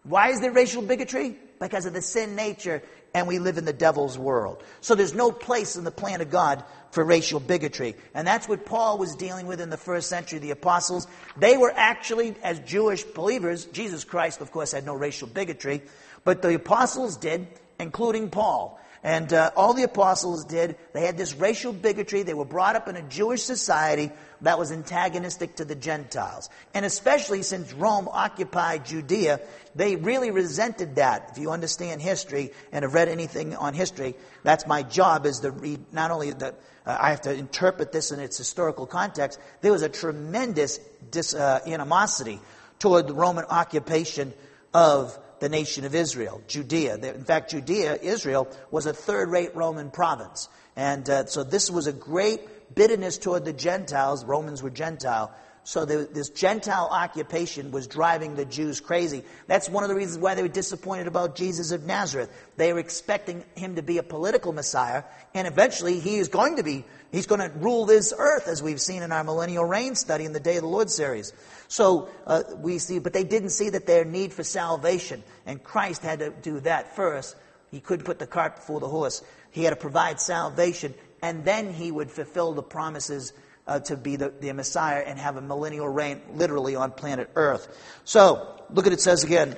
Why 0.03 0.29
is 0.29 0.41
there 0.41 0.51
racial 0.51 0.83
bigotry? 0.83 1.35
Because 1.59 1.87
of 1.87 1.93
the 1.93 2.01
sin 2.01 2.35
nature, 2.35 2.83
and 3.13 3.27
we 3.27 3.39
live 3.39 3.57
in 3.57 3.65
the 3.65 3.73
devil's 3.73 4.17
world. 4.17 4.63
So 4.81 4.95
there's 4.95 5.15
no 5.15 5.31
place 5.31 5.75
in 5.75 5.83
the 5.83 5.91
plan 5.91 6.21
of 6.21 6.29
God 6.29 6.63
for 6.91 7.03
racial 7.03 7.39
bigotry. 7.39 7.95
And 8.13 8.27
that's 8.27 8.47
what 8.47 8.65
Paul 8.65 8.97
was 8.97 9.15
dealing 9.15 9.47
with 9.47 9.61
in 9.61 9.69
the 9.69 9.77
first 9.77 10.09
century, 10.09 10.39
the 10.39 10.51
apostles. 10.51 11.07
They 11.37 11.57
were 11.57 11.73
actually, 11.75 12.35
as 12.43 12.59
Jewish 12.59 13.03
believers, 13.03 13.65
Jesus 13.65 14.03
Christ, 14.03 14.41
of 14.41 14.51
course, 14.51 14.71
had 14.71 14.85
no 14.85 14.95
racial 14.95 15.27
bigotry, 15.27 15.81
but 16.23 16.41
the 16.41 16.55
apostles 16.55 17.17
did, 17.17 17.47
including 17.79 18.29
Paul. 18.29 18.79
And 19.01 19.31
uh, 19.31 19.51
all 19.55 19.73
the 19.73 19.83
apostles 19.83 20.43
did. 20.43 20.75
They 20.93 21.05
had 21.05 21.17
this 21.17 21.33
racial 21.33 21.71
bigotry. 21.71 22.23
They 22.23 22.33
were 22.33 22.43
brought 22.43 22.75
up 22.75 22.89
in 22.89 22.97
a 22.97 23.01
Jewish 23.01 23.43
society 23.43 24.11
that 24.41 24.59
was 24.59 24.73
antagonistic 24.73 25.55
to 25.57 25.65
the 25.65 25.75
Gentiles. 25.75 26.49
And 26.73 26.85
especially 26.85 27.43
since 27.43 27.71
Rome 27.71 28.09
occupied 28.11 28.85
Judea, 28.85 29.39
they 29.73 29.95
really 29.95 30.31
resented 30.31 30.95
that. 30.95 31.29
If 31.31 31.37
you 31.37 31.51
understand 31.51 32.01
history 32.01 32.51
and 32.73 32.83
have 32.83 32.93
read 32.93 33.07
anything 33.07 33.55
on 33.55 33.73
history, 33.73 34.15
that's 34.43 34.67
my 34.67 34.83
job 34.83 35.25
is 35.25 35.39
to 35.41 35.51
read 35.51 35.93
not 35.93 36.11
only 36.11 36.31
the, 36.31 36.55
uh, 36.85 36.97
I 36.99 37.09
have 37.11 37.21
to 37.21 37.33
interpret 37.33 37.91
this 37.91 38.11
in 38.11 38.19
its 38.19 38.37
historical 38.37 38.85
context. 38.85 39.39
There 39.61 39.71
was 39.71 39.81
a 39.81 39.89
tremendous 39.89 40.79
dis, 41.11 41.33
uh, 41.33 41.59
animosity 41.65 42.39
toward 42.79 43.07
the 43.07 43.13
Roman 43.13 43.45
occupation 43.45 44.33
of 44.73 45.17
the 45.39 45.49
nation 45.49 45.85
of 45.85 45.95
Israel, 45.95 46.41
Judea. 46.47 46.95
In 46.95 47.23
fact, 47.23 47.51
Judea, 47.51 47.95
Israel, 48.01 48.47
was 48.71 48.85
a 48.85 48.93
third 48.93 49.29
rate 49.29 49.55
Roman 49.55 49.91
province. 49.91 50.49
And 50.75 51.09
uh, 51.09 51.25
so 51.25 51.43
this 51.43 51.69
was 51.69 51.87
a 51.87 51.93
great 51.93 52.75
bitterness 52.75 53.17
toward 53.17 53.45
the 53.45 53.53
Gentiles. 53.53 54.25
Romans 54.25 54.61
were 54.61 54.69
Gentile. 54.69 55.33
So 55.63 55.85
this 55.85 56.29
Gentile 56.29 56.87
occupation 56.89 57.71
was 57.71 57.85
driving 57.85 58.35
the 58.35 58.45
Jews 58.45 58.79
crazy. 58.79 59.23
That's 59.45 59.69
one 59.69 59.83
of 59.83 59.89
the 59.89 59.95
reasons 59.95 60.17
why 60.17 60.33
they 60.33 60.41
were 60.41 60.47
disappointed 60.47 61.05
about 61.05 61.35
Jesus 61.35 61.71
of 61.71 61.85
Nazareth. 61.85 62.31
They 62.57 62.73
were 62.73 62.79
expecting 62.79 63.43
him 63.55 63.75
to 63.75 63.83
be 63.83 63.99
a 63.99 64.03
political 64.03 64.51
Messiah, 64.51 65.03
and 65.35 65.47
eventually 65.47 65.99
he 65.99 66.15
is 66.15 66.27
going 66.27 66.55
to 66.55 66.63
be, 66.63 66.85
he's 67.11 67.27
going 67.27 67.41
to 67.41 67.55
rule 67.59 67.85
this 67.85 68.13
earth, 68.17 68.47
as 68.47 68.63
we've 68.63 68.81
seen 68.81 69.03
in 69.03 69.11
our 69.11 69.23
millennial 69.23 69.63
reign 69.63 69.93
study 69.93 70.25
in 70.25 70.33
the 70.33 70.39
Day 70.39 70.55
of 70.55 70.63
the 70.63 70.69
Lord 70.69 70.89
series. 70.89 71.33
So 71.67 72.09
uh, 72.25 72.43
we 72.57 72.79
see, 72.79 72.97
but 72.97 73.13
they 73.13 73.23
didn't 73.23 73.51
see 73.51 73.69
that 73.69 73.85
their 73.85 74.05
need 74.05 74.33
for 74.33 74.43
salvation, 74.43 75.23
and 75.45 75.63
Christ 75.63 76.01
had 76.01 76.19
to 76.19 76.31
do 76.31 76.61
that 76.61 76.95
first. 76.95 77.35
He 77.69 77.79
couldn't 77.79 78.05
put 78.05 78.17
the 78.17 78.27
cart 78.27 78.55
before 78.55 78.79
the 78.79 78.87
horse. 78.87 79.21
He 79.51 79.63
had 79.63 79.71
to 79.71 79.75
provide 79.75 80.19
salvation, 80.19 80.95
and 81.21 81.45
then 81.45 81.73
he 81.73 81.91
would 81.91 82.09
fulfill 82.09 82.53
the 82.53 82.63
promises 82.63 83.33
uh, 83.69 83.79
to 83.81 83.95
be 83.95 84.15
the, 84.15 84.33
the 84.39 84.51
Messiah 84.51 85.03
and 85.05 85.19
have 85.19 85.37
a 85.37 85.41
millennial 85.41 85.87
reign 85.87 86.21
literally 86.33 86.75
on 86.75 86.91
planet 86.91 87.29
Earth. 87.35 87.67
So, 88.03 88.65
look 88.71 88.87
at 88.87 88.93
it 88.93 88.99
says 88.99 89.23
again 89.23 89.55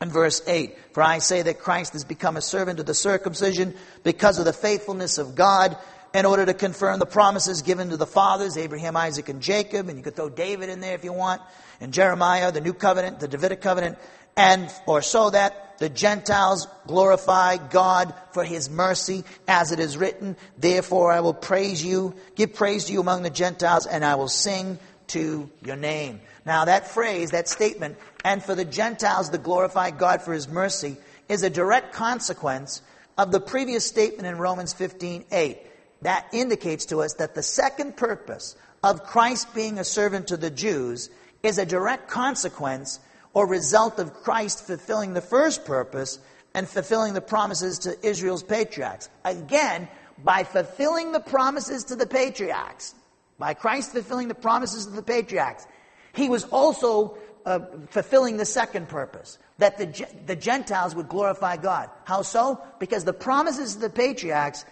in 0.00 0.10
verse 0.10 0.42
8 0.46 0.76
For 0.92 1.02
I 1.02 1.18
say 1.18 1.42
that 1.42 1.60
Christ 1.60 1.92
has 1.92 2.04
become 2.04 2.36
a 2.36 2.42
servant 2.42 2.80
of 2.80 2.86
the 2.86 2.94
circumcision 2.94 3.74
because 4.02 4.40
of 4.40 4.44
the 4.44 4.52
faithfulness 4.52 5.18
of 5.18 5.36
God 5.36 5.76
in 6.12 6.26
order 6.26 6.44
to 6.44 6.54
confirm 6.54 6.98
the 6.98 7.06
promises 7.06 7.62
given 7.62 7.90
to 7.90 7.96
the 7.96 8.06
fathers, 8.06 8.56
Abraham, 8.56 8.96
Isaac, 8.96 9.28
and 9.28 9.40
Jacob. 9.40 9.88
And 9.88 9.96
you 9.96 10.02
could 10.02 10.16
throw 10.16 10.28
David 10.28 10.68
in 10.68 10.80
there 10.80 10.94
if 10.94 11.04
you 11.04 11.12
want. 11.12 11.40
And 11.80 11.92
Jeremiah, 11.92 12.50
the 12.50 12.60
new 12.60 12.72
covenant, 12.72 13.20
the 13.20 13.28
Davidic 13.28 13.60
covenant. 13.60 13.98
And, 14.36 14.70
or 14.86 15.02
so 15.02 15.30
that 15.30 15.78
the 15.78 15.88
Gentiles 15.88 16.66
glorify 16.86 17.56
God 17.56 18.14
for 18.32 18.44
his 18.44 18.70
mercy, 18.70 19.24
as 19.46 19.72
it 19.72 19.80
is 19.80 19.96
written, 19.96 20.36
Therefore 20.58 21.12
I 21.12 21.20
will 21.20 21.34
praise 21.34 21.84
you, 21.84 22.14
give 22.34 22.54
praise 22.54 22.86
to 22.86 22.92
you 22.92 23.00
among 23.00 23.22
the 23.22 23.30
Gentiles, 23.30 23.86
and 23.86 24.04
I 24.04 24.14
will 24.14 24.28
sing 24.28 24.78
to 25.08 25.50
your 25.64 25.76
name. 25.76 26.20
Now 26.44 26.64
that 26.66 26.88
phrase, 26.88 27.30
that 27.30 27.48
statement, 27.48 27.96
and 28.24 28.42
for 28.42 28.54
the 28.54 28.64
Gentiles 28.64 29.30
to 29.30 29.38
glorify 29.38 29.90
God 29.90 30.22
for 30.22 30.32
his 30.32 30.48
mercy, 30.48 30.96
is 31.28 31.42
a 31.42 31.50
direct 31.50 31.92
consequence 31.92 32.82
of 33.18 33.32
the 33.32 33.40
previous 33.40 33.86
statement 33.86 34.26
in 34.26 34.38
Romans 34.38 34.72
15 34.72 35.24
8 35.30 35.58
that 36.02 36.26
indicates 36.32 36.86
to 36.86 37.00
us 37.00 37.14
that 37.14 37.34
the 37.34 37.42
second 37.42 37.96
purpose 37.96 38.56
of 38.82 39.04
Christ 39.04 39.54
being 39.54 39.78
a 39.78 39.84
servant 39.84 40.28
to 40.28 40.36
the 40.36 40.50
Jews 40.50 41.10
is 41.42 41.58
a 41.58 41.66
direct 41.66 42.08
consequence 42.08 43.00
or 43.36 43.46
result 43.46 43.98
of 43.98 44.14
Christ 44.14 44.66
fulfilling 44.66 45.12
the 45.12 45.20
first 45.20 45.66
purpose 45.66 46.18
and 46.54 46.66
fulfilling 46.66 47.12
the 47.12 47.20
promises 47.20 47.80
to 47.80 47.94
Israel's 48.02 48.42
patriarchs. 48.42 49.10
Again, 49.26 49.88
by 50.24 50.42
fulfilling 50.42 51.12
the 51.12 51.20
promises 51.20 51.84
to 51.84 51.96
the 51.96 52.06
patriarchs, 52.06 52.94
by 53.38 53.52
Christ 53.52 53.92
fulfilling 53.92 54.28
the 54.28 54.34
promises 54.34 54.86
to 54.86 54.92
the 54.92 55.02
patriarchs, 55.02 55.66
he 56.14 56.30
was 56.30 56.44
also 56.44 57.18
uh, 57.44 57.58
fulfilling 57.90 58.38
the 58.38 58.46
second 58.46 58.88
purpose 58.88 59.36
that 59.58 59.76
the, 59.76 60.06
the 60.24 60.34
Gentiles 60.34 60.94
would 60.94 61.10
glorify 61.10 61.58
God. 61.58 61.90
How 62.04 62.22
so? 62.22 62.58
Because 62.80 63.04
the 63.04 63.12
promises 63.12 63.74
to 63.74 63.80
the 63.80 63.90
patriarchs 63.90 64.64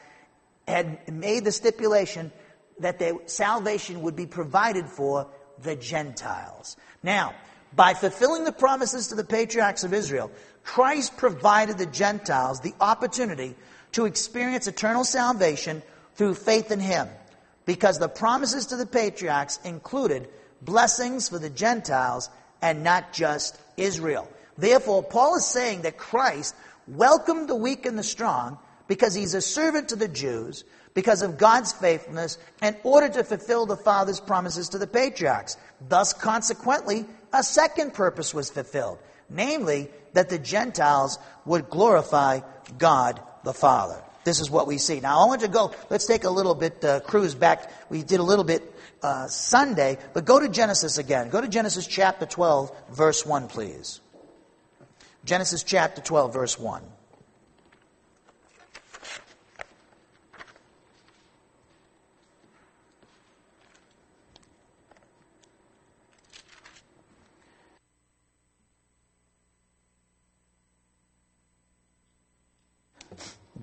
had 0.66 1.12
made 1.12 1.44
the 1.44 1.52
stipulation 1.52 2.32
that 2.78 2.98
their 2.98 3.12
salvation 3.26 4.00
would 4.00 4.16
be 4.16 4.24
provided 4.24 4.86
for 4.86 5.28
the 5.60 5.76
Gentiles. 5.76 6.78
Now, 7.02 7.34
by 7.74 7.94
fulfilling 7.94 8.44
the 8.44 8.52
promises 8.52 9.08
to 9.08 9.14
the 9.14 9.24
patriarchs 9.24 9.84
of 9.84 9.92
Israel, 9.92 10.30
Christ 10.62 11.16
provided 11.16 11.78
the 11.78 11.86
Gentiles 11.86 12.60
the 12.60 12.74
opportunity 12.80 13.54
to 13.92 14.06
experience 14.06 14.66
eternal 14.66 15.04
salvation 15.04 15.82
through 16.14 16.34
faith 16.34 16.70
in 16.70 16.80
Him, 16.80 17.08
because 17.66 17.98
the 17.98 18.08
promises 18.08 18.66
to 18.66 18.76
the 18.76 18.86
patriarchs 18.86 19.58
included 19.64 20.28
blessings 20.62 21.28
for 21.28 21.38
the 21.38 21.50
Gentiles 21.50 22.30
and 22.62 22.82
not 22.82 23.12
just 23.12 23.58
Israel. 23.76 24.28
Therefore, 24.56 25.02
Paul 25.02 25.36
is 25.36 25.46
saying 25.46 25.82
that 25.82 25.98
Christ 25.98 26.54
welcomed 26.86 27.48
the 27.48 27.56
weak 27.56 27.86
and 27.86 27.98
the 27.98 28.04
strong 28.04 28.58
because 28.86 29.14
he's 29.14 29.34
a 29.34 29.40
servant 29.40 29.88
to 29.88 29.96
the 29.96 30.08
Jews, 30.08 30.64
because 30.92 31.22
of 31.22 31.38
God's 31.38 31.72
faithfulness, 31.72 32.38
in 32.62 32.76
order 32.84 33.08
to 33.08 33.24
fulfill 33.24 33.66
the 33.66 33.76
Father's 33.76 34.20
promises 34.20 34.68
to 34.70 34.78
the 34.78 34.86
patriarchs. 34.86 35.56
Thus, 35.88 36.12
consequently, 36.12 37.06
a 37.34 37.42
second 37.42 37.94
purpose 37.94 38.32
was 38.32 38.50
fulfilled, 38.50 38.98
namely, 39.28 39.90
that 40.12 40.28
the 40.28 40.38
Gentiles 40.38 41.18
would 41.44 41.68
glorify 41.68 42.40
God 42.78 43.20
the 43.42 43.52
Father. 43.52 44.02
This 44.24 44.40
is 44.40 44.50
what 44.50 44.66
we 44.66 44.78
see. 44.78 45.00
Now, 45.00 45.20
I 45.20 45.26
want 45.26 45.42
to 45.42 45.48
go, 45.48 45.72
let's 45.90 46.06
take 46.06 46.24
a 46.24 46.30
little 46.30 46.54
bit, 46.54 46.82
uh, 46.82 47.00
cruise 47.00 47.34
back. 47.34 47.70
We 47.90 48.02
did 48.02 48.20
a 48.20 48.22
little 48.22 48.44
bit 48.44 48.62
uh, 49.02 49.26
Sunday, 49.26 49.98
but 50.14 50.24
go 50.24 50.40
to 50.40 50.48
Genesis 50.48 50.96
again. 50.96 51.28
Go 51.28 51.40
to 51.40 51.48
Genesis 51.48 51.86
chapter 51.86 52.24
12, 52.24 52.72
verse 52.92 53.26
1, 53.26 53.48
please. 53.48 54.00
Genesis 55.24 55.62
chapter 55.62 56.00
12, 56.00 56.32
verse 56.32 56.58
1. 56.58 56.82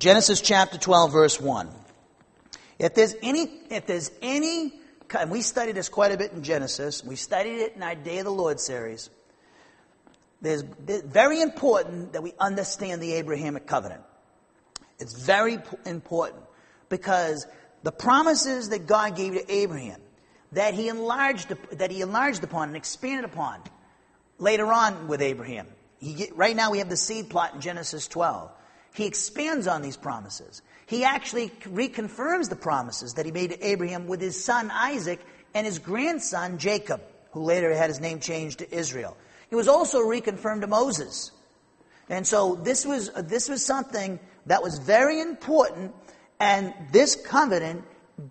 Genesis 0.02 0.42
chapter 0.42 0.80
12, 0.80 1.12
verse 1.12 1.40
1. 1.40 1.70
If 2.80 2.96
there's 2.96 3.14
any, 3.22 3.44
if 3.70 3.86
there's 3.86 4.10
any, 4.24 4.74
and 5.16 5.30
we 5.30 5.44
studied 5.44 5.76
this 5.76 5.90
quite 5.90 6.12
a 6.12 6.18
bit 6.18 6.32
in 6.32 6.42
Genesis, 6.42 7.04
we 7.04 7.16
studied 7.16 7.60
it 7.60 7.76
in 7.76 7.84
our 7.84 7.94
Day 7.94 8.18
of 8.18 8.26
the 8.26 8.32
Lord 8.32 8.60
series. 8.60 9.12
There's, 10.42 10.64
it's 10.88 11.04
very 11.04 11.40
important 11.40 12.14
that 12.14 12.24
we 12.24 12.34
understand 12.40 13.00
the 13.00 13.14
Abrahamic 13.14 13.68
covenant. 13.68 14.02
It's 14.98 15.14
very 15.14 15.60
important 15.86 16.46
because 16.90 17.46
the 17.84 17.92
promises 17.92 18.70
that 18.70 18.88
God 18.88 19.16
gave 19.16 19.34
to 19.34 19.54
Abraham, 19.54 20.02
that 20.54 20.74
he 20.74 20.88
enlarged, 20.88 21.54
that 21.74 21.92
he 21.92 22.02
enlarged 22.02 22.44
upon 22.44 22.70
and 22.70 22.76
expanded 22.76 23.26
upon 23.26 23.62
later 24.40 24.66
on 24.74 25.08
with 25.08 25.22
Abraham. 25.22 25.68
He, 26.00 26.32
right 26.34 26.56
now 26.56 26.72
we 26.72 26.80
have 26.80 26.90
the 26.90 26.98
seed 26.98 27.30
plot 27.30 27.54
in 27.54 27.62
Genesis 27.62 28.08
12 28.08 28.52
he 28.94 29.06
expands 29.06 29.68
on 29.68 29.82
these 29.82 29.98
promises. 29.98 30.62
He 30.86 31.04
actually 31.04 31.50
reconfirms 31.64 32.50
the 32.50 32.56
promises 32.56 33.14
that 33.14 33.26
he 33.26 33.32
made 33.32 33.52
to 33.52 33.66
Abraham 33.66 34.08
with 34.08 34.20
his 34.20 34.44
son 34.44 34.70
Isaac 34.72 35.20
and 35.54 35.66
his 35.66 35.80
grandson 35.80 36.58
Jacob, 36.58 37.02
who 37.32 37.44
later 37.44 37.74
had 37.74 37.90
his 37.90 38.02
name 38.02 38.20
changed 38.20 38.60
to 38.60 38.76
Israel. 38.76 39.16
He 39.50 39.56
was 39.56 39.68
also 39.68 40.00
reconfirmed 40.00 40.62
to 40.62 40.68
Moses. 40.68 41.32
And 42.10 42.28
so 42.28 42.56
this 42.56 42.86
was, 42.86 43.10
this 43.14 43.48
was 43.48 43.66
something 43.66 44.20
that 44.48 44.62
was 44.62 44.80
very 44.80 45.22
important, 45.22 45.94
and 46.40 46.74
this 46.92 47.16
covenant 47.16 47.84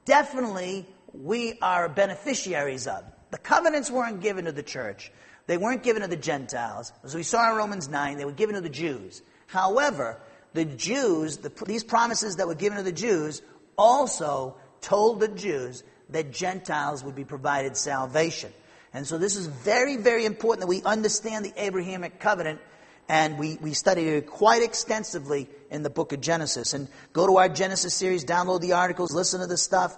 definitely 0.04 0.86
we 1.12 1.58
are 1.62 1.88
beneficiaries 1.88 2.86
of. 2.86 3.04
The 3.30 3.38
covenants 3.38 3.90
weren't 3.90 4.20
given 4.20 4.44
to 4.44 4.52
the 4.52 4.62
church. 4.62 5.12
They 5.46 5.56
weren't 5.56 5.82
given 5.82 6.02
to 6.02 6.08
the 6.08 6.16
Gentiles. 6.16 6.92
As 7.02 7.14
we 7.14 7.22
saw 7.22 7.50
in 7.50 7.56
Romans 7.56 7.88
9, 7.88 8.18
they 8.18 8.24
were 8.24 8.32
given 8.32 8.54
to 8.54 8.60
the 8.60 8.68
Jews. 8.68 9.22
However, 9.46 10.20
the 10.52 10.64
Jews, 10.64 11.38
the, 11.38 11.52
these 11.66 11.84
promises 11.84 12.36
that 12.36 12.46
were 12.46 12.54
given 12.54 12.78
to 12.78 12.84
the 12.84 12.92
Jews, 12.92 13.42
also 13.76 14.56
told 14.80 15.20
the 15.20 15.28
Jews 15.28 15.82
that 16.10 16.32
Gentiles 16.32 17.04
would 17.04 17.14
be 17.14 17.24
provided 17.24 17.76
salvation. 17.76 18.52
And 18.92 19.06
so 19.06 19.18
this 19.18 19.36
is 19.36 19.46
very, 19.46 19.96
very 19.96 20.24
important 20.24 20.60
that 20.62 20.66
we 20.66 20.82
understand 20.82 21.44
the 21.44 21.52
Abrahamic 21.56 22.18
covenant, 22.18 22.60
and 23.08 23.38
we, 23.38 23.56
we 23.60 23.74
studied 23.74 24.08
it 24.08 24.26
quite 24.26 24.62
extensively 24.62 25.48
in 25.70 25.82
the 25.82 25.90
book 25.90 26.12
of 26.12 26.20
Genesis. 26.20 26.74
And 26.74 26.88
go 27.12 27.26
to 27.26 27.36
our 27.36 27.48
Genesis 27.48 27.94
series, 27.94 28.24
download 28.24 28.60
the 28.60 28.72
articles, 28.72 29.12
listen 29.12 29.40
to 29.40 29.46
the 29.46 29.56
stuff 29.56 29.96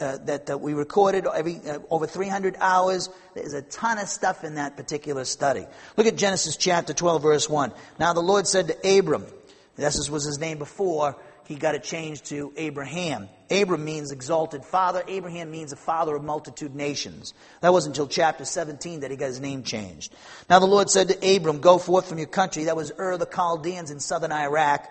uh, 0.00 0.18
that 0.24 0.50
uh, 0.50 0.58
we 0.58 0.72
recorded 0.74 1.26
every 1.26 1.60
uh, 1.66 1.78
over 1.90 2.06
300 2.06 2.56
hours. 2.58 3.08
There's 3.34 3.52
a 3.52 3.62
ton 3.62 3.98
of 3.98 4.08
stuff 4.08 4.44
in 4.44 4.54
that 4.54 4.76
particular 4.76 5.24
study. 5.24 5.66
Look 5.96 6.06
at 6.06 6.16
Genesis 6.16 6.56
chapter 6.56 6.94
12, 6.94 7.22
verse 7.22 7.48
1. 7.48 7.72
Now 7.98 8.12
the 8.12 8.22
Lord 8.22 8.46
said 8.46 8.68
to 8.68 8.98
Abram, 8.98 9.26
this 9.76 10.08
was 10.10 10.24
his 10.24 10.38
name 10.38 10.58
before 10.58 11.16
he 11.46 11.56
got 11.56 11.74
it 11.74 11.82
changed 11.82 12.26
to 12.26 12.52
Abraham. 12.56 13.28
Abram 13.50 13.84
means 13.84 14.12
exalted 14.12 14.64
father. 14.64 15.02
Abraham 15.06 15.50
means 15.50 15.72
a 15.72 15.76
father 15.76 16.16
of 16.16 16.24
multitude 16.24 16.74
nations. 16.74 17.34
That 17.60 17.72
wasn't 17.72 17.96
until 17.96 18.08
chapter 18.08 18.44
17 18.44 19.00
that 19.00 19.10
he 19.10 19.16
got 19.16 19.26
his 19.26 19.40
name 19.40 19.62
changed. 19.62 20.14
Now 20.48 20.58
the 20.58 20.66
Lord 20.66 20.88
said 20.88 21.08
to 21.08 21.36
Abram, 21.36 21.60
Go 21.60 21.78
forth 21.78 22.08
from 22.08 22.18
your 22.18 22.28
country. 22.28 22.64
That 22.64 22.76
was 22.76 22.92
Ur 22.98 23.18
the 23.18 23.26
Chaldeans 23.26 23.90
in 23.90 24.00
southern 24.00 24.32
Iraq. 24.32 24.88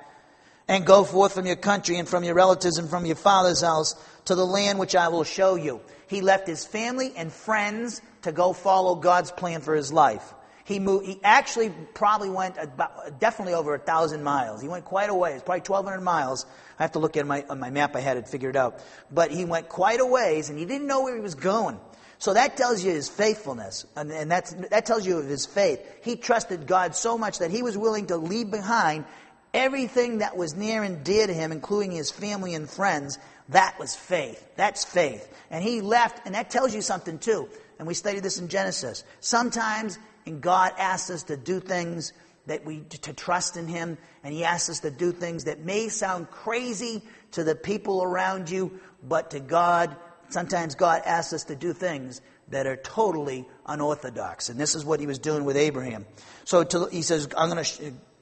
And 0.68 0.86
go 0.86 1.04
forth 1.04 1.34
from 1.34 1.46
your 1.46 1.58
country 1.58 1.98
and 1.98 2.08
from 2.08 2.24
your 2.24 2.36
relatives 2.36 2.78
and 2.78 2.90
from 2.90 3.06
your 3.06 3.18
father's 3.18 3.62
house 3.62 3.96
to 4.26 4.36
the 4.36 4.46
land 4.46 4.80
which 4.80 4.96
I 4.96 5.10
will 5.10 5.26
show 5.26 5.56
you. 5.56 5.82
He 6.08 6.22
left 6.22 6.48
his 6.48 6.66
family 6.66 7.14
and 7.18 7.34
friends 7.34 8.02
to 8.22 8.32
go 8.32 8.54
follow 8.54 8.96
God's 8.96 9.32
plan 9.32 9.62
for 9.62 9.76
his 9.76 9.92
life. 9.92 10.34
He 10.66 10.80
moved, 10.80 11.06
he 11.06 11.20
actually 11.24 11.72
probably 11.94 12.30
went 12.30 12.58
about, 12.58 13.20
definitely 13.20 13.54
over 13.54 13.76
a 13.76 13.80
thousand 13.80 14.24
miles. 14.24 14.62
He 14.62 14.68
went 14.68 14.86
quite 14.86 15.10
a 15.10 15.14
ways, 15.14 15.42
probably 15.42 15.60
1,200 15.60 16.02
miles. 16.02 16.46
I 16.80 16.84
have 16.84 16.94
to 16.94 17.00
look 17.00 17.18
at 17.18 17.28
my, 17.28 17.44
on 17.50 17.60
my 17.60 17.70
map, 17.70 17.96
I 17.96 18.00
had 18.00 18.18
it 18.18 18.30
figured 18.30 18.56
out. 18.56 18.80
But 19.12 19.32
he 19.32 19.44
went 19.44 19.68
quite 19.68 20.00
a 20.00 20.06
ways 20.06 20.50
and 20.50 20.58
he 20.58 20.66
didn't 20.66 20.88
know 20.88 21.04
where 21.04 21.16
he 21.16 21.22
was 21.22 21.36
going. 21.36 21.80
So 22.18 22.34
that 22.34 22.56
tells 22.56 22.82
you 22.82 22.92
his 22.92 23.10
faithfulness, 23.10 23.86
and, 23.98 24.10
and 24.10 24.32
that 24.32 24.86
tells 24.86 25.06
you 25.06 25.18
of 25.18 25.28
his 25.28 25.46
faith. 25.46 25.86
He 26.04 26.16
trusted 26.16 26.68
God 26.68 26.96
so 26.96 27.18
much 27.18 27.40
that 27.40 27.52
he 27.52 27.64
was 27.64 27.78
willing 27.78 28.08
to 28.08 28.16
leave 28.16 28.50
behind 28.50 29.04
everything 29.54 30.20
that 30.20 30.38
was 30.38 30.56
near 30.56 30.84
and 30.84 31.04
dear 31.04 31.28
to 31.28 31.34
him, 31.34 31.52
including 31.52 31.92
his 31.92 32.12
family 32.12 32.54
and 32.54 32.70
friends. 32.70 33.20
That 33.50 33.78
was 33.78 33.94
faith. 33.94 34.42
That's 34.56 34.86
faith. 34.86 35.28
And 35.52 35.62
he 35.62 35.82
left, 35.82 36.26
and 36.26 36.36
that 36.36 36.50
tells 36.50 36.74
you 36.74 36.82
something 36.82 37.20
too. 37.20 37.50
And 37.78 37.86
we 37.90 37.94
studied 37.94 38.24
this 38.24 38.40
in 38.40 38.48
Genesis. 38.48 39.04
Sometimes 39.20 40.00
and 40.26 40.42
God 40.42 40.74
asks 40.78 41.10
us 41.10 41.24
to 41.24 41.38
do 41.38 41.60
things 41.60 42.14
that 42.46 42.66
we 42.66 42.82
to 42.82 43.14
trust 43.14 43.58
in 43.58 43.68
him 43.68 43.98
and 44.24 44.34
he 44.34 44.44
asks 44.44 44.70
us 44.70 44.80
to 44.82 44.92
do 44.92 45.12
things 45.12 45.46
that 45.46 45.60
may 45.60 45.90
sound 45.90 46.30
crazy 46.30 47.02
to 47.32 47.44
the 47.44 47.56
people 47.56 48.04
around 48.04 48.50
you 48.50 48.80
but 49.02 49.32
to 49.32 49.40
God 49.40 49.96
sometimes 50.30 50.76
God 50.76 51.02
asks 51.06 51.34
us 51.34 51.44
to 51.46 51.56
do 51.56 51.74
things 51.74 52.22
that 52.50 52.68
are 52.68 52.76
totally 52.76 53.48
unorthodox 53.66 54.50
and 54.50 54.60
this 54.60 54.76
is 54.76 54.84
what 54.84 55.00
he 55.00 55.08
was 55.08 55.20
doing 55.20 55.46
with 55.46 55.56
Abraham 55.56 56.06
so 56.44 56.64
to, 56.64 56.88
he 56.92 57.02
says 57.02 57.30
I'm 57.38 57.50
going 57.50 57.64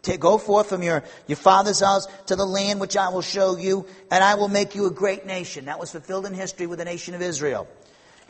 to 0.04 0.18
go 0.18 0.38
forth 0.38 0.70
from 0.70 0.84
your, 0.84 1.04
your 1.28 1.36
father's 1.36 1.80
house 1.80 2.08
to 2.28 2.36
the 2.36 2.46
land 2.46 2.80
which 2.80 2.98
I 2.98 3.10
will 3.10 3.22
show 3.22 3.58
you, 3.58 3.86
and 4.10 4.24
I 4.24 4.36
will 4.36 4.48
make 4.48 4.76
you 4.76 4.88
a 4.88 4.92
great 4.92 5.26
nation. 5.26 5.66
That 5.66 5.80
was 5.80 5.92
fulfilled 5.92 6.26
in 6.26 6.34
history 6.34 6.68
with 6.68 6.80
the 6.80 6.86
nation 6.86 7.14
of 7.14 7.22
Israel. 7.22 7.68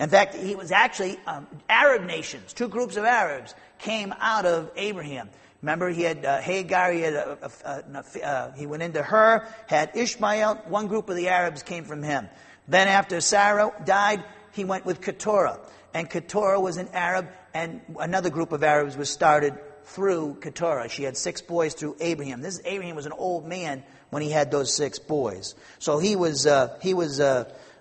In 0.02 0.10
fact, 0.10 0.34
he 0.34 0.56
was 0.56 0.72
actually 0.72 1.20
um, 1.28 1.46
Arab 1.70 2.06
nations, 2.06 2.54
two 2.54 2.68
groups 2.68 2.98
of 2.98 3.06
Arabs 3.06 3.54
came 3.78 4.12
out 4.20 4.48
of 4.48 4.72
Abraham. 4.76 5.30
Remember, 5.62 5.92
he 5.92 6.02
had 6.02 6.26
uh, 6.26 6.42
Hagar, 6.42 6.92
he, 6.92 7.02
had 7.02 7.14
a, 7.14 7.38
a, 7.44 7.84
a, 7.94 8.26
uh, 8.26 8.52
he 8.54 8.66
went 8.66 8.82
into 8.82 9.04
her, 9.04 9.48
had 9.68 9.92
Ishmael, 9.96 10.56
one 10.66 10.88
group 10.88 11.08
of 11.08 11.16
the 11.16 11.30
Arabs 11.30 11.62
came 11.62 11.84
from 11.84 12.02
him. 12.02 12.28
Then 12.68 12.88
after 12.88 13.22
Sarah 13.22 13.72
died, 13.86 14.24
he 14.54 14.66
went 14.66 14.88
with 14.88 15.02
Keturah. 15.02 15.60
And 15.94 16.10
Keturah 16.10 16.60
was 16.60 16.78
an 16.78 16.88
Arab, 16.94 17.30
and 17.54 17.82
another 18.00 18.32
group 18.32 18.54
of 18.54 18.64
Arabs 18.64 18.98
was 18.98 19.08
started 19.12 19.54
through 19.84 20.40
Keturah. 20.42 20.90
She 20.90 21.04
had 21.04 21.16
six 21.16 21.42
boys 21.42 21.76
through 21.76 21.98
Abraham. 22.00 22.42
This 22.42 22.60
Abraham 22.66 22.96
was 22.96 23.06
an 23.06 23.12
old 23.12 23.46
man 23.46 23.84
when 24.10 24.24
he 24.24 24.32
had 24.32 24.50
those 24.50 24.76
six 24.76 24.98
boys. 24.98 25.54
So 25.78 26.00
he 26.00 26.16
was, 26.16 26.48
uh, 26.48 26.80
he 26.82 26.96
was, 26.96 27.20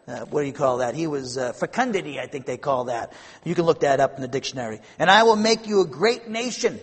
uh, 0.06 0.24
what 0.26 0.40
do 0.40 0.46
you 0.46 0.52
call 0.52 0.78
that? 0.78 0.94
He 0.94 1.06
was 1.06 1.38
uh, 1.38 1.52
fecundity, 1.52 2.18
I 2.18 2.26
think 2.26 2.46
they 2.46 2.56
call 2.56 2.84
that. 2.84 3.12
You 3.44 3.54
can 3.54 3.64
look 3.64 3.80
that 3.80 4.00
up 4.00 4.16
in 4.16 4.22
the 4.22 4.28
dictionary. 4.28 4.80
And 4.98 5.10
I 5.10 5.22
will 5.22 5.36
make 5.36 5.66
you 5.66 5.80
a 5.82 5.86
great 5.86 6.28
nation, 6.28 6.80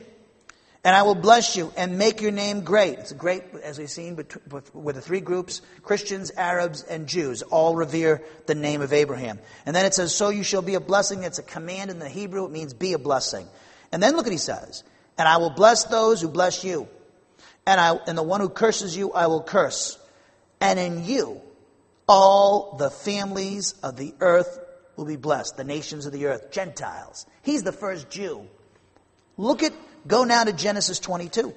and 0.83 0.95
I 0.95 1.03
will 1.03 1.15
bless 1.15 1.57
you 1.57 1.73
and 1.75 1.97
make 1.97 2.21
your 2.21 2.31
name 2.31 2.61
great. 2.61 2.99
It's 2.99 3.11
great, 3.11 3.43
as 3.63 3.77
we've 3.77 3.89
seen, 3.89 4.15
with 4.15 4.95
the 4.95 5.01
three 5.01 5.19
groups 5.19 5.61
Christians, 5.83 6.31
Arabs, 6.37 6.83
and 6.83 7.07
Jews 7.07 7.41
all 7.41 7.75
revere 7.75 8.23
the 8.45 8.55
name 8.55 8.81
of 8.81 8.93
Abraham. 8.93 9.39
And 9.65 9.75
then 9.75 9.85
it 9.85 9.93
says, 9.93 10.15
So 10.15 10.29
you 10.29 10.43
shall 10.43 10.61
be 10.61 10.75
a 10.75 10.79
blessing. 10.79 11.23
It's 11.23 11.39
a 11.39 11.43
command 11.43 11.91
in 11.91 11.99
the 11.99 12.07
Hebrew. 12.07 12.45
It 12.45 12.51
means 12.51 12.73
be 12.73 12.93
a 12.93 12.99
blessing. 12.99 13.47
And 13.91 14.01
then 14.01 14.15
look 14.15 14.25
what 14.25 14.31
he 14.31 14.37
says. 14.37 14.83
And 15.17 15.27
I 15.27 15.37
will 15.37 15.49
bless 15.49 15.85
those 15.85 16.21
who 16.21 16.29
bless 16.29 16.63
you. 16.63 16.87
And, 17.65 17.81
I, 17.81 17.95
and 18.07 18.17
the 18.17 18.23
one 18.23 18.39
who 18.39 18.47
curses 18.47 18.95
you, 18.95 19.11
I 19.11 19.27
will 19.27 19.43
curse. 19.43 19.99
And 20.61 20.79
in 20.79 21.03
you, 21.03 21.41
all 22.07 22.77
the 22.77 22.89
families 22.89 23.73
of 23.83 23.97
the 23.97 24.13
earth 24.19 24.59
will 24.95 25.05
be 25.05 25.15
blessed, 25.15 25.57
the 25.57 25.63
nations 25.63 26.05
of 26.05 26.13
the 26.13 26.27
earth, 26.27 26.51
Gentiles. 26.51 27.25
He's 27.43 27.63
the 27.63 27.71
first 27.71 28.09
Jew. 28.09 28.47
Look 29.37 29.61
at, 29.61 29.73
go 30.07 30.23
now 30.23 30.43
to 30.43 30.53
Genesis 30.53 30.99
22. 30.99 31.53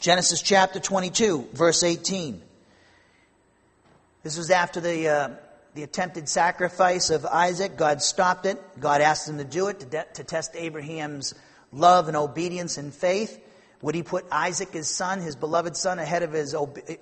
Genesis 0.00 0.40
chapter 0.40 0.80
22, 0.80 1.50
verse 1.52 1.82
18. 1.82 2.40
This 4.22 4.38
was 4.38 4.50
after 4.50 4.80
the, 4.80 5.08
uh, 5.08 5.28
the 5.74 5.82
attempted 5.82 6.26
sacrifice 6.26 7.10
of 7.10 7.26
Isaac. 7.26 7.76
God 7.76 8.00
stopped 8.00 8.46
it. 8.46 8.58
God 8.80 9.02
asked 9.02 9.28
him 9.28 9.36
to 9.36 9.44
do 9.44 9.68
it 9.68 9.80
to, 9.80 9.86
de- 9.86 10.06
to 10.14 10.24
test 10.24 10.52
Abraham's 10.54 11.34
love 11.70 12.08
and 12.08 12.16
obedience 12.16 12.78
and 12.78 12.94
faith. 12.94 13.38
Would 13.82 13.94
he 13.94 14.02
put 14.02 14.26
Isaac, 14.30 14.72
his 14.72 14.88
son, 14.88 15.20
his 15.20 15.36
beloved 15.36 15.74
son, 15.76 15.98
ahead 15.98 16.22
of 16.22 16.32
his 16.32 16.54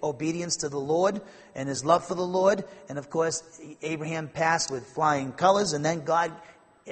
obedience 0.03 0.57
to 0.59 0.69
the 0.69 0.79
Lord 0.79 1.21
and 1.55 1.69
his 1.69 1.85
love 1.85 2.07
for 2.07 2.15
the 2.15 2.27
Lord? 2.27 2.65
And 2.89 2.99
of 2.99 3.11
course, 3.11 3.43
Abraham 3.83 4.29
passed 4.29 4.71
with 4.71 4.87
flying 4.87 5.33
colors, 5.33 5.73
and 5.73 5.85
then 5.85 6.05
God 6.05 6.33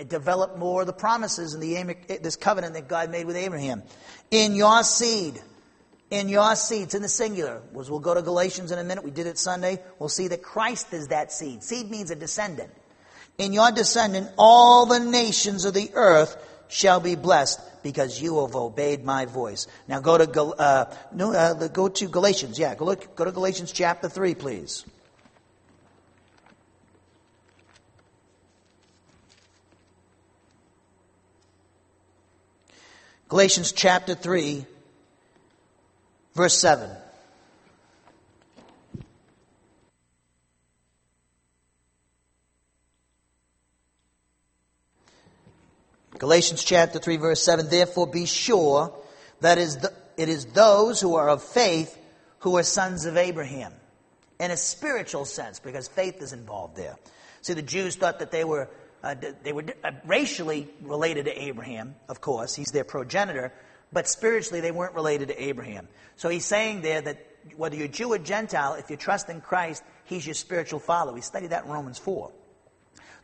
developed 0.08 0.58
more 0.58 0.80
of 0.80 0.86
the 0.88 0.92
promises 0.92 1.54
in 1.54 1.60
the, 1.60 2.18
this 2.20 2.36
covenant 2.36 2.74
that 2.74 2.88
God 2.88 3.10
made 3.10 3.26
with 3.26 3.36
Abraham. 3.36 3.84
In 4.30 4.56
your 4.56 4.82
seed, 4.82 5.40
in 6.10 6.28
your 6.28 6.56
seed, 6.56 6.92
in 6.92 7.02
the 7.02 7.08
singular. 7.08 7.62
We'll 7.72 8.00
go 8.00 8.14
to 8.14 8.22
Galatians 8.22 8.72
in 8.72 8.78
a 8.78 8.84
minute. 8.84 9.04
We 9.04 9.10
did 9.10 9.26
it 9.26 9.38
Sunday. 9.38 9.80
We'll 9.98 10.08
see 10.08 10.28
that 10.28 10.42
Christ 10.42 10.92
is 10.92 11.08
that 11.08 11.32
seed. 11.32 11.62
Seed 11.62 11.90
means 11.90 12.10
a 12.10 12.16
descendant. 12.16 12.70
In 13.38 13.52
your 13.52 13.70
descendant, 13.70 14.30
all 14.38 14.86
the 14.86 14.98
nations 14.98 15.64
of 15.64 15.74
the 15.74 15.90
earth 15.94 16.36
shall 16.68 17.00
be 17.00 17.14
blessed 17.14 17.60
because 17.82 18.20
you 18.20 18.40
have 18.44 18.56
obeyed 18.56 19.04
my 19.04 19.24
voice. 19.26 19.66
Now 19.88 20.00
go 20.00 20.18
to 20.18 20.42
uh, 20.42 20.94
no, 21.12 21.32
uh, 21.32 21.68
go 21.68 21.88
to 21.88 22.08
Galatians. 22.08 22.58
Yeah, 22.58 22.74
go 22.74 22.84
look, 22.84 23.14
go 23.16 23.24
to 23.24 23.32
Galatians 23.32 23.72
chapter 23.72 24.08
three, 24.08 24.34
please. 24.34 24.84
Galatians 33.28 33.72
chapter 33.72 34.14
3, 34.14 34.64
verse 36.36 36.56
7. 36.58 36.88
Galatians 46.18 46.64
chapter 46.64 46.98
3 46.98 47.16
verse 47.16 47.42
7, 47.42 47.68
therefore 47.68 48.06
be 48.06 48.26
sure 48.26 48.92
that 49.40 49.58
is 49.58 49.78
it 50.16 50.28
is 50.28 50.46
those 50.46 51.00
who 51.00 51.16
are 51.16 51.28
of 51.28 51.42
faith 51.42 51.96
who 52.40 52.56
are 52.56 52.62
sons 52.62 53.04
of 53.04 53.16
Abraham. 53.16 53.72
In 54.38 54.50
a 54.50 54.56
spiritual 54.56 55.24
sense, 55.24 55.58
because 55.58 55.88
faith 55.88 56.20
is 56.20 56.32
involved 56.32 56.76
there. 56.76 56.96
See, 57.40 57.54
the 57.54 57.62
Jews 57.62 57.96
thought 57.96 58.18
that 58.18 58.30
they 58.30 58.44
were, 58.44 58.68
uh, 59.02 59.14
they 59.42 59.52
were 59.52 59.64
uh, 59.82 59.92
racially 60.04 60.68
related 60.82 61.24
to 61.24 61.42
Abraham, 61.42 61.94
of 62.08 62.20
course. 62.20 62.54
He's 62.54 62.70
their 62.70 62.84
progenitor, 62.84 63.52
but 63.92 64.08
spiritually 64.08 64.60
they 64.60 64.72
weren't 64.72 64.94
related 64.94 65.28
to 65.28 65.42
Abraham. 65.42 65.88
So 66.16 66.28
he's 66.28 66.44
saying 66.44 66.82
there 66.82 67.00
that 67.00 67.26
whether 67.56 67.76
you're 67.76 67.88
Jew 67.88 68.12
or 68.12 68.18
Gentile, 68.18 68.74
if 68.74 68.90
you 68.90 68.96
trust 68.96 69.30
in 69.30 69.40
Christ, 69.40 69.82
he's 70.04 70.26
your 70.26 70.34
spiritual 70.34 70.80
father. 70.80 71.12
We 71.12 71.20
studied 71.20 71.50
that 71.50 71.64
in 71.64 71.70
Romans 71.70 71.98
4. 71.98 72.30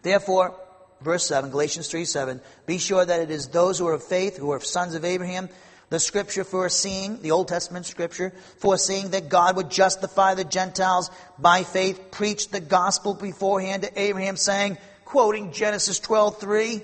Therefore, 0.02 0.58
verse 1.02 1.26
7, 1.26 1.50
Galatians 1.50 1.88
3 1.88 2.04
7, 2.04 2.40
be 2.66 2.78
sure 2.78 3.04
that 3.04 3.20
it 3.20 3.30
is 3.30 3.48
those 3.48 3.78
who 3.78 3.86
are 3.88 3.94
of 3.94 4.04
faith, 4.04 4.36
who 4.36 4.50
are 4.50 4.60
sons 4.60 4.94
of 4.94 5.04
Abraham. 5.04 5.48
The 5.90 6.00
scripture 6.00 6.44
foreseeing, 6.44 7.20
the 7.20 7.32
Old 7.32 7.48
Testament 7.48 7.84
scripture, 7.84 8.32
foreseeing 8.56 9.10
that 9.10 9.28
God 9.28 9.56
would 9.56 9.70
justify 9.70 10.32
the 10.34 10.44
Gentiles 10.44 11.10
by 11.38 11.64
faith, 11.64 12.10
preached 12.10 12.50
the 12.50 12.60
gospel 12.60 13.12
beforehand 13.12 13.82
to 13.82 14.00
Abraham, 14.00 14.38
saying, 14.38 14.78
quoting 15.04 15.52
Genesis 15.52 15.98
12 16.00 16.40
3, 16.40 16.82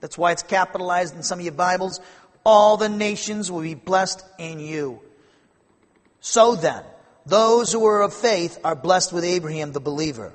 that's 0.00 0.18
why 0.18 0.32
it's 0.32 0.42
capitalized 0.42 1.16
in 1.16 1.22
some 1.22 1.38
of 1.38 1.44
your 1.44 1.54
Bibles, 1.54 2.00
all 2.44 2.76
the 2.76 2.90
nations 2.90 3.50
will 3.50 3.62
be 3.62 3.74
blessed 3.74 4.22
in 4.38 4.60
you. 4.60 5.00
So 6.20 6.54
then, 6.54 6.84
those 7.26 7.72
who 7.72 7.84
are 7.86 8.02
of 8.02 8.12
faith 8.12 8.58
are 8.64 8.76
blessed 8.76 9.12
with 9.12 9.24
Abraham 9.24 9.72
the 9.72 9.80
believer. 9.80 10.34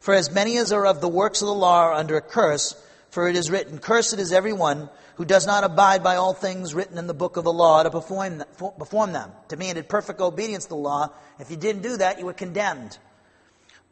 For 0.00 0.14
as 0.14 0.30
many 0.30 0.56
as 0.56 0.72
are 0.72 0.86
of 0.86 1.00
the 1.00 1.08
works 1.08 1.42
of 1.42 1.46
the 1.46 1.54
law 1.54 1.82
are 1.82 1.92
under 1.92 2.16
a 2.16 2.22
curse, 2.22 2.74
for 3.10 3.28
it 3.28 3.36
is 3.36 3.50
written, 3.50 3.78
Cursed 3.78 4.18
is 4.18 4.32
everyone 4.32 4.88
who 5.16 5.26
does 5.26 5.46
not 5.46 5.64
abide 5.64 6.02
by 6.02 6.16
all 6.16 6.32
things 6.32 6.74
written 6.74 6.96
in 6.96 7.06
the 7.06 7.14
book 7.14 7.36
of 7.36 7.44
the 7.44 7.52
law 7.52 7.82
to 7.82 7.90
perform, 7.90 8.42
perform 8.56 9.12
them. 9.12 9.30
Demanded 9.48 9.88
perfect 9.88 10.20
obedience 10.20 10.64
to 10.64 10.70
the 10.70 10.76
law. 10.76 11.10
If 11.38 11.50
you 11.50 11.58
didn't 11.58 11.82
do 11.82 11.98
that, 11.98 12.18
you 12.18 12.24
were 12.24 12.32
condemned. 12.32 12.96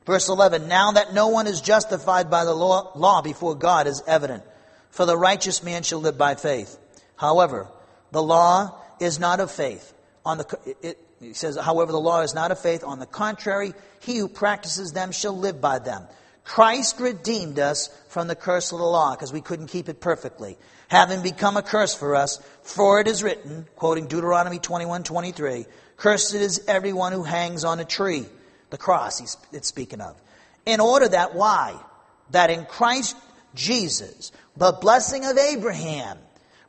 Verse 0.06 0.30
11, 0.30 0.68
Now 0.68 0.92
that 0.92 1.12
no 1.12 1.28
one 1.28 1.46
is 1.46 1.61
justified 1.61 2.30
by 2.30 2.46
the 2.46 2.54
law, 2.54 2.92
law 2.96 3.20
before 3.20 3.54
God 3.54 3.86
is 3.86 4.02
evident, 4.06 4.42
for 4.90 5.04
the 5.04 5.18
righteous 5.18 5.62
man 5.62 5.82
shall 5.82 6.00
live 6.00 6.16
by 6.16 6.34
faith. 6.34 6.78
However, 7.16 7.68
the 8.11 8.22
law 8.22 8.80
is 9.00 9.18
not 9.18 9.40
of 9.40 9.50
faith. 9.50 9.92
On 10.24 10.38
the, 10.38 10.76
it, 10.80 10.98
he 11.20 11.32
says, 11.32 11.56
however, 11.56 11.92
the 11.92 12.00
law 12.00 12.20
is 12.20 12.34
not 12.34 12.52
of 12.52 12.60
faith. 12.60 12.84
On 12.84 12.98
the 12.98 13.06
contrary, 13.06 13.74
he 14.00 14.18
who 14.18 14.28
practices 14.28 14.92
them 14.92 15.12
shall 15.12 15.36
live 15.36 15.60
by 15.60 15.78
them. 15.78 16.04
Christ 16.44 16.98
redeemed 17.00 17.58
us 17.58 17.90
from 18.08 18.28
the 18.28 18.36
curse 18.36 18.72
of 18.72 18.78
the 18.78 18.84
law 18.84 19.14
because 19.14 19.32
we 19.32 19.40
couldn't 19.40 19.66
keep 19.66 19.88
it 19.88 20.00
perfectly. 20.00 20.56
Having 20.88 21.22
become 21.22 21.56
a 21.56 21.62
curse 21.62 21.94
for 21.94 22.16
us, 22.16 22.40
for 22.62 23.00
it 23.00 23.08
is 23.08 23.22
written, 23.22 23.66
quoting 23.76 24.06
Deuteronomy 24.06 24.58
21 24.58 25.02
23, 25.02 25.66
Cursed 25.98 26.34
is 26.34 26.64
everyone 26.66 27.12
who 27.12 27.24
hangs 27.24 27.64
on 27.64 27.80
a 27.80 27.84
tree. 27.84 28.24
The 28.70 28.78
cross 28.78 29.18
he's 29.18 29.36
it's 29.52 29.68
speaking 29.68 30.00
of. 30.00 30.16
In 30.64 30.80
order 30.80 31.08
that, 31.08 31.34
why? 31.34 31.78
That 32.30 32.50
in 32.50 32.64
Christ 32.64 33.16
Jesus, 33.54 34.32
the 34.56 34.72
blessing 34.72 35.24
of 35.24 35.36
Abraham 35.36 36.18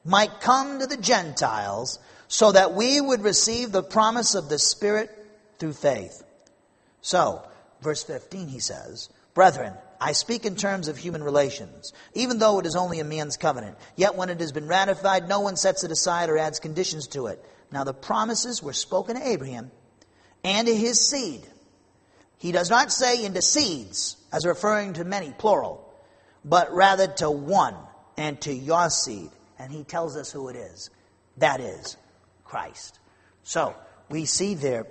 might 0.04 0.42
come 0.42 0.80
to 0.80 0.88
the 0.88 0.98
Gentiles 0.98 2.00
so 2.30 2.52
that 2.52 2.74
we 2.74 3.02
would 3.02 3.24
receive 3.24 3.72
the 3.72 3.84
promise 3.84 4.36
of 4.36 4.48
the 4.48 4.60
Spirit 4.60 5.10
through 5.58 5.74
faith. 5.74 6.24
So, 7.02 7.44
verse 7.82 8.04
15, 8.04 8.48
he 8.48 8.60
says, 8.60 9.10
Brethren, 9.34 9.74
I 10.00 10.14
speak 10.14 10.46
in 10.46 10.56
terms 10.56 10.88
of 10.88 10.98
human 10.98 11.24
relations, 11.24 11.92
even 12.14 12.38
though 12.38 12.60
it 12.60 12.68
is 12.68 12.76
only 12.76 13.00
a 13.00 13.04
man's 13.04 13.36
covenant. 13.36 13.78
Yet 13.96 14.16
when 14.16 14.30
it 14.30 14.40
has 14.40 14.52
been 14.52 14.68
ratified, 14.68 15.28
no 15.28 15.42
one 15.42 15.58
sets 15.58 15.84
it 15.84 15.92
aside 15.92 16.30
or 16.30 16.38
adds 16.38 16.60
conditions 16.60 17.08
to 17.08 17.28
it. 17.28 17.44
Now 17.72 17.84
the 17.84 17.94
promises 17.94 18.62
were 18.62 18.74
spoken 18.74 19.16
to 19.16 19.28
Abraham 19.28 19.72
and 20.44 20.68
to 20.68 20.76
his 20.76 21.02
seed. 21.02 21.42
He 22.38 22.52
does 22.52 22.70
not 22.70 22.92
say 22.92 23.26
into 23.26 23.42
seeds, 23.42 24.18
as 24.32 24.46
referring 24.46 24.94
to 24.94 25.04
many, 25.04 25.34
plural, 25.38 25.94
but 26.46 26.72
rather 26.74 27.08
to 27.08 27.32
one 27.32 27.76
and 28.18 28.40
to 28.42 28.54
your 28.54 28.90
seed. 28.92 29.32
And 29.58 29.72
he 29.72 29.84
tells 29.84 30.16
us 30.16 30.32
who 30.32 30.48
it 30.50 30.56
is. 30.56 30.92
That 31.38 31.60
is 31.60 31.98
Christ. 32.50 33.00
So 33.44 33.76
we 34.10 34.26
see 34.26 34.56
there 34.56 34.88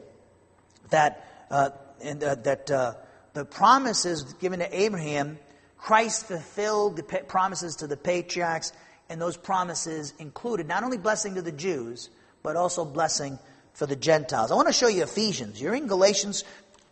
that 0.91 1.47
uh, 1.51 1.71
and, 2.01 2.23
uh, 2.23 2.37
that 2.37 2.71
uh, 2.71 2.95
the 3.35 3.45
promises 3.45 4.23
given 4.35 4.61
to 4.61 4.81
Abraham, 4.81 5.39
Christ 5.77 6.27
fulfilled 6.27 6.97
the 6.97 7.03
promises 7.03 7.77
to 7.77 7.87
the 7.87 7.97
patriarchs, 7.97 8.73
and 9.09 9.21
those 9.21 9.37
promises 9.37 10.15
included 10.19 10.69
not 10.69 10.85
only 10.85 10.99
blessing 10.99 11.35
to 11.35 11.43
the 11.43 11.53
Jews, 11.53 12.11
but 12.43 12.57
also 12.57 12.85
blessing 12.85 13.39
for 13.73 13.87
the 13.87 13.97
Gentiles. 13.97 14.53
I 14.53 14.55
want 14.55 14.69
to 14.69 14.73
show 14.73 14.89
you 14.89 15.03
Ephesians. 15.03 15.61
You're 15.61 15.75
in 15.75 15.89
Galatians. 15.89 16.45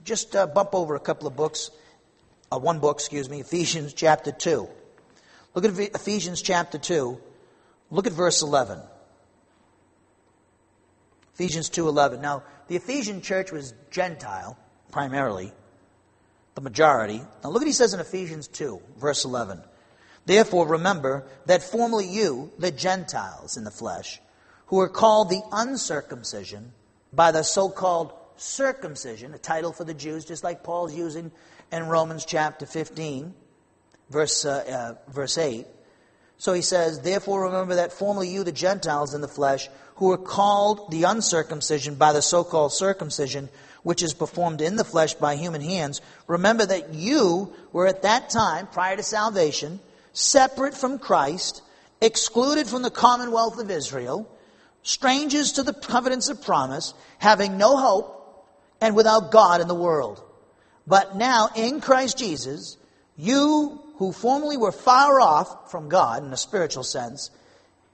Just 0.04 0.34
uh, 0.34 0.46
bump 0.46 0.74
over 0.74 0.94
a 0.94 1.00
couple 1.00 1.26
of 1.26 1.36
books, 1.36 1.70
uh, 2.52 2.58
one 2.58 2.78
book, 2.78 2.96
excuse 2.96 3.28
me, 3.28 3.40
Ephesians 3.40 3.92
chapter 3.92 4.32
2. 4.32 4.68
Look 5.54 5.64
at 5.64 5.78
Ephesians 5.94 6.42
chapter 6.42 6.78
2. 6.78 7.18
Look 7.90 8.06
at 8.06 8.12
verse 8.12 8.42
11. 8.42 8.80
Ephesians 11.37 11.68
2:11. 11.68 12.22
Now, 12.22 12.45
the 12.66 12.76
Ephesian 12.76 13.20
church 13.20 13.53
was 13.53 13.74
Gentile 13.91 14.57
primarily, 14.91 15.53
the 16.55 16.62
majority. 16.62 17.18
Now 17.18 17.51
look 17.51 17.61
what 17.61 17.66
he 17.66 17.74
says 17.74 17.93
in 17.93 18.01
Ephesians 18.01 18.49
2, 18.49 18.80
verse 18.97 19.26
11. 19.26 19.62
Therefore 20.24 20.66
remember 20.66 21.26
that 21.45 21.62
formerly 21.62 22.07
you, 22.07 22.53
the 22.59 22.70
Gentiles 22.70 23.59
in 23.59 23.64
the 23.64 23.70
flesh, 23.70 24.18
who 24.68 24.76
were 24.76 24.89
called 24.89 25.28
the 25.28 25.43
uncircumcision 25.53 26.72
by 27.12 27.32
the 27.32 27.43
so-called 27.43 28.14
circumcision, 28.39 29.34
a 29.34 29.39
title 29.39 29.74
for 29.74 29.84
the 29.84 29.93
Jews, 29.93 30.24
just 30.24 30.43
like 30.43 30.64
Paul's 30.64 30.95
using 30.95 31.30
in 31.70 31.87
Romans 31.87 32.24
chapter 32.24 32.64
15, 32.64 33.34
verse, 34.09 34.47
uh, 34.47 34.97
uh, 35.07 35.12
verse 35.12 35.37
8. 35.37 35.66
So 36.39 36.55
he 36.55 36.62
says, 36.62 37.01
Therefore 37.01 37.45
remember 37.45 37.74
that 37.76 37.93
formerly 37.93 38.30
you, 38.30 38.43
the 38.43 38.53
Gentiles 38.53 39.12
in 39.12 39.20
the 39.20 39.28
flesh, 39.28 39.68
who 39.97 40.07
were 40.07 40.18
called 40.18 40.90
the 40.90 41.05
uncircumcision 41.05 41.94
by 41.94 42.12
the 42.12 42.22
so 42.22 42.44
called 42.44 42.72
circumcision, 42.72 43.49
which 43.82 44.03
is 44.03 44.14
performed 44.14 44.61
in 44.61 44.76
the 44.76 44.84
flesh 44.84 45.14
by 45.14 45.36
human 45.36 45.61
hands, 45.61 46.01
remember 46.26 46.66
that 46.66 46.94
you 46.94 47.53
were 47.72 47.86
at 47.86 48.03
that 48.03 48.30
time, 48.30 48.66
prior 48.66 48.97
to 48.97 49.03
salvation, 49.03 49.80
separate 50.12 50.74
from 50.74 50.99
Christ, 50.99 51.62
excluded 52.01 52.66
from 52.66 52.82
the 52.82 52.90
commonwealth 52.90 53.59
of 53.59 53.70
Israel, 53.70 54.30
strangers 54.82 55.53
to 55.53 55.62
the 55.62 55.74
covenants 55.74 56.28
of 56.28 56.42
promise, 56.42 56.94
having 57.18 57.59
no 57.59 57.76
hope, 57.76 58.47
and 58.80 58.94
without 58.94 59.30
God 59.30 59.61
in 59.61 59.68
the 59.68 59.74
world. 59.74 60.22
But 60.86 61.16
now, 61.16 61.49
in 61.57 61.80
Christ 61.80 62.18
Jesus, 62.18 62.76
you 63.16 63.80
who 63.97 64.12
formerly 64.12 64.57
were 64.57 64.72
far 64.72 65.20
off 65.20 65.70
from 65.70 65.88
God 65.88 66.24
in 66.24 66.32
a 66.32 66.36
spiritual 66.36 66.84
sense, 66.84 67.30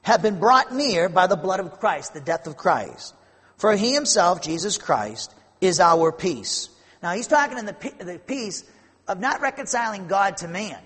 have 0.02 0.22
been 0.22 0.38
brought 0.38 0.74
near 0.74 1.08
by 1.08 1.26
the 1.26 1.36
blood 1.36 1.60
of 1.60 1.78
Christ, 1.78 2.14
the 2.14 2.20
death 2.20 2.46
of 2.46 2.56
Christ. 2.56 3.14
For 3.56 3.74
he 3.76 3.94
himself, 3.94 4.42
Jesus 4.42 4.78
Christ, 4.78 5.34
is 5.60 5.80
our 5.80 6.12
peace. 6.12 6.68
Now 7.02 7.12
he's 7.12 7.28
talking 7.28 7.58
in 7.58 7.66
the, 7.66 7.94
the 7.98 8.18
peace 8.18 8.64
of 9.06 9.20
not 9.20 9.40
reconciling 9.40 10.08
God 10.08 10.38
to 10.38 10.48
man, 10.48 10.78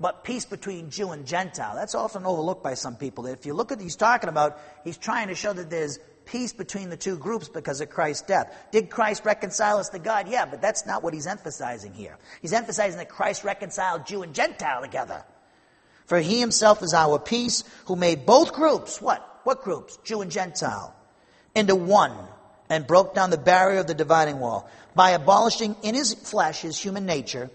but 0.00 0.24
peace 0.24 0.44
between 0.44 0.90
Jew 0.90 1.12
and 1.12 1.26
Gentile. 1.26 1.74
That's 1.76 1.94
often 1.94 2.26
overlooked 2.26 2.62
by 2.62 2.74
some 2.74 2.96
people. 2.96 3.26
If 3.26 3.46
you 3.46 3.54
look 3.54 3.72
at 3.72 3.80
he's 3.80 3.96
talking 3.96 4.28
about, 4.28 4.58
he's 4.82 4.98
trying 4.98 5.28
to 5.28 5.34
show 5.34 5.52
that 5.52 5.70
there's 5.70 5.98
peace 6.24 6.52
between 6.52 6.90
the 6.90 6.96
two 6.96 7.16
groups 7.16 7.48
because 7.48 7.80
of 7.80 7.90
Christ's 7.90 8.26
death. 8.26 8.52
Did 8.72 8.90
Christ 8.90 9.24
reconcile 9.24 9.78
us 9.78 9.90
to 9.90 9.98
God? 9.98 10.28
Yeah, 10.28 10.46
but 10.46 10.60
that's 10.62 10.86
not 10.86 11.02
what 11.02 11.14
he's 11.14 11.26
emphasizing 11.26 11.92
here. 11.92 12.18
He's 12.42 12.52
emphasizing 12.52 12.98
that 12.98 13.08
Christ 13.08 13.44
reconciled 13.44 14.06
Jew 14.06 14.22
and 14.22 14.34
Gentile 14.34 14.82
together. 14.82 15.24
For 16.06 16.18
he 16.18 16.40
himself 16.40 16.82
is 16.82 16.92
our 16.92 17.18
peace, 17.18 17.64
who 17.86 17.96
made 17.96 18.26
both 18.26 18.52
groups, 18.52 19.00
what? 19.00 19.40
What 19.44 19.62
groups? 19.62 19.98
Jew 20.04 20.20
and 20.20 20.30
Gentile, 20.30 20.94
into 21.54 21.74
one, 21.74 22.16
and 22.68 22.86
broke 22.86 23.14
down 23.14 23.30
the 23.30 23.38
barrier 23.38 23.80
of 23.80 23.86
the 23.86 23.94
dividing 23.94 24.40
wall 24.40 24.68
by 24.94 25.10
abolishing 25.10 25.76
in 25.82 25.94
his 25.94 26.14
flesh, 26.14 26.60
his 26.60 26.78
human 26.78 27.06
nature, 27.06 27.50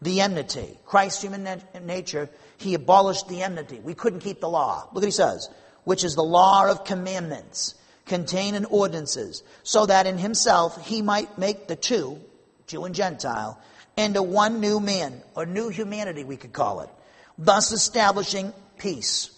the 0.00 0.20
enmity. 0.20 0.78
Christ's 0.86 1.22
human 1.22 1.44
na- 1.44 1.56
nature, 1.82 2.30
he 2.56 2.74
abolished 2.74 3.28
the 3.28 3.42
enmity. 3.42 3.80
We 3.80 3.94
couldn't 3.94 4.20
keep 4.20 4.40
the 4.40 4.48
law. 4.48 4.84
Look 4.86 4.94
what 4.96 5.04
he 5.04 5.10
says, 5.10 5.48
which 5.84 6.04
is 6.04 6.14
the 6.14 6.24
law 6.24 6.70
of 6.70 6.84
commandments 6.84 7.74
contained 8.06 8.56
in 8.56 8.64
ordinances, 8.66 9.42
so 9.62 9.86
that 9.86 10.06
in 10.06 10.18
himself 10.18 10.86
he 10.86 11.02
might 11.02 11.38
make 11.38 11.68
the 11.68 11.76
two, 11.76 12.20
Jew 12.66 12.84
and 12.84 12.94
Gentile, 12.94 13.58
into 13.96 14.22
one 14.22 14.60
new 14.60 14.80
man, 14.80 15.22
or 15.34 15.46
new 15.46 15.68
humanity, 15.68 16.24
we 16.24 16.36
could 16.36 16.52
call 16.52 16.80
it 16.80 16.90
thus 17.38 17.72
establishing 17.72 18.52
peace. 18.78 19.30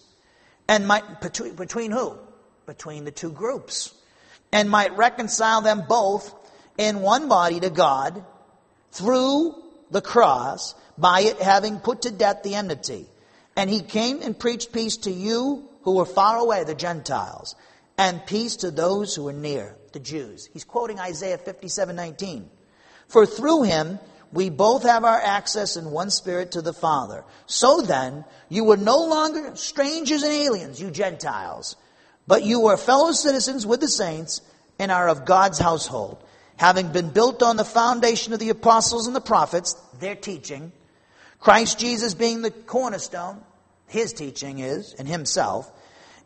And 0.67 0.87
might, 0.87 1.21
between, 1.21 1.55
between 1.55 1.91
who? 1.91 2.17
Between 2.65 3.05
the 3.05 3.11
two 3.11 3.31
groups. 3.31 3.93
And 4.51 4.69
might 4.69 4.95
reconcile 4.97 5.61
them 5.61 5.83
both 5.87 6.33
in 6.77 7.01
one 7.01 7.27
body 7.27 7.59
to 7.59 7.69
God 7.69 8.23
through 8.91 9.55
the 9.91 10.01
cross 10.01 10.75
by 10.97 11.21
it 11.21 11.41
having 11.41 11.79
put 11.79 12.03
to 12.03 12.11
death 12.11 12.43
the 12.43 12.55
enmity. 12.55 13.07
And 13.55 13.69
he 13.69 13.81
came 13.81 14.21
and 14.21 14.37
preached 14.37 14.71
peace 14.71 14.97
to 14.97 15.11
you 15.11 15.67
who 15.83 15.95
were 15.95 16.05
far 16.05 16.37
away, 16.37 16.63
the 16.63 16.75
Gentiles, 16.75 17.55
and 17.97 18.25
peace 18.25 18.57
to 18.57 18.71
those 18.71 19.15
who 19.15 19.23
were 19.23 19.33
near, 19.33 19.75
the 19.93 19.99
Jews. 19.99 20.49
He's 20.53 20.63
quoting 20.63 20.99
Isaiah 20.99 21.37
57 21.37 21.95
19. 21.95 22.49
For 23.07 23.25
through 23.25 23.63
him 23.63 23.99
we 24.31 24.49
both 24.49 24.83
have 24.83 25.03
our 25.03 25.19
access 25.19 25.77
in 25.77 25.91
one 25.91 26.09
spirit 26.09 26.51
to 26.51 26.61
the 26.61 26.73
Father. 26.73 27.23
So 27.45 27.81
then, 27.81 28.25
you 28.49 28.63
were 28.63 28.77
no 28.77 29.05
longer 29.05 29.55
strangers 29.55 30.23
and 30.23 30.33
aliens, 30.33 30.81
you 30.81 30.91
Gentiles, 30.91 31.75
but 32.27 32.43
you 32.43 32.59
were 32.59 32.77
fellow 32.77 33.11
citizens 33.13 33.65
with 33.65 33.79
the 33.79 33.87
saints 33.87 34.41
and 34.79 34.91
are 34.91 35.09
of 35.09 35.25
God's 35.25 35.59
household, 35.59 36.23
having 36.57 36.91
been 36.91 37.09
built 37.09 37.41
on 37.41 37.57
the 37.57 37.65
foundation 37.65 38.33
of 38.33 38.39
the 38.39 38.49
apostles 38.49 39.07
and 39.07 39.15
the 39.15 39.21
prophets, 39.21 39.73
their 39.99 40.15
teaching, 40.15 40.71
Christ 41.39 41.79
Jesus 41.79 42.13
being 42.13 42.41
the 42.41 42.51
cornerstone, 42.51 43.41
his 43.87 44.11
teaching 44.13 44.59
is, 44.59 44.93
and 44.93 45.07
himself, 45.07 45.71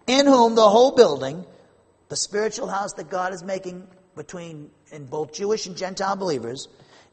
in 0.07 0.25
whom 0.25 0.55
the 0.55 0.69
whole 0.69 0.95
building, 0.95 1.45
the 2.09 2.15
spiritual 2.15 2.67
house 2.67 2.93
that 2.93 3.09
God 3.09 3.33
is 3.33 3.43
making 3.43 3.87
between 4.15 4.71
in 4.91 5.05
both 5.05 5.33
Jewish 5.33 5.67
and 5.67 5.77
Gentile 5.77 6.15
believers, 6.15 6.67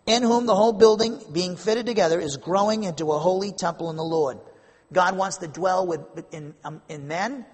in 0.08 0.22
whom 0.22 0.46
the 0.46 0.54
whole 0.54 0.72
building 0.72 1.20
being 1.32 1.54
fitted 1.54 1.84
together 1.84 2.18
is 2.18 2.38
growing 2.38 2.84
into 2.84 3.12
a 3.12 3.18
holy 3.18 3.52
temple 3.52 3.90
in 3.90 3.96
the 3.96 4.02
Lord. 4.02 4.38
God 4.90 5.14
wants 5.18 5.36
to 5.36 5.48
dwell 5.48 5.86
with, 5.86 6.00
in, 6.32 6.54
um, 6.64 6.80
in 6.88 7.06
men, 7.06 7.44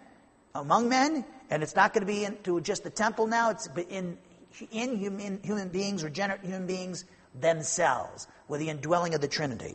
among 0.55 0.89
men, 0.89 1.25
and 1.51 1.65
it's 1.65 1.75
not 1.75 1.93
going 1.93 2.07
to 2.07 2.13
be 2.13 2.25
into 2.25 2.61
just 2.61 2.85
the 2.85 2.91
temple 2.91 3.27
now, 3.27 3.51
it's 3.51 3.69
in, 3.91 4.17
in 4.71 4.97
human, 4.97 5.41
human 5.43 5.69
beings, 5.69 6.05
regenerate 6.05 6.43
human 6.43 6.69
beings 6.69 7.05
themselves, 7.35 8.29
with 8.47 8.61
the 8.61 8.69
indwelling 8.69 9.15
of 9.15 9.21
the 9.21 9.27
Trinity. 9.27 9.75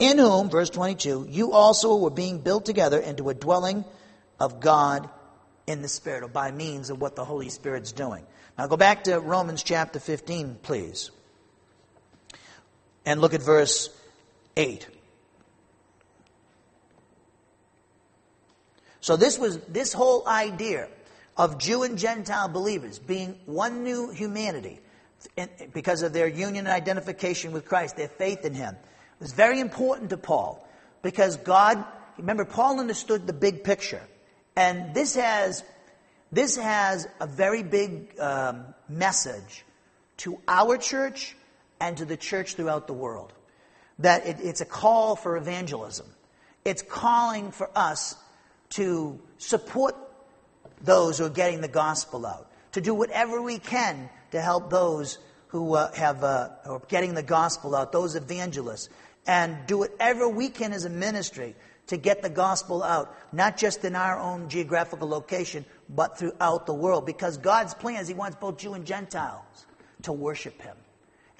In 0.00 0.18
whom, 0.18 0.50
verse 0.50 0.70
22, 0.70 1.28
you 1.30 1.52
also 1.52 1.94
were 1.94 2.10
being 2.10 2.40
built 2.40 2.64
together 2.64 2.98
into 2.98 3.28
a 3.28 3.34
dwelling 3.34 3.84
of 4.40 4.58
God 4.58 5.08
in 5.68 5.82
the 5.82 5.88
Spirit, 5.88 6.24
or 6.24 6.28
by 6.28 6.50
means 6.50 6.90
of 6.90 7.00
what 7.00 7.14
the 7.14 7.24
Holy 7.24 7.48
Spirit's 7.48 7.92
doing. 7.92 8.26
Now 8.58 8.66
go 8.66 8.76
back 8.76 9.04
to 9.04 9.20
Romans 9.20 9.62
chapter 9.62 10.00
15, 10.00 10.58
please. 10.62 11.12
And 13.04 13.20
look 13.20 13.34
at 13.34 13.42
verse 13.42 13.88
8. 14.56 14.86
So 19.00 19.16
this 19.16 19.38
was 19.38 19.58
this 19.66 19.92
whole 19.92 20.26
idea 20.28 20.88
of 21.36 21.58
Jew 21.58 21.82
and 21.82 21.98
Gentile 21.98 22.48
believers 22.48 22.98
being 22.98 23.36
one 23.46 23.82
new 23.82 24.10
humanity 24.10 24.80
because 25.72 26.02
of 26.02 26.12
their 26.12 26.28
union 26.28 26.66
and 26.66 26.68
identification 26.68 27.52
with 27.52 27.64
Christ, 27.64 27.96
their 27.96 28.08
faith 28.08 28.44
in 28.44 28.54
Him, 28.54 28.76
was 29.18 29.32
very 29.32 29.60
important 29.60 30.10
to 30.10 30.16
Paul 30.16 30.66
because 31.02 31.36
God, 31.36 31.84
remember, 32.16 32.44
Paul 32.44 32.80
understood 32.80 33.26
the 33.26 33.32
big 33.32 33.64
picture. 33.64 34.02
And 34.56 34.94
this 34.94 35.16
has, 35.16 35.64
this 36.30 36.56
has 36.56 37.08
a 37.20 37.26
very 37.26 37.62
big 37.62 38.18
um, 38.20 38.66
message 38.88 39.64
to 40.18 40.38
our 40.46 40.76
church 40.76 41.36
and 41.82 41.96
to 41.96 42.04
the 42.04 42.16
church 42.16 42.54
throughout 42.54 42.86
the 42.86 42.92
world. 42.92 43.32
That 43.98 44.24
it, 44.24 44.36
it's 44.40 44.60
a 44.60 44.64
call 44.64 45.16
for 45.16 45.36
evangelism. 45.36 46.06
It's 46.64 46.80
calling 46.80 47.50
for 47.50 47.68
us 47.74 48.14
to 48.70 49.18
support 49.38 49.96
those 50.80 51.18
who 51.18 51.24
are 51.24 51.36
getting 51.42 51.60
the 51.60 51.68
gospel 51.68 52.24
out, 52.24 52.50
to 52.72 52.80
do 52.80 52.94
whatever 52.94 53.42
we 53.42 53.58
can 53.58 54.08
to 54.30 54.40
help 54.40 54.70
those 54.70 55.18
who 55.48 55.74
uh, 55.74 55.92
have 55.92 56.22
uh, 56.22 56.50
are 56.64 56.80
getting 56.88 57.14
the 57.14 57.22
gospel 57.22 57.74
out, 57.74 57.90
those 57.90 58.14
evangelists, 58.14 58.88
and 59.26 59.56
do 59.66 59.78
whatever 59.78 60.28
we 60.28 60.48
can 60.48 60.72
as 60.72 60.84
a 60.84 60.90
ministry 60.90 61.54
to 61.88 61.96
get 61.96 62.22
the 62.22 62.30
gospel 62.30 62.82
out, 62.82 63.14
not 63.32 63.56
just 63.56 63.84
in 63.84 63.96
our 63.96 64.18
own 64.18 64.48
geographical 64.48 65.08
location, 65.08 65.64
but 65.90 66.16
throughout 66.16 66.64
the 66.66 66.74
world. 66.74 67.04
Because 67.06 67.36
God's 67.38 67.74
plan 67.74 68.00
is 68.00 68.08
He 68.08 68.14
wants 68.14 68.36
both 68.40 68.56
Jew 68.56 68.74
and 68.74 68.86
Gentiles 68.86 69.66
to 70.02 70.12
worship 70.12 70.62
Him. 70.62 70.76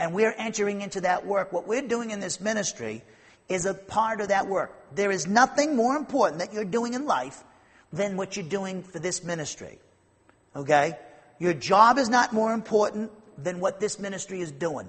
And 0.02 0.12
we're 0.12 0.34
entering 0.36 0.80
into 0.80 1.02
that 1.02 1.26
work. 1.26 1.52
What 1.52 1.68
we're 1.68 1.86
doing 1.86 2.10
in 2.10 2.18
this 2.18 2.40
ministry 2.40 3.04
is 3.48 3.66
a 3.66 3.72
part 3.72 4.20
of 4.20 4.28
that 4.28 4.48
work. 4.48 4.74
There 4.96 5.12
is 5.12 5.28
nothing 5.28 5.76
more 5.76 5.94
important 5.94 6.40
that 6.40 6.52
you're 6.52 6.64
doing 6.64 6.94
in 6.94 7.06
life 7.06 7.44
than 7.92 8.16
what 8.16 8.36
you're 8.36 8.44
doing 8.44 8.82
for 8.82 8.98
this 8.98 9.22
ministry. 9.22 9.78
Okay? 10.56 10.98
Your 11.38 11.54
job 11.54 11.98
is 11.98 12.08
not 12.08 12.32
more 12.32 12.52
important 12.52 13.12
than 13.38 13.60
what 13.60 13.78
this 13.78 14.00
ministry 14.00 14.40
is 14.40 14.50
doing, 14.50 14.88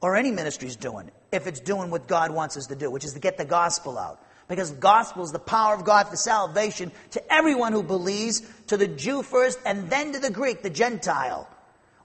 or 0.00 0.14
any 0.14 0.30
ministry 0.30 0.68
is 0.68 0.76
doing, 0.76 1.10
if 1.32 1.48
it's 1.48 1.58
doing 1.58 1.90
what 1.90 2.06
God 2.06 2.30
wants 2.30 2.56
us 2.56 2.68
to 2.68 2.76
do, 2.76 2.88
which 2.88 3.04
is 3.04 3.14
to 3.14 3.18
get 3.18 3.36
the 3.36 3.44
gospel 3.44 3.98
out. 3.98 4.24
Because 4.46 4.72
the 4.72 4.78
gospel 4.78 5.24
is 5.24 5.32
the 5.32 5.40
power 5.40 5.74
of 5.74 5.84
God 5.84 6.06
for 6.06 6.14
salvation 6.14 6.92
to 7.10 7.32
everyone 7.32 7.72
who 7.72 7.82
believes, 7.82 8.42
to 8.68 8.76
the 8.76 8.86
Jew 8.86 9.24
first, 9.24 9.58
and 9.66 9.90
then 9.90 10.12
to 10.12 10.20
the 10.20 10.30
Greek, 10.30 10.62
the 10.62 10.70
Gentile. 10.70 11.48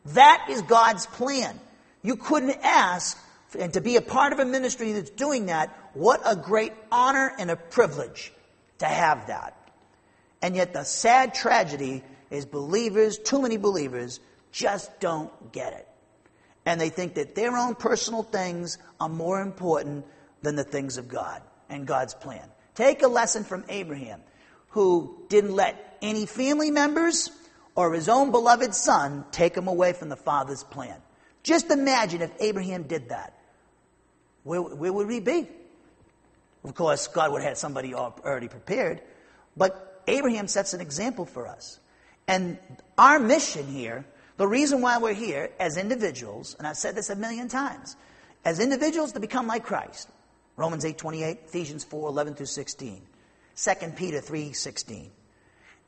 That 0.05 0.47
is 0.49 0.63
God's 0.63 1.05
plan. 1.05 1.59
You 2.05 2.15
couldn't 2.15 2.59
ask 2.61 3.17
and 3.57 3.73
to 3.73 3.81
be 3.81 3.95
a 3.95 4.01
part 4.01 4.33
of 4.33 4.39
a 4.39 4.45
ministry 4.45 4.91
that's 4.91 5.09
doing 5.09 5.47
that, 5.47 5.75
what 5.93 6.21
a 6.25 6.35
great 6.35 6.73
honor 6.91 7.31
and 7.39 7.49
a 7.49 7.55
privilege 7.55 8.31
to 8.79 8.85
have 8.85 9.27
that. 9.27 9.57
And 10.41 10.55
yet 10.55 10.73
the 10.73 10.83
sad 10.83 11.33
tragedy 11.33 12.03
is 12.29 12.45
believers, 12.45 13.17
too 13.17 13.41
many 13.41 13.57
believers, 13.57 14.19
just 14.51 14.99
don't 14.99 15.51
get 15.51 15.73
it. 15.73 15.87
And 16.65 16.79
they 16.81 16.89
think 16.89 17.15
that 17.15 17.35
their 17.35 17.55
own 17.57 17.75
personal 17.75 18.23
things 18.23 18.77
are 18.99 19.09
more 19.09 19.41
important 19.41 20.05
than 20.41 20.55
the 20.55 20.63
things 20.63 20.97
of 20.97 21.07
God 21.07 21.41
and 21.69 21.87
God's 21.87 22.13
plan. 22.13 22.47
Take 22.73 23.03
a 23.03 23.07
lesson 23.07 23.43
from 23.43 23.63
Abraham, 23.69 24.21
who 24.69 25.25
didn't 25.29 25.55
let 25.55 25.97
any 26.01 26.25
family 26.25 26.71
members 26.71 27.31
or 27.75 27.93
his 27.93 28.09
own 28.09 28.31
beloved 28.31 28.73
son 28.73 29.25
take 29.31 29.55
him 29.55 29.67
away 29.67 29.93
from 29.93 30.09
the 30.09 30.15
Father's 30.15 30.63
plan. 30.63 30.97
Just 31.45 31.71
imagine 31.71 32.21
if 32.21 32.31
Abraham 32.41 32.83
did 32.83 33.09
that 33.09 33.35
where, 34.45 34.61
where 34.61 34.93
would 34.93 35.07
we 35.07 35.19
be? 35.19 35.47
Of 36.63 36.73
course, 36.75 37.07
God 37.07 37.31
would 37.33 37.41
have 37.41 37.57
somebody 37.57 37.93
already 37.93 38.47
prepared, 38.47 39.01
but 39.57 40.03
Abraham 40.07 40.47
sets 40.47 40.73
an 40.73 40.81
example 40.81 41.25
for 41.25 41.47
us. 41.47 41.79
And 42.27 42.57
our 42.97 43.19
mission 43.19 43.67
here, 43.67 44.05
the 44.37 44.47
reason 44.47 44.81
why 44.81 44.99
we're 44.99 45.13
here 45.13 45.49
as 45.59 45.77
individuals, 45.77 46.55
and 46.57 46.67
I've 46.67 46.77
said 46.77 46.95
this 46.95 47.09
a 47.09 47.15
million 47.15 47.47
times, 47.47 47.95
as 48.45 48.59
individuals 48.59 49.13
to 49.13 49.19
become 49.19 49.47
like 49.47 49.65
Christ. 49.65 50.09
Romans 50.57 50.85
8 50.85 50.97
28, 50.97 51.39
Ephesians 51.45 51.83
4 51.83 52.07
11 52.07 52.35
through 52.35 52.45
16, 52.45 53.01
2 53.55 53.73
Peter 53.95 54.21
3 54.21 54.53
16. 54.53 55.11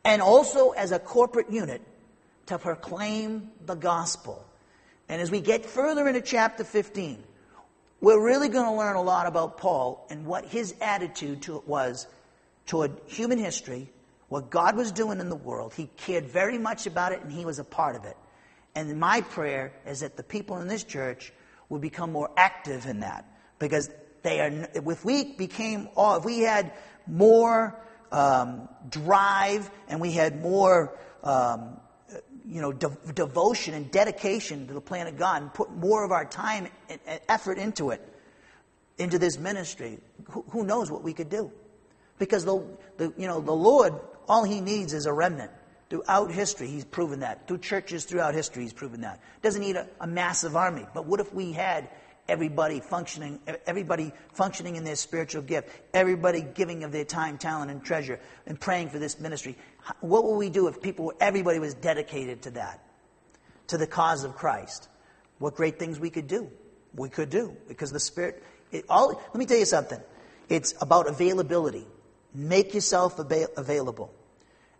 And 0.04 0.22
also 0.22 0.72
as 0.72 0.92
a 0.92 1.00
corporate 1.00 1.52
unit 1.52 1.82
to 2.48 2.58
proclaim 2.58 3.52
the 3.66 3.76
gospel. 3.76 4.44
And 5.10 5.22
as 5.22 5.32
we 5.32 5.42
get 5.42 5.66
further 5.66 6.08
into 6.08 6.22
chapter 6.22 6.64
15, 6.64 7.24
we're 8.02 8.24
really 8.24 8.50
going 8.50 8.66
to 8.66 8.74
learn 8.74 8.96
a 8.96 9.02
lot 9.02 9.26
about 9.26 9.58
Paul 9.58 10.06
and 10.10 10.26
what 10.26 10.46
his 10.46 10.76
attitude 10.82 11.44
to 11.44 11.58
it 11.58 11.68
was 11.68 12.08
toward 12.66 12.92
human 13.08 13.40
history, 13.40 13.90
what 14.28 14.50
God 14.50 14.76
was 14.76 14.92
doing 14.92 15.20
in 15.20 15.30
the 15.30 15.36
world. 15.36 15.74
He 15.74 15.90
cared 15.98 16.26
very 16.26 16.58
much 16.58 16.86
about 16.86 17.12
it 17.12 17.22
and 17.22 17.32
he 17.32 17.46
was 17.46 17.60
a 17.60 17.64
part 17.64 17.96
of 17.96 18.06
it. 18.06 18.18
And 18.76 19.00
my 19.00 19.22
prayer 19.22 19.74
is 19.88 20.02
that 20.02 20.18
the 20.18 20.24
people 20.24 20.58
in 20.58 20.68
this 20.68 20.84
church 20.84 21.34
will 21.70 21.80
become 21.80 22.12
more 22.12 22.30
active 22.38 22.86
in 22.86 23.00
that 23.00 23.26
because 23.58 23.90
they 24.22 24.40
are, 24.40 24.70
if 24.76 25.04
we 25.04 25.34
became, 25.34 25.90
if 25.98 26.26
we 26.26 26.40
had 26.40 26.74
more 27.08 27.80
um, 28.12 28.70
drive 28.90 29.70
and 29.88 30.00
we 30.00 30.12
had 30.12 30.42
more 30.42 30.96
um, 31.24 31.80
you 32.50 32.62
know, 32.62 32.72
de- 32.72 33.14
devotion 33.14 33.74
and 33.74 33.92
dedication 33.92 34.68
to 34.68 34.74
the 34.74 34.82
plan 34.82 35.08
of 35.08 35.18
God 35.18 35.42
and 35.42 35.54
put 35.54 35.72
more 35.72 36.04
of 36.04 36.12
our 36.12 36.26
time 36.26 36.68
and, 36.90 37.00
effort 37.28 37.58
into 37.58 37.90
it, 37.92 38.02
into 38.98 39.20
this 39.20 39.38
ministry, 39.38 40.00
who, 40.32 40.46
who 40.50 40.64
knows 40.64 40.90
what 40.90 41.04
we 41.04 41.14
could 41.14 41.30
do? 41.30 41.52
Because 42.20 42.46
the, 42.46 42.64
the, 42.98 43.14
you 43.18 43.28
know, 43.28 43.42
the 43.42 43.54
Lord, 43.54 43.94
all 44.28 44.44
He 44.44 44.62
needs 44.62 44.94
is 44.94 45.06
a 45.06 45.14
remnant. 45.14 45.52
Throughout 45.90 46.32
history, 46.32 46.68
He's 46.68 46.86
proven 46.86 47.20
that. 47.22 47.48
Through 47.48 47.60
churches 47.60 48.06
throughout 48.06 48.34
history, 48.34 48.64
He's 48.64 48.74
proven 48.74 49.02
that. 49.02 49.22
Doesn't 49.42 49.62
need 49.62 49.76
a, 49.76 49.88
a 50.00 50.08
massive 50.08 50.56
army. 50.56 50.86
But 50.94 51.06
what 51.06 51.20
if 51.20 51.34
we 51.34 51.52
had 51.52 51.90
everybody 52.28 52.80
functioning, 52.80 53.40
everybody 53.66 54.12
functioning 54.34 54.76
in 54.76 54.84
their 54.84 54.96
spiritual 54.96 55.42
gift, 55.42 55.70
everybody 55.94 56.42
giving 56.42 56.84
of 56.84 56.92
their 56.92 57.06
time, 57.06 57.38
talent, 57.38 57.72
and 57.72 57.84
treasure, 57.84 58.20
and 58.46 58.60
praying 58.60 58.90
for 58.90 59.00
this 59.00 59.20
ministry. 59.20 59.58
What 60.02 60.26
would 60.26 60.36
we 60.36 60.50
do 60.50 60.68
if 60.68 60.82
people, 60.82 61.14
everybody 61.20 61.60
was 61.60 61.74
dedicated 61.74 62.44
to 62.44 62.52
that, 62.52 62.84
to 63.68 63.78
the 63.78 63.88
cause 63.88 64.24
of 64.24 64.36
Christ? 64.36 64.90
What 65.40 65.56
great 65.56 65.80
things 65.80 66.00
we 66.00 66.10
could 66.10 66.28
do. 66.28 66.50
We 66.96 67.10
could 67.10 67.30
do 67.30 67.56
because 67.68 67.92
the 67.92 68.00
Spirit. 68.00 68.44
It, 68.72 68.86
all, 68.90 69.10
let 69.10 69.36
me 69.36 69.46
tell 69.46 69.58
you 69.58 69.66
something. 69.66 70.00
It's 70.50 70.74
about 70.82 71.08
availability. 71.08 71.86
Make 72.34 72.74
yourself 72.74 73.20
avail- 73.20 73.50
available, 73.56 74.14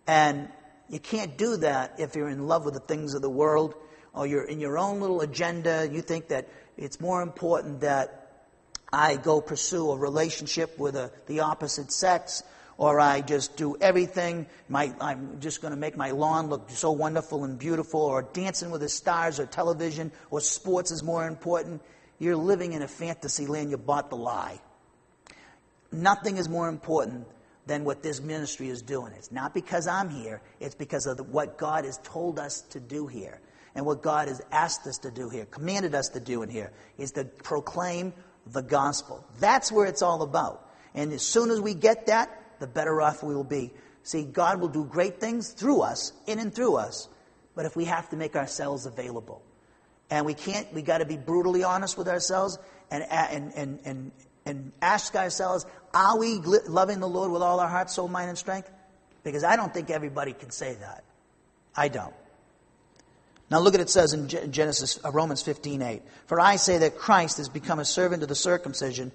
and 0.08 0.50
you 0.90 1.00
can't 1.00 1.38
do 1.38 1.58
that 1.58 1.96
if 2.00 2.16
you're 2.16 2.30
in 2.30 2.48
love 2.48 2.66
with 2.66 2.74
the 2.74 2.80
things 2.80 3.14
of 3.14 3.22
the 3.22 3.30
world 3.30 3.76
or 4.14 4.26
you're 4.26 4.44
in 4.44 4.60
your 4.60 4.78
own 4.78 5.00
little 5.00 5.22
agenda. 5.22 5.88
You 5.92 6.02
think 6.02 6.30
that 6.30 6.48
it's 6.78 7.00
more 7.00 7.22
important 7.22 7.82
that 7.82 8.46
I 8.92 9.18
go 9.18 9.42
pursue 9.42 9.92
a 9.92 9.98
relationship 9.98 10.78
with 10.78 10.96
a, 10.96 11.12
the 11.26 11.42
opposite 11.42 11.92
sex, 11.92 12.44
or 12.78 13.00
I 13.00 13.22
just 13.22 13.58
do 13.58 13.76
everything. 13.82 14.46
My, 14.70 14.94
I'm 15.02 15.40
just 15.40 15.62
going 15.62 15.72
to 15.72 15.80
make 15.80 15.98
my 15.98 16.12
lawn 16.12 16.48
look 16.48 16.70
so 16.70 16.92
wonderful 16.92 17.44
and 17.44 17.58
beautiful, 17.58 18.02
or 18.02 18.22
dancing 18.22 18.70
with 18.70 18.82
the 18.82 18.90
stars, 18.90 19.40
or 19.40 19.46
television, 19.46 20.12
or 20.30 20.40
sports 20.40 20.92
is 20.92 21.04
more 21.04 21.28
important. 21.28 21.82
You're 22.20 22.36
living 22.36 22.74
in 22.74 22.82
a 22.82 22.88
fantasy 22.88 23.48
land. 23.48 23.72
You 23.72 23.78
bought 23.78 24.10
the 24.10 24.18
lie. 24.18 24.60
Nothing 25.92 26.38
is 26.38 26.48
more 26.48 26.70
important 26.70 27.28
than 27.66 27.84
what 27.84 28.02
this 28.02 28.22
ministry 28.22 28.70
is 28.70 28.82
doing. 28.82 29.12
It's 29.14 29.32
not 29.32 29.54
because 29.54 29.88
I'm 29.88 30.10
here, 30.10 30.42
it's 30.60 30.76
because 30.76 31.06
of 31.06 31.18
the, 31.18 31.24
what 31.24 31.58
God 31.58 31.84
has 31.84 31.98
told 32.04 32.40
us 32.40 32.62
to 32.70 32.80
do 32.80 33.08
here 33.08 33.42
and 33.78 33.86
what 33.86 34.02
God 34.02 34.28
has 34.28 34.42
asked 34.52 34.86
us 34.88 34.98
to 35.00 35.12
do 35.12 35.30
here, 35.30 35.46
commanded 35.46 35.96
us 35.96 36.10
to 36.10 36.20
do 36.20 36.42
in 36.42 36.50
here, 36.50 36.74
is 36.98 37.14
to 37.14 37.24
proclaim 37.24 38.12
the 38.48 38.62
gospel. 38.62 39.26
That's 39.40 39.72
where 39.72 39.86
it's 39.86 40.02
all 40.02 40.22
about. 40.22 40.70
And 40.94 41.14
as 41.14 41.22
soon 41.22 41.50
as 41.50 41.62
we 41.62 41.74
get 41.74 42.08
that, 42.08 42.30
the 42.60 42.68
better 42.68 43.02
off 43.02 43.24
we 43.24 43.34
will 43.34 43.46
be 43.46 43.72
See, 44.08 44.24
God 44.24 44.62
will 44.62 44.70
do 44.70 44.86
great 44.86 45.20
things 45.20 45.50
through 45.50 45.82
us, 45.82 46.14
in 46.28 46.40
and 46.40 46.56
through 46.56 46.78
us, 46.78 47.10
but 47.56 47.66
if 47.66 47.76
we 47.76 47.84
have 47.84 48.10
to 48.12 48.16
make 48.16 48.38
ourselves 48.38 48.86
available. 48.86 49.44
And 50.10 50.26
we 50.26 50.34
can't, 50.34 50.74
we 50.74 50.82
got 50.82 51.00
to 51.00 51.06
be 51.06 51.18
brutally 51.18 51.66
honest 51.66 51.98
with 51.98 52.08
ourselves 52.08 52.58
and, 52.90 53.04
and, 53.12 53.52
and, 53.54 53.80
and, 53.84 54.12
and 54.46 54.72
ask 54.82 55.14
ourselves, 55.14 55.66
are 55.94 56.18
we 56.18 56.36
loving 56.36 57.02
the 57.02 57.10
Lord 57.10 57.32
with 57.32 57.42
all 57.42 57.60
our 57.60 57.68
heart, 57.68 57.90
soul, 57.90 58.08
mind, 58.08 58.30
and 58.30 58.38
strength? 58.38 58.72
Because 59.26 59.44
I 59.44 59.58
don't 59.58 59.74
think 59.74 59.90
everybody 59.90 60.32
can 60.32 60.52
say 60.52 60.76
that. 60.76 61.04
I 61.76 61.90
don't. 61.90 62.16
Now 63.50 63.60
look 63.60 63.76
at 63.76 63.80
it 63.80 63.90
says 63.90 64.14
in 64.14 64.28
Genesis, 64.28 65.00
uh, 65.04 65.12
Romans 65.12 65.42
15, 65.42 65.82
8. 65.82 66.02
For 66.26 66.40
I 66.40 66.58
say 66.58 66.80
that 66.80 66.98
Christ 66.98 67.38
has 67.38 67.48
become 67.48 67.80
a 67.80 67.86
servant 67.86 68.22
to 68.22 68.28
the 68.28 68.36
circumcision 68.36 69.12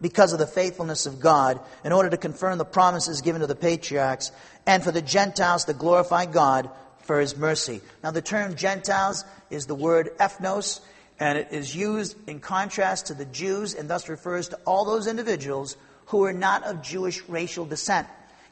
because 0.00 0.32
of 0.32 0.38
the 0.38 0.46
faithfulness 0.46 1.06
of 1.06 1.20
God, 1.20 1.60
in 1.84 1.92
order 1.92 2.10
to 2.10 2.16
confirm 2.16 2.58
the 2.58 2.64
promises 2.64 3.20
given 3.20 3.40
to 3.40 3.46
the 3.46 3.56
patriarchs, 3.56 4.30
and 4.66 4.82
for 4.82 4.92
the 4.92 5.02
Gentiles 5.02 5.64
to 5.64 5.74
glorify 5.74 6.24
God 6.24 6.70
for 7.00 7.20
his 7.20 7.36
mercy. 7.36 7.80
Now, 8.04 8.12
the 8.12 8.22
term 8.22 8.54
Gentiles 8.54 9.24
is 9.50 9.66
the 9.66 9.74
word 9.74 10.10
ethnos, 10.18 10.80
and 11.18 11.36
it 11.36 11.48
is 11.50 11.74
used 11.74 12.16
in 12.28 12.38
contrast 12.38 13.06
to 13.06 13.14
the 13.14 13.24
Jews, 13.24 13.74
and 13.74 13.90
thus 13.90 14.08
refers 14.08 14.48
to 14.50 14.58
all 14.66 14.84
those 14.84 15.08
individuals 15.08 15.76
who 16.06 16.24
are 16.24 16.32
not 16.32 16.64
of 16.64 16.82
Jewish 16.82 17.22
racial 17.28 17.64
descent, 17.64 18.06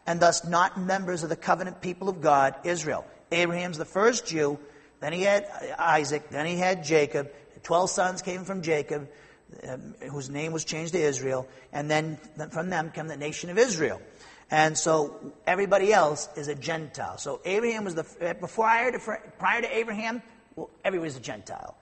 and 0.07 0.18
thus 0.18 0.45
not 0.45 0.81
members 0.81 1.22
of 1.22 1.29
the 1.29 1.37
covenant 1.37 1.81
people 1.81 2.09
of 2.09 2.20
God, 2.20 2.55
Israel. 2.64 3.05
Abraham's 3.31 3.79
the 3.79 3.85
first 3.85 4.27
Jew, 4.27 4.59
then 5.01 5.12
he 5.12 5.22
had 5.22 5.47
Isaac, 5.78 6.30
then 6.30 6.47
he 6.47 6.57
had 6.57 6.84
Jacob. 6.84 7.30
Twelve 7.62 7.90
sons 7.90 8.22
came 8.22 8.44
from 8.44 8.62
Jacob 8.62 9.09
um, 9.68 9.94
whose 10.11 10.30
name 10.30 10.53
was 10.53 10.64
changed 10.64 10.92
to 10.92 11.01
Israel, 11.01 11.47
and 11.72 11.90
then 11.90 12.18
from 12.51 12.70
them 12.70 12.90
came 12.90 13.07
the 13.07 13.16
nation 13.16 13.51
of 13.51 13.59
Israel. 13.59 14.01
And 14.51 14.78
so 14.78 15.32
everybody 15.47 15.92
else 15.92 16.28
is 16.36 16.49
a 16.49 16.55
Gentile. 16.55 17.18
So 17.18 17.40
Abraham 17.44 17.84
was 17.84 17.94
the 17.94 18.36
before 18.40 18.66
prior 19.38 19.61
to 19.62 19.76
Abraham, 19.76 20.22
well, 20.55 20.70
everybody 20.84 21.09
was 21.09 21.16
a 21.16 21.20
Gentile. 21.20 21.76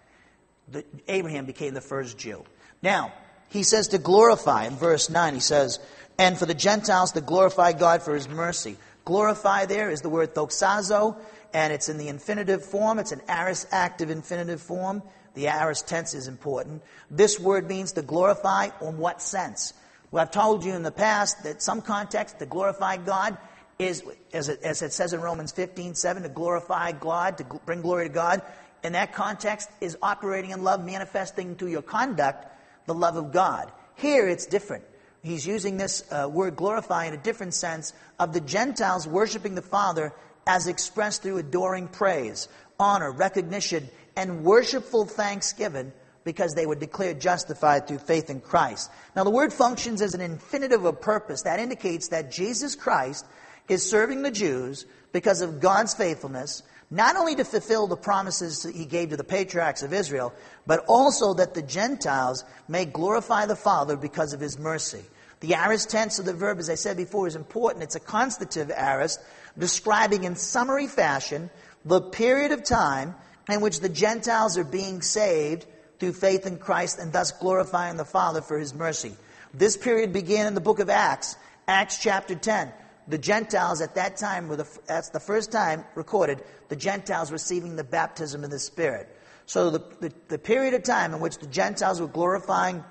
The, 0.68 0.84
Abraham 1.08 1.44
became 1.44 1.74
the 1.74 1.82
first 1.82 2.16
Jew. 2.16 2.44
Now 2.82 3.12
he 3.50 3.62
says 3.62 3.88
to 3.88 3.98
glorify 3.98 4.66
in 4.66 4.76
verse 4.76 5.10
nine. 5.10 5.34
He 5.34 5.40
says, 5.40 5.78
"And 6.18 6.38
for 6.38 6.46
the 6.46 6.54
Gentiles 6.54 7.12
to 7.12 7.20
glorify 7.20 7.72
God 7.72 8.02
for 8.02 8.14
His 8.14 8.28
mercy." 8.28 8.76
Glorify 9.04 9.66
there 9.66 9.90
is 9.90 10.00
the 10.00 10.08
word 10.08 10.34
doxazo, 10.34 11.16
and 11.54 11.72
it's 11.72 11.88
in 11.88 11.96
the 11.96 12.08
infinitive 12.08 12.64
form. 12.64 12.98
It's 12.98 13.12
an 13.12 13.22
aorist 13.28 13.68
active 13.70 14.10
infinitive 14.10 14.60
form. 14.60 15.02
The 15.34 15.48
aorist 15.48 15.88
tense 15.88 16.12
is 16.12 16.28
important. 16.28 16.82
This 17.10 17.38
word 17.40 17.68
means 17.68 17.92
to 17.92 18.02
glorify 18.02 18.68
in 18.82 18.98
what 18.98 19.22
sense? 19.22 19.72
Well, 20.10 20.22
I've 20.22 20.32
told 20.32 20.64
you 20.64 20.74
in 20.74 20.82
the 20.82 20.92
past 20.92 21.44
that 21.44 21.62
some 21.62 21.80
context, 21.80 22.40
to 22.40 22.46
glorify 22.46 22.98
God 22.98 23.38
is, 23.78 24.02
as 24.32 24.48
it, 24.48 24.62
as 24.62 24.82
it 24.82 24.92
says 24.92 25.12
in 25.12 25.20
Romans 25.20 25.52
15, 25.52 25.94
7, 25.94 26.24
to 26.24 26.28
glorify 26.28 26.92
God, 26.92 27.38
to 27.38 27.44
bring 27.64 27.82
glory 27.82 28.08
to 28.08 28.14
God. 28.14 28.42
In 28.82 28.92
that 28.92 29.12
context 29.12 29.70
is 29.80 29.96
operating 30.02 30.50
in 30.50 30.62
love, 30.62 30.84
manifesting 30.84 31.56
through 31.56 31.70
your 31.70 31.82
conduct 31.82 32.46
the 32.86 32.94
love 32.94 33.16
of 33.16 33.32
God. 33.32 33.72
Here 33.96 34.28
it's 34.28 34.46
different. 34.46 34.84
He's 35.22 35.46
using 35.46 35.78
this 35.78 36.04
uh, 36.10 36.28
word 36.30 36.54
glorify 36.54 37.06
in 37.06 37.14
a 37.14 37.16
different 37.16 37.54
sense 37.54 37.92
of 38.18 38.32
the 38.32 38.40
Gentiles 38.40 39.08
worshiping 39.08 39.54
the 39.54 39.62
Father 39.62 40.12
as 40.46 40.66
expressed 40.66 41.22
through 41.22 41.38
adoring 41.38 41.88
praise, 41.88 42.48
honor, 42.78 43.10
recognition, 43.10 43.88
and 44.16 44.44
worshipful 44.44 45.06
thanksgiving 45.06 45.92
because 46.24 46.54
they 46.54 46.66
were 46.66 46.74
declared 46.74 47.20
justified 47.20 47.86
through 47.86 47.98
faith 47.98 48.30
in 48.30 48.40
Christ. 48.40 48.90
Now, 49.14 49.24
the 49.24 49.30
word 49.30 49.52
functions 49.52 50.00
as 50.00 50.14
an 50.14 50.20
infinitive 50.20 50.84
of 50.84 51.00
purpose. 51.00 51.42
That 51.42 51.60
indicates 51.60 52.08
that 52.08 52.32
Jesus 52.32 52.74
Christ 52.74 53.26
is 53.68 53.88
serving 53.88 54.22
the 54.22 54.30
Jews 54.30 54.86
because 55.12 55.42
of 55.42 55.60
God's 55.60 55.94
faithfulness, 55.94 56.62
not 56.90 57.16
only 57.16 57.34
to 57.36 57.44
fulfill 57.44 57.86
the 57.86 57.96
promises 57.96 58.62
he 58.62 58.84
gave 58.84 59.10
to 59.10 59.16
the 59.16 59.24
patriarchs 59.24 59.82
of 59.82 59.92
Israel, 59.92 60.32
but 60.66 60.84
also 60.86 61.34
that 61.34 61.54
the 61.54 61.62
Gentiles 61.62 62.44
may 62.68 62.84
glorify 62.84 63.46
the 63.46 63.56
Father 63.56 63.96
because 63.96 64.32
of 64.32 64.40
his 64.40 64.58
mercy. 64.58 65.04
The 65.40 65.54
aorist 65.54 65.90
tense 65.90 66.18
of 66.18 66.24
the 66.24 66.32
verb, 66.32 66.58
as 66.58 66.70
I 66.70 66.74
said 66.74 66.96
before, 66.96 67.26
is 67.26 67.36
important. 67.36 67.84
It's 67.84 67.96
a 67.96 68.00
constative 68.00 68.70
aorist, 68.70 69.20
describing 69.58 70.24
in 70.24 70.36
summary 70.36 70.86
fashion 70.86 71.50
the 71.84 72.00
period 72.00 72.52
of 72.52 72.64
time 72.64 73.14
in 73.48 73.60
which 73.60 73.80
the 73.80 73.88
Gentiles 73.88 74.56
are 74.58 74.64
being 74.64 75.02
saved 75.02 75.66
through 75.98 76.12
faith 76.12 76.46
in 76.46 76.58
Christ 76.58 76.98
and 76.98 77.12
thus 77.12 77.32
glorifying 77.32 77.96
the 77.96 78.04
Father 78.04 78.40
for 78.40 78.58
his 78.58 78.74
mercy. 78.74 79.14
This 79.52 79.76
period 79.76 80.12
began 80.12 80.46
in 80.46 80.54
the 80.54 80.60
book 80.60 80.80
of 80.80 80.90
Acts, 80.90 81.36
Acts 81.68 81.98
chapter 81.98 82.34
10. 82.34 82.72
The 83.06 83.18
Gentiles 83.18 83.80
at 83.80 83.96
that 83.96 84.16
time 84.16 84.48
were 84.48 84.56
the, 84.56 84.78
that's 84.86 85.10
the 85.10 85.20
first 85.20 85.52
time 85.52 85.84
recorded, 85.94 86.42
the 86.68 86.76
Gentiles 86.76 87.30
receiving 87.30 87.76
the 87.76 87.84
baptism 87.84 88.44
of 88.44 88.50
the 88.50 88.58
Spirit. 88.58 89.08
So 89.46 89.70
the, 89.70 89.78
the, 90.00 90.12
the 90.28 90.38
period 90.38 90.74
of 90.74 90.82
time 90.82 91.12
in 91.12 91.20
which 91.20 91.38
the 91.38 91.46
Gentiles 91.46 92.00
were 92.00 92.08
glorifying 92.08 92.82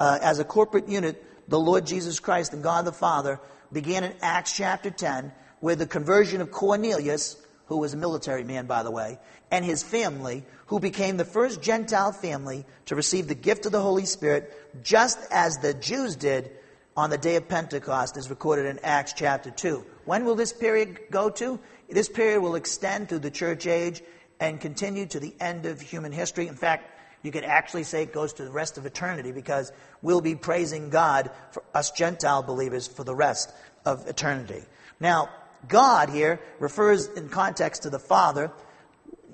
uh, 0.00 0.18
as 0.20 0.40
a 0.40 0.44
corporate 0.44 0.88
unit 0.88 1.24
the 1.48 1.60
Lord 1.60 1.86
Jesus 1.86 2.18
Christ 2.18 2.52
and 2.52 2.62
God 2.62 2.84
the 2.84 2.92
Father 2.92 3.38
began 3.72 4.04
in 4.04 4.14
Acts 4.20 4.56
chapter 4.56 4.90
10 4.90 5.32
with 5.62 5.78
the 5.78 5.86
conversion 5.86 6.42
of 6.42 6.50
Cornelius 6.50 7.36
who 7.72 7.78
was 7.78 7.94
a 7.94 7.96
military 7.96 8.44
man, 8.44 8.66
by 8.66 8.82
the 8.82 8.90
way, 8.90 9.18
and 9.50 9.64
his 9.64 9.82
family, 9.82 10.44
who 10.66 10.78
became 10.78 11.16
the 11.16 11.24
first 11.24 11.62
Gentile 11.62 12.12
family 12.12 12.66
to 12.84 12.94
receive 12.94 13.28
the 13.28 13.34
gift 13.34 13.64
of 13.64 13.72
the 13.72 13.80
Holy 13.80 14.04
Spirit, 14.04 14.84
just 14.84 15.18
as 15.30 15.56
the 15.56 15.72
Jews 15.72 16.14
did 16.14 16.50
on 16.94 17.08
the 17.08 17.16
day 17.16 17.36
of 17.36 17.48
Pentecost, 17.48 18.18
as 18.18 18.28
recorded 18.28 18.66
in 18.66 18.78
Acts 18.80 19.14
chapter 19.14 19.50
2. 19.50 19.86
When 20.04 20.26
will 20.26 20.34
this 20.34 20.52
period 20.52 21.00
go 21.10 21.30
to? 21.30 21.58
This 21.88 22.10
period 22.10 22.42
will 22.42 22.56
extend 22.56 23.08
through 23.08 23.20
the 23.20 23.30
church 23.30 23.66
age 23.66 24.02
and 24.38 24.60
continue 24.60 25.06
to 25.06 25.18
the 25.18 25.34
end 25.40 25.64
of 25.64 25.80
human 25.80 26.12
history. 26.12 26.48
In 26.48 26.56
fact, 26.56 26.90
you 27.22 27.32
could 27.32 27.44
actually 27.44 27.84
say 27.84 28.02
it 28.02 28.12
goes 28.12 28.34
to 28.34 28.44
the 28.44 28.50
rest 28.50 28.76
of 28.76 28.84
eternity 28.84 29.32
because 29.32 29.72
we'll 30.02 30.20
be 30.20 30.34
praising 30.34 30.90
God 30.90 31.30
for 31.52 31.62
us 31.72 31.90
Gentile 31.92 32.42
believers 32.42 32.86
for 32.86 33.04
the 33.04 33.14
rest 33.14 33.50
of 33.86 34.06
eternity. 34.08 34.62
Now, 35.00 35.30
God 35.68 36.08
here 36.08 36.40
refers 36.58 37.06
in 37.06 37.28
context 37.28 37.82
to 37.82 37.90
the 37.90 37.98
Father. 37.98 38.50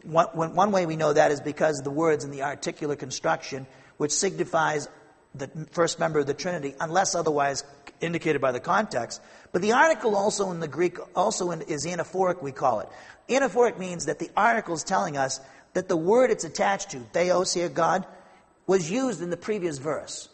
One, 0.03 0.55
one, 0.55 0.73
way 0.73 0.87
we 0.87 0.97
know 0.97 1.13
that 1.13 1.31
is 1.31 1.41
because 1.41 1.81
the 1.83 1.91
words 1.91 2.25
in 2.25 2.31
the 2.31 2.43
articular 2.43 2.97
construction, 2.97 3.67
which 3.97 4.13
signifies 4.13 4.89
the 5.35 5.49
first 5.73 5.99
member 5.99 6.19
of 6.19 6.27
the 6.27 6.35
Trinity, 6.35 6.75
unless 6.81 7.15
otherwise 7.15 7.65
indicated 8.01 8.41
by 8.41 8.53
the 8.53 8.61
context. 8.61 9.21
But 9.53 9.63
the 9.63 9.73
article 9.73 10.17
also 10.17 10.51
in 10.51 10.61
the 10.61 10.69
Greek 10.69 10.99
also 11.17 11.51
in, 11.51 11.63
is 11.63 11.87
anaphoric, 11.87 12.43
we 12.43 12.53
call 12.53 12.81
it. 12.81 12.89
Anaphoric 13.29 13.79
means 13.79 14.07
that 14.07 14.19
the 14.19 14.31
article 14.37 14.75
is 14.75 14.85
telling 14.85 15.17
us 15.17 15.41
that 15.75 15.89
the 15.89 15.97
word 15.97 16.31
it's 16.31 16.45
attached 16.45 16.91
to, 16.91 17.01
theos 17.13 17.53
here, 17.53 17.69
God, 17.69 18.07
was 18.67 18.91
used 18.91 19.23
in 19.23 19.31
the 19.31 19.37
previous 19.37 19.79
verse. 19.79 20.29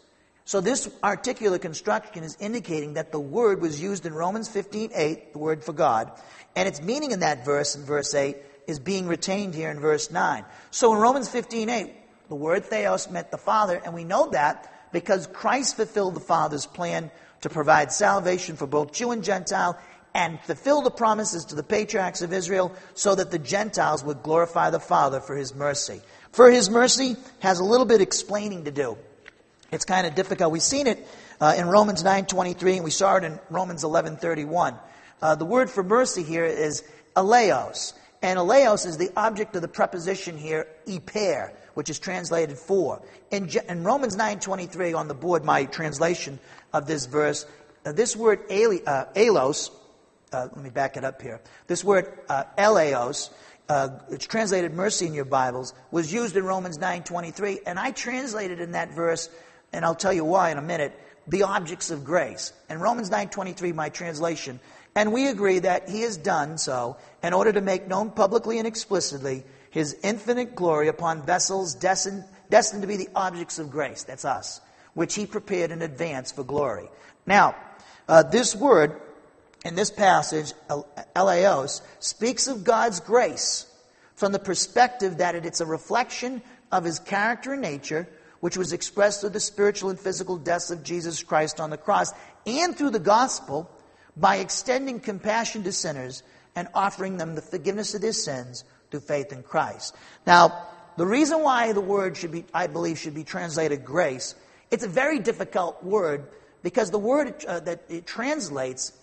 So 0.45 0.61
this 0.61 0.87
articular 1.03 1.57
construction 1.57 2.23
is 2.23 2.37
indicating 2.39 2.93
that 2.93 3.11
the 3.11 3.19
word 3.19 3.61
was 3.61 3.81
used 3.81 4.05
in 4.05 4.13
Romans 4.13 4.47
15, 4.47 4.91
8, 4.93 5.33
the 5.33 5.39
word 5.39 5.63
for 5.63 5.73
God, 5.73 6.11
and 6.55 6.67
its 6.67 6.81
meaning 6.81 7.09
in 7.09 7.21
that 7.21 7.43
verse, 7.43 7.75
in 7.75 7.83
verse 7.83 8.13
8, 8.13 8.37
is 8.67 8.77
being 8.77 9.07
retained 9.07 9.55
here 9.55 9.71
in 9.71 9.79
verse 9.79 10.11
9. 10.11 10.45
So 10.69 10.93
in 10.93 10.99
Romans 10.99 11.29
15, 11.29 11.69
8, 11.69 11.93
the 12.29 12.35
word 12.35 12.65
theos 12.65 13.09
meant 13.09 13.31
the 13.31 13.37
Father, 13.37 13.81
and 13.83 13.95
we 13.95 14.03
know 14.03 14.29
that 14.31 14.71
because 14.91 15.25
Christ 15.27 15.77
fulfilled 15.77 16.15
the 16.15 16.19
Father's 16.19 16.67
plan 16.67 17.09
to 17.41 17.49
provide 17.49 17.91
salvation 17.91 18.55
for 18.55 18.67
both 18.67 18.93
Jew 18.93 19.11
and 19.11 19.23
Gentile 19.23 19.79
and 20.13 20.39
fulfill 20.41 20.81
the 20.81 20.91
promises 20.91 21.45
to 21.45 21.55
the 21.55 21.63
patriarchs 21.63 22.21
of 22.21 22.31
Israel 22.31 22.71
so 22.93 23.15
that 23.15 23.31
the 23.31 23.39
Gentiles 23.39 24.03
would 24.03 24.21
glorify 24.21 24.69
the 24.69 24.79
Father 24.79 25.19
for 25.19 25.35
his 25.35 25.55
mercy. 25.55 26.01
For 26.31 26.51
his 26.51 26.69
mercy 26.69 27.17
has 27.39 27.59
a 27.59 27.63
little 27.63 27.85
bit 27.85 27.99
explaining 27.99 28.65
to 28.65 28.71
do. 28.71 28.97
It's 29.75 29.85
kind 29.85 30.07
of 30.07 30.15
difficult. 30.15 30.53
We've 30.53 30.61
seen 30.61 30.87
it 30.87 31.05
uh, 31.39 31.53
in 31.57 31.67
Romans 31.67 32.01
9.23 32.01 32.77
and 32.77 32.83
we 32.85 32.91
saw 32.91 33.17
it 33.17 33.25
in 33.25 33.39
Romans 33.49 33.83
11.31. 33.83 34.79
Uh, 35.21 35.35
the 35.35 35.45
word 35.45 35.69
for 35.69 35.83
mercy 35.83 36.23
here 36.23 36.45
is 36.45 36.83
eleos. 37.15 37.93
And 38.21 38.39
eleos 38.39 38.85
is 38.85 38.97
the 38.97 39.11
object 39.17 39.55
of 39.55 39.61
the 39.61 39.67
preposition 39.67 40.37
here, 40.37 40.65
iper, 40.87 41.51
which 41.73 41.89
is 41.89 41.99
translated 41.99 42.57
for. 42.57 43.01
In, 43.31 43.49
in 43.67 43.83
Romans 43.83 44.15
9.23 44.15 44.97
on 44.97 45.09
the 45.09 45.13
board, 45.13 45.43
my 45.43 45.65
translation 45.65 46.39
of 46.71 46.87
this 46.87 47.05
verse, 47.05 47.45
uh, 47.85 47.91
this 47.91 48.15
word 48.15 48.39
ele, 48.49 48.79
uh, 48.87 49.05
uh, 49.13 50.47
let 50.55 50.57
me 50.57 50.69
back 50.69 50.95
it 50.95 51.03
up 51.03 51.21
here. 51.21 51.41
This 51.67 51.83
word 51.83 52.17
uh, 52.29 52.45
eleos, 52.57 53.29
uh, 53.67 53.89
it's 54.09 54.25
translated 54.25 54.73
mercy 54.73 55.05
in 55.05 55.13
your 55.13 55.25
Bibles, 55.25 55.73
was 55.91 56.13
used 56.13 56.37
in 56.37 56.45
Romans 56.45 56.77
9.23. 56.77 57.59
And 57.65 57.77
I 57.77 57.91
translated 57.91 58.61
in 58.61 58.71
that 58.71 58.93
verse 58.93 59.29
and 59.73 59.85
I'll 59.85 59.95
tell 59.95 60.13
you 60.13 60.25
why 60.25 60.51
in 60.51 60.57
a 60.57 60.61
minute, 60.61 60.97
the 61.27 61.43
objects 61.43 61.91
of 61.91 62.03
grace. 62.03 62.53
In 62.69 62.79
Romans 62.79 63.09
9:23, 63.09 63.73
my 63.73 63.89
translation, 63.89 64.59
and 64.95 65.11
we 65.11 65.27
agree 65.27 65.59
that 65.59 65.89
he 65.89 66.01
has 66.01 66.17
done 66.17 66.57
so 66.57 66.97
in 67.23 67.33
order 67.33 67.51
to 67.51 67.61
make 67.61 67.87
known 67.87 68.11
publicly 68.11 68.59
and 68.59 68.67
explicitly 68.67 69.43
his 69.71 69.97
infinite 70.03 70.55
glory 70.55 70.87
upon 70.87 71.25
vessels 71.25 71.75
destined, 71.75 72.23
destined 72.49 72.81
to 72.83 72.87
be 72.87 72.97
the 72.97 73.09
objects 73.15 73.59
of 73.59 73.69
grace. 73.69 74.03
That's 74.03 74.23
us, 74.23 74.61
which 74.93 75.15
he 75.15 75.25
prepared 75.25 75.71
in 75.71 75.81
advance 75.81 76.31
for 76.31 76.43
glory. 76.43 76.89
Now, 77.25 77.55
uh, 78.07 78.23
this 78.23 78.55
word 78.55 79.01
in 79.65 79.75
this 79.75 79.89
passage, 79.89 80.53
Eleos, 81.15 81.81
speaks 81.99 82.47
of 82.47 82.63
God's 82.63 82.99
grace 82.99 83.65
from 84.15 84.31
the 84.31 84.39
perspective 84.39 85.17
that 85.17 85.35
it's 85.35 85.59
a 85.59 85.65
reflection 85.65 86.41
of 86.71 86.83
his 86.83 86.99
character 86.99 87.53
and 87.53 87.61
nature, 87.61 88.07
which 88.39 88.57
was 88.57 88.73
expressed 88.73 89.21
through 89.21 89.29
the 89.29 89.39
spiritual 89.39 89.89
and 89.89 89.99
physical 89.99 90.37
deaths 90.37 90.71
of 90.71 90.83
Jesus 90.83 91.23
Christ 91.23 91.59
on 91.59 91.69
the 91.69 91.77
cross 91.77 92.13
and 92.45 92.75
through 92.75 92.91
the 92.91 92.99
gospel 92.99 93.69
by 94.17 94.37
extending 94.37 94.99
compassion 94.99 95.63
to 95.63 95.71
sinners 95.71 96.23
and 96.55 96.67
offering 96.73 97.17
them 97.17 97.35
the 97.35 97.41
forgiveness 97.41 97.95
of 97.95 98.01
their 98.01 98.13
sins 98.13 98.63
through 98.91 99.01
faith 99.01 99.33
in 99.33 99.43
Christ. 99.43 99.95
Now, 100.25 100.67
the 100.97 101.05
reason 101.05 101.41
why 101.41 101.73
the 101.73 101.81
word 101.81 102.15
should 102.15 102.31
be, 102.31 102.45
I 102.53 102.67
believe, 102.67 102.97
should 102.97 103.15
be 103.15 103.23
translated 103.25 103.83
grace, 103.83 104.35
it's 104.71 104.83
a 104.83 104.87
very 104.87 105.19
difficult 105.19 105.83
word 105.83 106.27
because 106.63 106.89
the 106.89 106.99
word 106.99 107.43
uh, 107.45 107.59
that 107.61 107.83
it 107.89 108.05
translates, 108.05 108.93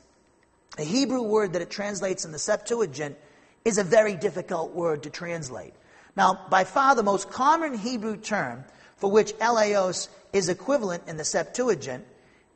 the 0.77 0.85
Hebrew 0.85 1.23
word 1.23 1.53
that 1.53 1.63
it 1.63 1.71
translates 1.71 2.25
in 2.25 2.33
the 2.33 2.39
Septuagint, 2.39 3.17
is 3.65 3.79
a 3.79 3.85
very 3.85 4.17
difficult 4.17 4.73
word 4.73 5.05
to 5.05 5.11
translate. 5.11 5.75
Now, 6.17 6.47
by 6.51 6.65
far 6.65 6.95
the 6.95 7.03
most 7.03 7.31
common 7.31 7.77
Hebrew 7.77 8.17
term 8.17 8.65
for 9.03 9.11
which 9.11 9.33
eleos 9.39 10.09
is 10.33 10.49
equivalent 10.49 11.03
in 11.09 11.17
the 11.17 11.25
Septuagint, 11.25 12.05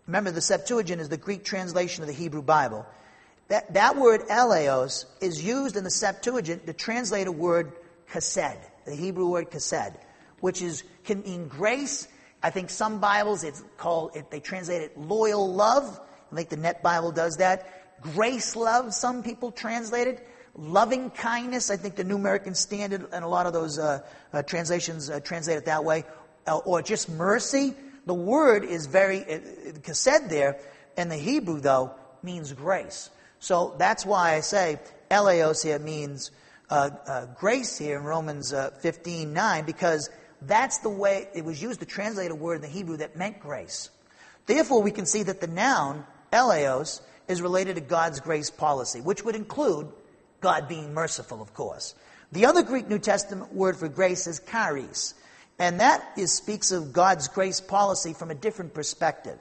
remember 0.06 0.30
the 0.30 0.40
Septuagint 0.40 1.00
is 1.00 1.08
the 1.08 1.16
Greek 1.16 1.42
translation 1.42 2.04
of 2.04 2.06
the 2.06 2.14
Hebrew 2.14 2.40
Bible. 2.40 2.86
That, 3.48 3.74
that 3.74 3.96
word 3.96 4.20
eleos 4.28 5.06
is 5.20 5.44
used 5.44 5.76
in 5.76 5.82
the 5.82 5.90
Septuagint 5.90 6.64
to 6.68 6.72
translate 6.72 7.26
a 7.26 7.32
word 7.32 7.72
chesed, 8.12 8.60
the 8.84 8.94
Hebrew 8.94 9.26
word 9.26 9.50
chesed, 9.50 9.96
which 10.38 10.62
is 10.62 10.84
can 11.02 11.22
mean 11.22 11.48
grace. 11.48 12.06
I 12.44 12.50
think 12.50 12.70
some 12.70 13.00
Bibles 13.00 13.42
it's 13.42 13.64
called 13.76 14.14
it, 14.14 14.30
they 14.30 14.38
translate 14.38 14.82
it 14.82 14.96
loyal 14.96 15.52
love. 15.52 16.00
I 16.30 16.36
think 16.36 16.50
the 16.50 16.58
Net 16.58 16.80
Bible 16.80 17.10
does 17.10 17.38
that. 17.38 18.00
Grace 18.00 18.54
love, 18.54 18.94
some 18.94 19.24
people 19.24 19.50
translate 19.50 20.06
it. 20.06 20.28
Loving 20.54 21.10
kindness, 21.10 21.70
I 21.70 21.76
think 21.76 21.96
the 21.96 22.04
New 22.04 22.14
American 22.14 22.54
Standard 22.54 23.08
and 23.12 23.24
a 23.24 23.28
lot 23.28 23.46
of 23.46 23.52
those 23.52 23.80
uh, 23.80 24.00
uh, 24.32 24.42
translations 24.42 25.10
uh, 25.10 25.18
translate 25.20 25.58
it 25.58 25.64
that 25.64 25.84
way. 25.84 26.04
Uh, 26.46 26.58
or 26.58 26.82
just 26.82 27.08
mercy. 27.08 27.74
The 28.06 28.14
word 28.14 28.64
is 28.64 28.86
very, 28.86 29.20
chesed 29.20 30.28
there 30.28 30.58
in 30.96 31.08
the 31.08 31.16
Hebrew 31.16 31.60
though, 31.60 31.92
means 32.22 32.52
grace. 32.52 33.10
So 33.38 33.74
that's 33.78 34.06
why 34.06 34.34
I 34.34 34.40
say 34.40 34.78
eleos 35.10 35.62
here 35.62 35.78
means 35.78 36.30
uh, 36.70 36.90
uh, 37.06 37.26
grace 37.38 37.78
here 37.78 37.98
in 37.98 38.04
Romans 38.04 38.52
uh, 38.52 38.70
15 38.80 39.32
9, 39.32 39.64
because 39.64 40.10
that's 40.42 40.78
the 40.78 40.88
way 40.88 41.28
it 41.34 41.44
was 41.44 41.60
used 41.60 41.80
to 41.80 41.86
translate 41.86 42.30
a 42.30 42.34
word 42.34 42.56
in 42.56 42.62
the 42.62 42.68
Hebrew 42.68 42.96
that 42.98 43.16
meant 43.16 43.40
grace. 43.40 43.90
Therefore, 44.46 44.82
we 44.82 44.90
can 44.90 45.06
see 45.06 45.22
that 45.24 45.40
the 45.40 45.46
noun 45.46 46.06
eleos 46.32 47.00
is 47.28 47.42
related 47.42 47.76
to 47.76 47.80
God's 47.80 48.20
grace 48.20 48.50
policy, 48.50 49.00
which 49.00 49.24
would 49.24 49.34
include 49.34 49.88
God 50.40 50.68
being 50.68 50.94
merciful, 50.94 51.42
of 51.42 51.54
course. 51.54 51.94
The 52.32 52.46
other 52.46 52.62
Greek 52.62 52.88
New 52.88 52.98
Testament 52.98 53.54
word 53.54 53.76
for 53.76 53.88
grace 53.88 54.26
is 54.26 54.40
charis, 54.40 55.14
and 55.58 55.80
that 55.80 56.06
is, 56.16 56.32
speaks 56.32 56.70
of 56.72 56.92
God's 56.92 57.28
grace 57.28 57.60
policy 57.60 58.12
from 58.12 58.30
a 58.30 58.34
different 58.34 58.74
perspective. 58.74 59.38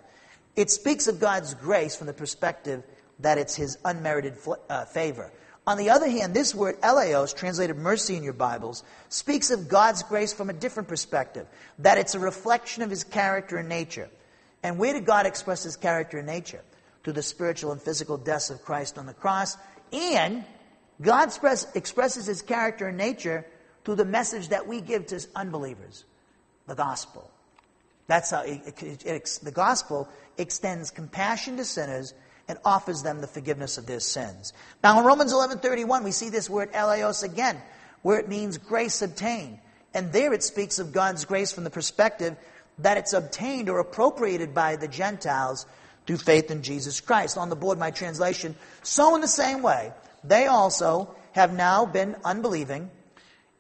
It 0.56 0.70
speaks 0.70 1.08
of 1.08 1.20
God's 1.20 1.54
grace 1.54 1.96
from 1.96 2.08
the 2.08 2.14
perspective 2.14 2.84
that 3.20 3.38
it's 3.38 3.56
his 3.56 3.78
unmerited 3.84 4.38
uh, 4.70 4.86
favor. 4.86 5.32
On 5.68 5.78
the 5.78 5.90
other 5.90 6.10
hand, 6.10 6.34
this 6.34 6.54
word 6.54 6.80
eleos, 6.82 7.36
translated 7.36 7.76
mercy 7.76 8.16
in 8.16 8.24
your 8.24 8.34
Bibles, 8.34 8.84
speaks 9.10 9.50
of 9.50 9.68
God's 9.68 10.04
grace 10.04 10.32
from 10.32 10.50
a 10.50 10.54
different 10.54 10.88
perspective, 10.88 11.48
that 11.80 11.98
it's 11.98 12.14
a 12.14 12.20
reflection 12.20 12.84
of 12.84 12.90
his 12.90 13.04
character 13.04 13.58
and 13.58 13.68
nature. 13.68 14.10
And 14.62 14.78
where 14.78 14.94
did 14.94 15.06
God 15.06 15.26
express 15.26 15.64
his 15.64 15.76
character 15.76 16.20
and 16.20 16.28
nature? 16.28 16.62
Through 17.04 17.14
the 17.14 17.24
spiritual 17.24 17.72
and 17.72 17.82
physical 17.82 18.18
deaths 18.18 18.50
of 18.50 18.64
Christ 18.64 18.98
on 18.98 19.06
the 19.06 19.14
cross. 19.14 19.58
And 19.92 20.46
God 21.02 21.28
express, 21.28 21.68
expresses 21.76 22.28
his 22.28 22.42
character 22.42 22.88
and 22.88 22.98
nature 22.98 23.46
through 23.86 23.96
the 23.96 24.06
message 24.06 24.50
that 24.50 24.68
we 24.68 24.82
give 24.82 25.06
to 25.08 25.26
unbelievers 25.36 26.04
the 26.68 26.76
gospel. 26.76 27.30
That's 28.08 28.32
how 28.32 28.42
it, 28.42 28.84
it, 28.84 29.06
it, 29.06 29.40
the 29.42 29.52
gospel 29.52 30.10
extends 30.38 30.92
compassion 30.92 31.58
to 31.58 31.66
sinners 31.66 32.14
and 32.48 32.60
offers 32.66 33.02
them 33.02 33.22
the 33.22 33.28
forgiveness 33.28 33.78
of 33.78 33.86
their 33.86 34.00
sins. 34.00 34.54
Now 34.84 35.00
in 35.00 35.06
Romans 35.06 35.34
11:31 35.34 36.04
we 36.04 36.12
see 36.12 36.30
this 36.30 36.50
word 36.50 36.72
eleos 36.74 37.24
again, 37.24 37.62
where 38.02 38.20
it 38.20 38.28
means 38.28 38.58
grace 38.58 39.02
obtained. 39.02 39.60
And 39.94 40.12
there 40.12 40.34
it 40.34 40.44
speaks 40.44 40.78
of 40.78 40.92
God's 40.92 41.26
grace 41.26 41.52
from 41.54 41.64
the 41.64 41.70
perspective 41.70 42.36
that 42.80 42.98
it's 42.98 43.14
obtained 43.14 43.70
or 43.70 43.80
appropriated 43.80 44.54
by 44.54 44.76
the 44.76 44.88
Gentiles 44.88 45.66
through 46.06 46.18
faith 46.18 46.52
in 46.52 46.62
Jesus 46.62 47.00
Christ. 47.00 47.38
On 47.38 47.50
the 47.50 47.56
board 47.56 47.80
my 47.80 47.92
translation, 47.92 48.56
so 48.84 49.16
in 49.16 49.22
the 49.22 49.28
same 49.28 49.62
way, 49.62 49.94
they 50.24 50.48
also 50.48 51.16
have 51.32 51.54
now 51.54 51.86
been 51.86 52.16
unbelieving 52.24 52.92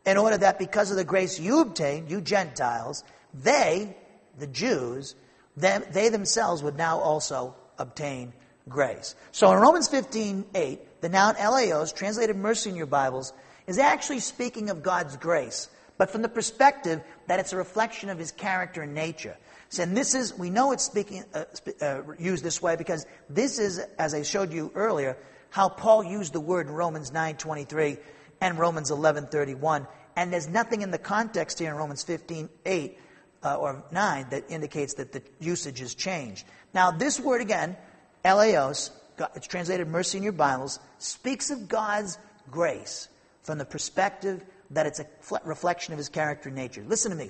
in 0.05 0.17
order 0.17 0.37
that 0.37 0.59
because 0.59 0.91
of 0.91 0.97
the 0.97 1.03
grace 1.03 1.39
you 1.39 1.61
obtained, 1.61 2.09
you 2.09 2.21
Gentiles, 2.21 3.03
they, 3.33 3.95
the 4.37 4.47
Jews, 4.47 5.15
them, 5.57 5.83
they 5.91 6.09
themselves 6.09 6.61
would 6.63 6.77
now 6.77 6.99
also 6.99 7.55
obtain 7.77 8.33
grace. 8.69 9.15
So 9.31 9.51
in 9.51 9.59
Romans 9.59 9.87
15, 9.87 10.45
8, 10.53 11.01
the 11.01 11.09
noun 11.09 11.35
eleos, 11.35 11.93
translated 11.93 12.35
mercy 12.35 12.69
in 12.69 12.75
your 12.75 12.85
Bibles, 12.85 13.33
is 13.67 13.77
actually 13.77 14.19
speaking 14.19 14.69
of 14.69 14.83
God's 14.83 15.17
grace, 15.17 15.69
but 15.97 16.09
from 16.09 16.21
the 16.21 16.29
perspective 16.29 17.01
that 17.27 17.39
it's 17.39 17.53
a 17.53 17.57
reflection 17.57 18.09
of 18.09 18.17
his 18.17 18.31
character 18.31 18.81
and 18.81 18.93
nature. 18.93 19.37
And 19.79 19.97
this 19.97 20.13
is, 20.13 20.37
we 20.37 20.49
know 20.49 20.71
it's 20.71 20.83
speaking, 20.83 21.25
uh, 21.33 21.45
uh, 21.81 22.01
used 22.17 22.43
this 22.43 22.61
way 22.61 22.75
because 22.75 23.05
this 23.29 23.59
is, 23.59 23.79
as 23.97 24.13
I 24.13 24.21
showed 24.21 24.53
you 24.53 24.71
earlier, 24.75 25.17
how 25.49 25.69
Paul 25.69 26.03
used 26.03 26.33
the 26.33 26.39
word 26.39 26.67
in 26.67 26.73
Romans 26.73 27.11
9.23 27.11 27.97
and 28.41 28.57
Romans 28.57 28.91
11.31. 28.91 29.87
And 30.15 30.31
there's 30.31 30.47
nothing 30.47 30.81
in 30.81 30.91
the 30.91 30.97
context 30.97 31.59
here 31.59 31.71
in 31.71 31.77
Romans 31.77 32.03
15.8 32.03 32.95
uh, 33.43 33.55
or 33.55 33.83
9 33.91 34.27
that 34.29 34.49
indicates 34.49 34.95
that 34.95 35.11
the 35.11 35.21
usage 35.39 35.79
has 35.79 35.93
changed. 35.93 36.45
Now, 36.73 36.91
this 36.91 37.19
word 37.19 37.41
again, 37.41 37.75
eleos, 38.23 38.91
it's 39.35 39.47
translated 39.47 39.87
mercy 39.87 40.17
in 40.17 40.23
your 40.23 40.33
Bibles, 40.33 40.79
speaks 40.97 41.51
of 41.51 41.67
God's 41.67 42.17
grace 42.49 43.07
from 43.43 43.57
the 43.57 43.65
perspective 43.65 44.43
that 44.71 44.85
it's 44.87 44.99
a 44.99 45.07
reflection 45.43 45.93
of 45.93 45.97
his 45.97 46.09
character 46.09 46.49
and 46.49 46.55
nature. 46.57 46.83
Listen 46.87 47.11
to 47.11 47.17
me. 47.17 47.29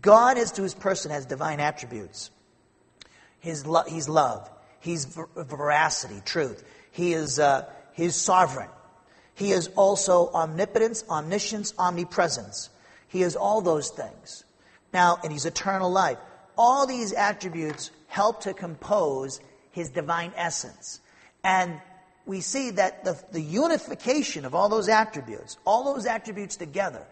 God, 0.00 0.38
as 0.38 0.52
to 0.52 0.62
his 0.62 0.74
person, 0.74 1.10
has 1.10 1.26
divine 1.26 1.60
attributes. 1.60 2.30
His 3.40 3.66
lo- 3.66 3.84
he's 3.86 4.08
love. 4.08 4.48
He's 4.80 5.04
ver- 5.04 5.28
veracity, 5.36 6.22
truth. 6.24 6.64
He 6.92 7.12
is 7.12 7.38
uh, 7.38 7.66
he's 7.92 8.14
sovereign. 8.14 8.70
He 9.40 9.52
is 9.52 9.68
also 9.68 10.30
omnipotence, 10.34 11.02
omniscience, 11.08 11.72
omnipresence. 11.78 12.68
He 13.08 13.22
is 13.22 13.36
all 13.36 13.62
those 13.62 13.88
things. 13.88 14.44
Now, 14.92 15.18
and 15.24 15.32
he's 15.32 15.46
eternal 15.46 15.90
life. 15.90 16.18
All 16.58 16.86
these 16.86 17.14
attributes 17.14 17.90
help 18.06 18.42
to 18.42 18.52
compose 18.52 19.40
his 19.70 19.88
divine 19.88 20.32
essence. 20.36 21.00
And 21.42 21.80
we 22.26 22.42
see 22.42 22.72
that 22.72 23.02
the, 23.04 23.18
the 23.32 23.40
unification 23.40 24.44
of 24.44 24.54
all 24.54 24.68
those 24.68 24.90
attributes, 24.90 25.56
all 25.64 25.94
those 25.94 26.04
attributes 26.04 26.56
together, 26.56 27.06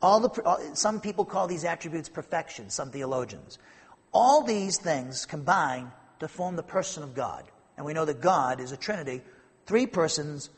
all 0.00 0.20
the, 0.20 0.70
some 0.72 0.98
people 0.98 1.26
call 1.26 1.46
these 1.46 1.66
attributes 1.66 2.08
perfection, 2.08 2.70
some 2.70 2.90
theologians. 2.90 3.58
All 4.14 4.42
these 4.42 4.78
things 4.78 5.26
combine 5.26 5.92
to 6.20 6.26
form 6.26 6.56
the 6.56 6.62
person 6.62 7.02
of 7.02 7.14
God. 7.14 7.44
And 7.76 7.84
we 7.84 7.92
know 7.92 8.06
that 8.06 8.22
God 8.22 8.62
is 8.62 8.72
a 8.72 8.78
Trinity, 8.78 9.20
three 9.66 9.86
persons, 9.86 10.48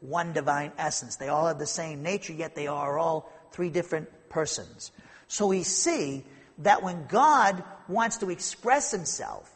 one 0.00 0.32
divine 0.32 0.72
essence. 0.78 1.16
They 1.16 1.28
all 1.28 1.46
have 1.46 1.58
the 1.58 1.66
same 1.66 2.02
nature, 2.02 2.32
yet 2.32 2.54
they 2.54 2.66
are 2.66 2.98
all 2.98 3.32
three 3.52 3.70
different 3.70 4.08
persons. 4.28 4.92
So 5.26 5.46
we 5.48 5.62
see 5.62 6.24
that 6.58 6.82
when 6.82 7.06
God 7.06 7.62
wants 7.88 8.18
to 8.18 8.30
express 8.30 8.90
himself, 8.90 9.50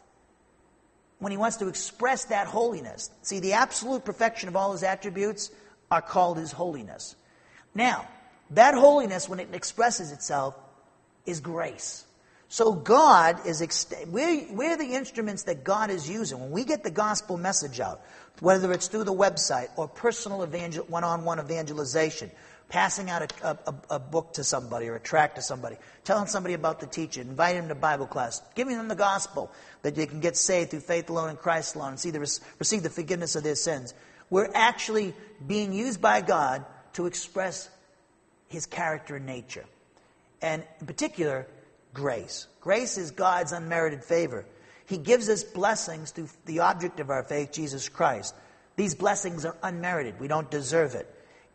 when 1.18 1.30
he 1.30 1.38
wants 1.38 1.58
to 1.58 1.68
express 1.68 2.24
that 2.26 2.48
holiness, 2.48 3.10
see, 3.22 3.40
the 3.40 3.52
absolute 3.52 4.04
perfection 4.04 4.48
of 4.48 4.56
all 4.56 4.72
his 4.72 4.82
attributes 4.82 5.50
are 5.90 6.02
called 6.02 6.38
his 6.38 6.50
holiness. 6.50 7.14
Now, 7.74 8.08
that 8.50 8.74
holiness, 8.74 9.28
when 9.28 9.38
it 9.40 9.54
expresses 9.54 10.10
itself, 10.10 10.56
is 11.24 11.40
grace. 11.40 12.04
So 12.48 12.72
God 12.72 13.46
is, 13.46 13.62
ext- 13.62 14.08
we're, 14.08 14.46
we're 14.52 14.76
the 14.76 14.94
instruments 14.94 15.44
that 15.44 15.64
God 15.64 15.90
is 15.90 16.08
using. 16.08 16.38
When 16.38 16.50
we 16.50 16.64
get 16.64 16.82
the 16.82 16.90
gospel 16.90 17.38
message 17.38 17.80
out, 17.80 18.02
whether 18.40 18.72
it's 18.72 18.88
through 18.88 19.04
the 19.04 19.12
website 19.12 19.68
or 19.76 19.88
personal 19.88 20.42
evangel- 20.42 20.84
one-on-one 20.84 21.38
evangelization, 21.38 22.30
passing 22.68 23.10
out 23.10 23.30
a, 23.42 23.58
a, 23.66 23.74
a, 23.90 23.98
book 23.98 24.32
to 24.32 24.42
somebody 24.42 24.88
or 24.88 24.94
a 24.94 25.00
tract 25.00 25.36
to 25.36 25.42
somebody, 25.42 25.76
telling 26.04 26.26
somebody 26.26 26.54
about 26.54 26.80
the 26.80 26.86
teacher, 26.86 27.20
inviting 27.20 27.60
them 27.60 27.68
to 27.68 27.74
Bible 27.74 28.06
class, 28.06 28.40
giving 28.54 28.78
them 28.78 28.88
the 28.88 28.94
gospel 28.94 29.52
that 29.82 29.94
they 29.94 30.06
can 30.06 30.20
get 30.20 30.36
saved 30.36 30.70
through 30.70 30.80
faith 30.80 31.10
alone 31.10 31.28
in 31.28 31.36
Christ 31.36 31.76
alone 31.76 31.90
and 31.90 32.00
see 32.00 32.10
the, 32.10 32.20
receive 32.58 32.82
the 32.82 32.90
forgiveness 32.90 33.36
of 33.36 33.42
their 33.42 33.54
sins. 33.54 33.92
We're 34.30 34.50
actually 34.54 35.14
being 35.46 35.74
used 35.74 36.00
by 36.00 36.22
God 36.22 36.64
to 36.94 37.04
express 37.04 37.68
His 38.48 38.64
character 38.64 39.16
and 39.16 39.26
nature. 39.26 39.66
And 40.40 40.64
in 40.80 40.86
particular, 40.86 41.46
grace. 41.92 42.46
Grace 42.62 42.96
is 42.96 43.10
God's 43.10 43.52
unmerited 43.52 44.02
favor. 44.02 44.46
He 44.86 44.98
gives 44.98 45.28
us 45.28 45.44
blessings 45.44 46.10
through 46.10 46.28
the 46.44 46.60
object 46.60 47.00
of 47.00 47.10
our 47.10 47.22
faith, 47.22 47.52
Jesus 47.52 47.88
Christ. 47.88 48.34
These 48.76 48.94
blessings 48.94 49.44
are 49.44 49.56
unmerited. 49.62 50.18
We 50.18 50.28
don't 50.28 50.50
deserve 50.50 50.94
it. 50.94 51.08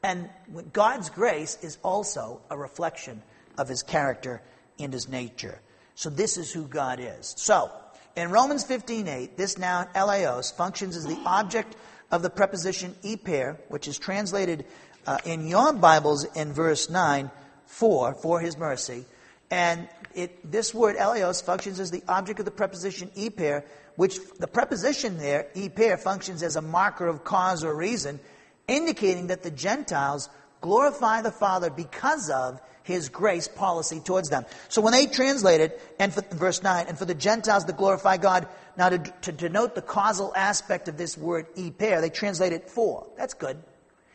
And 0.03 0.29
God's 0.73 1.09
grace 1.09 1.57
is 1.61 1.77
also 1.83 2.41
a 2.49 2.57
reflection 2.57 3.21
of 3.57 3.67
his 3.67 3.83
character 3.83 4.41
and 4.79 4.93
his 4.93 5.09
nature. 5.09 5.59
So 5.95 6.09
this 6.09 6.37
is 6.37 6.51
who 6.51 6.67
God 6.67 6.99
is. 6.99 7.33
So, 7.37 7.71
in 8.15 8.31
Romans 8.31 8.63
15:8, 8.63 9.35
this 9.35 9.57
noun 9.57 9.87
eleos 9.95 10.53
functions 10.55 10.95
as 10.95 11.05
the 11.05 11.19
object 11.25 11.75
of 12.11 12.21
the 12.21 12.29
preposition 12.29 12.95
eper, 13.03 13.57
which 13.67 13.87
is 13.87 13.97
translated 13.97 14.65
uh, 15.05 15.17
in 15.25 15.47
your 15.47 15.73
Bibles 15.73 16.23
in 16.35 16.53
verse 16.53 16.89
9 16.89 17.31
for, 17.65 18.13
for 18.15 18.39
his 18.39 18.57
mercy. 18.57 19.05
And 19.49 19.87
it, 20.13 20.51
this 20.51 20.73
word 20.73 20.97
eleos 20.97 21.43
functions 21.43 21.79
as 21.79 21.91
the 21.91 22.03
object 22.07 22.39
of 22.39 22.45
the 22.45 22.51
preposition 22.51 23.09
eper, 23.15 23.63
which 23.95 24.19
the 24.39 24.47
preposition 24.47 25.17
there, 25.17 25.47
eper, 25.55 25.97
functions 25.99 26.43
as 26.43 26.55
a 26.55 26.61
marker 26.61 27.07
of 27.07 27.23
cause 27.23 27.63
or 27.63 27.75
reason, 27.75 28.19
indicating 28.67 29.27
that 29.27 29.43
the 29.43 29.51
Gentiles 29.51 30.29
glorify 30.61 31.21
the 31.21 31.31
Father 31.31 31.69
because 31.69 32.29
of 32.29 32.59
his 32.83 33.09
grace 33.09 33.47
policy 33.47 33.99
towards 33.99 34.29
them. 34.29 34.45
So 34.69 34.81
when 34.81 34.93
they 34.93 35.07
translated, 35.07 35.73
and 35.99 36.13
for, 36.13 36.21
verse 36.21 36.63
9, 36.63 36.85
and 36.87 36.97
for 36.97 37.05
the 37.05 37.13
Gentiles 37.13 37.65
to 37.65 37.73
glorify 37.73 38.17
God, 38.17 38.47
now 38.77 38.89
to, 38.89 38.97
to 38.97 39.31
denote 39.31 39.75
the 39.75 39.81
causal 39.81 40.31
aspect 40.35 40.87
of 40.87 40.97
this 40.97 41.17
word 41.17 41.53
eper, 41.55 41.99
they 41.99 42.09
translate 42.09 42.53
it 42.53 42.69
for. 42.69 43.05
That's 43.17 43.33
good. 43.33 43.57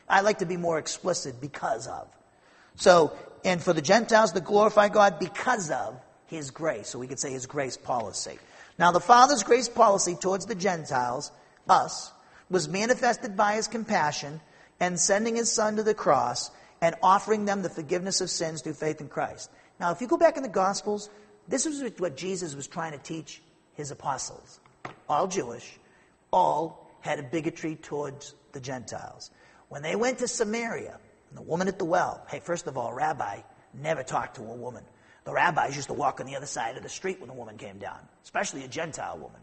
I 0.09 0.21
like 0.21 0.39
to 0.39 0.45
be 0.45 0.57
more 0.57 0.79
explicit 0.79 1.39
because 1.39 1.87
of. 1.87 2.07
So, 2.75 3.13
and 3.43 3.61
for 3.61 3.73
the 3.73 3.81
Gentiles 3.81 4.31
to 4.33 4.41
glorify 4.41 4.89
God 4.89 5.19
because 5.19 5.71
of 5.71 5.99
his 6.27 6.51
grace. 6.51 6.89
So 6.89 6.99
we 6.99 7.07
could 7.07 7.19
say 7.19 7.31
his 7.31 7.45
grace 7.45 7.77
policy. 7.77 8.39
Now, 8.79 8.91
the 8.91 8.99
Father's 8.99 9.43
grace 9.43 9.69
policy 9.69 10.15
towards 10.15 10.45
the 10.45 10.55
Gentiles, 10.55 11.31
us, 11.69 12.11
was 12.49 12.67
manifested 12.67 13.37
by 13.37 13.55
his 13.55 13.67
compassion 13.67 14.41
and 14.79 14.99
sending 14.99 15.35
his 15.35 15.51
Son 15.51 15.75
to 15.75 15.83
the 15.83 15.93
cross 15.93 16.51
and 16.81 16.95
offering 17.01 17.45
them 17.45 17.61
the 17.61 17.69
forgiveness 17.69 18.19
of 18.19 18.29
sins 18.29 18.61
through 18.61 18.73
faith 18.73 18.99
in 18.99 19.07
Christ. 19.07 19.49
Now, 19.79 19.91
if 19.91 20.01
you 20.01 20.07
go 20.07 20.17
back 20.17 20.37
in 20.37 20.43
the 20.43 20.49
Gospels, 20.49 21.09
this 21.47 21.65
is 21.65 21.83
what 21.99 22.17
Jesus 22.17 22.55
was 22.55 22.67
trying 22.67 22.93
to 22.93 22.97
teach 22.97 23.41
his 23.73 23.91
apostles. 23.91 24.59
All 25.07 25.27
Jewish, 25.27 25.77
all 26.31 26.89
had 27.01 27.19
a 27.19 27.23
bigotry 27.23 27.75
towards 27.75 28.33
the 28.53 28.59
Gentiles. 28.59 29.29
When 29.69 29.81
they 29.81 29.95
went 29.95 30.19
to 30.19 30.27
Samaria, 30.27 30.99
the 31.35 31.41
woman 31.41 31.67
at 31.67 31.79
the 31.79 31.85
well, 31.85 32.25
hey, 32.29 32.39
first 32.39 32.67
of 32.67 32.77
all, 32.77 32.93
rabbi 32.93 33.41
never 33.73 34.03
talked 34.03 34.35
to 34.35 34.41
a 34.43 34.55
woman. 34.55 34.83
The 35.25 35.33
rabbis 35.33 35.75
used 35.75 35.87
to 35.87 35.93
walk 35.93 36.19
on 36.19 36.25
the 36.25 36.35
other 36.35 36.45
side 36.45 36.75
of 36.75 36.83
the 36.83 36.89
street 36.89 37.21
when 37.21 37.29
a 37.29 37.33
woman 37.33 37.57
came 37.57 37.77
down, 37.77 37.99
especially 38.23 38.63
a 38.63 38.67
Gentile 38.67 39.17
woman. 39.17 39.39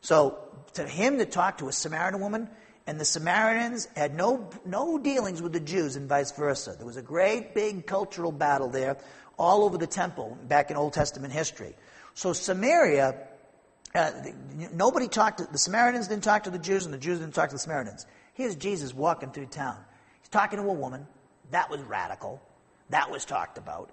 So 0.00 0.38
to 0.74 0.86
him 0.86 1.18
to 1.18 1.26
talk 1.26 1.58
to 1.58 1.68
a 1.68 1.72
Samaritan 1.72 2.20
woman, 2.20 2.48
and 2.86 2.98
the 2.98 3.04
Samaritans 3.04 3.86
had 3.94 4.14
no, 4.14 4.48
no 4.64 4.98
dealings 4.98 5.40
with 5.40 5.52
the 5.52 5.60
Jews 5.60 5.96
and 5.96 6.08
vice 6.08 6.32
versa. 6.32 6.74
There 6.76 6.86
was 6.86 6.96
a 6.96 7.02
great 7.02 7.54
big 7.54 7.86
cultural 7.86 8.32
battle 8.32 8.68
there 8.68 8.96
all 9.38 9.64
over 9.64 9.78
the 9.78 9.86
temple 9.86 10.36
back 10.48 10.70
in 10.70 10.76
Old 10.76 10.92
Testament 10.92 11.32
history. 11.32 11.74
So 12.14 12.32
Samaria, 12.32 13.16
uh, 13.94 14.10
nobody 14.72 15.08
talked 15.08 15.38
to, 15.38 15.44
the 15.44 15.58
Samaritans 15.58 16.08
didn't 16.08 16.24
talk 16.24 16.44
to 16.44 16.50
the 16.50 16.58
Jews 16.58 16.84
and 16.84 16.92
the 16.92 16.98
Jews 16.98 17.20
didn't 17.20 17.34
talk 17.34 17.50
to 17.50 17.54
the 17.54 17.60
Samaritans. 17.60 18.06
Here's 18.34 18.56
Jesus 18.56 18.92
walking 18.92 19.30
through 19.30 19.46
town. 19.46 19.76
He's 20.20 20.28
talking 20.28 20.58
to 20.58 20.64
a 20.64 20.72
woman. 20.72 21.06
That 21.50 21.70
was 21.70 21.80
radical. 21.82 22.40
That 22.90 23.10
was 23.10 23.24
talked 23.24 23.58
about. 23.58 23.90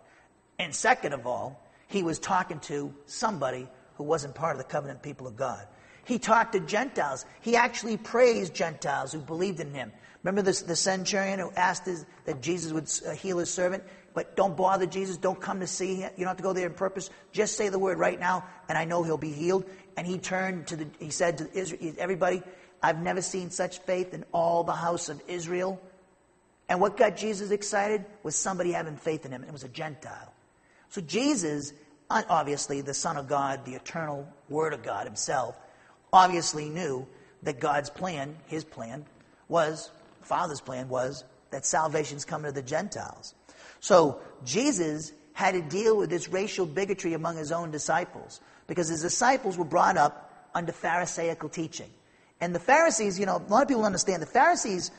And 0.60 0.74
second 0.74 1.14
of 1.14 1.28
all, 1.28 1.62
he 1.88 2.04
was 2.04 2.20
talking 2.20 2.60
to 2.62 2.94
somebody 3.06 3.68
who 3.96 4.04
wasn't 4.04 4.36
part 4.36 4.54
of 4.54 4.58
the 4.58 4.70
covenant 4.70 5.02
people 5.02 5.28
of 5.28 5.36
God. 5.36 5.68
He 6.06 6.20
talked 6.20 6.54
to 6.54 6.60
Gentiles. 6.60 7.26
He 7.42 7.56
actually 7.56 7.98
praised 7.98 8.54
Gentiles 8.54 9.12
who 9.12 9.20
believed 9.20 9.60
in 9.60 9.74
him. 9.74 9.92
Remember 10.24 10.42
this, 10.42 10.62
the 10.62 10.76
centurion 10.76 11.40
who 11.40 11.52
asked 11.52 11.86
his, 11.86 12.06
that 12.26 12.42
Jesus 12.42 12.72
would 12.72 12.90
uh, 13.06 13.16
heal 13.16 13.38
his 13.38 13.54
servant? 13.54 13.84
But 14.14 14.36
don't 14.36 14.58
bother 14.58 14.86
Jesus. 14.86 15.18
Don't 15.18 15.40
come 15.40 15.60
to 15.60 15.68
see 15.68 15.96
him. 15.96 16.12
You 16.16 16.24
don't 16.24 16.30
have 16.30 16.38
to 16.38 16.44
go 16.44 16.54
there 16.54 16.66
in 16.66 16.74
purpose. 16.74 17.10
Just 17.32 17.56
say 17.56 17.70
the 17.70 17.80
word 17.80 18.00
right 18.00 18.20
now, 18.20 18.46
and 18.68 18.78
I 18.78 18.86
know 18.86 19.04
he'll 19.04 19.18
be 19.18 19.32
healed. 19.32 19.66
And 19.96 20.08
he 20.08 20.18
turned 20.18 20.68
to 20.68 20.76
the, 20.76 20.88
he 21.00 21.12
said 21.12 21.38
to 21.40 21.50
Israel, 21.54 21.94
everybody, 21.98 22.42
I've 22.82 23.02
never 23.02 23.22
seen 23.22 23.52
such 23.52 23.80
faith 23.80 24.14
in 24.14 24.24
all 24.32 24.64
the 24.64 24.74
house 24.74 25.10
of 25.10 25.22
Israel. 25.28 25.82
And 26.70 26.82
what 26.82 26.98
got 26.98 27.16
Jesus 27.16 27.52
excited 27.52 28.06
was 28.24 28.36
somebody 28.36 28.72
having 28.72 28.98
faith 28.98 29.26
in 29.26 29.32
him, 29.32 29.44
it 29.44 29.52
was 29.52 29.64
a 29.64 29.70
Gentile. 29.70 30.34
So 30.90 31.02
Jesus, 31.02 31.74
obviously 32.10 32.82
the 32.82 32.94
Son 32.94 33.18
of 33.18 33.28
God, 33.28 33.66
the 33.66 33.74
eternal 33.74 34.28
Word 34.50 34.74
of 34.74 34.84
God 34.84 35.06
himself, 35.06 35.58
obviously 36.12 36.70
knew 36.70 37.08
that 37.44 37.60
God's 37.60 37.90
plan, 37.90 38.36
his 38.48 38.64
plan, 38.64 39.06
was, 39.48 39.92
Father's 40.22 40.62
plan 40.62 40.90
was, 40.90 41.24
that 41.52 41.66
salvation's 41.66 42.26
coming 42.26 42.52
to 42.52 42.56
the 42.56 42.66
Gentiles. 42.66 43.34
So 43.80 44.20
Jesus 44.44 45.14
had 45.34 45.54
to 45.54 45.62
deal 45.62 45.98
with 45.98 46.10
this 46.10 46.28
racial 46.30 46.66
bigotry 46.66 47.14
among 47.14 47.38
his 47.38 47.52
own 47.52 47.72
disciples 47.72 48.42
because 48.66 48.88
his 48.90 49.02
disciples 49.02 49.58
were 49.58 49.66
brought 49.66 49.96
up 49.96 50.50
under 50.54 50.72
Pharisaical 50.72 51.50
teaching. 51.50 51.90
And 52.42 52.54
the 52.54 52.60
Pharisees, 52.60 53.20
you 53.20 53.26
know, 53.26 53.38
a 53.38 53.52
lot 53.52 53.62
of 53.62 53.68
people 53.68 53.86
understand 53.86 54.22
the 54.22 54.28
Pharisees, 54.28 54.92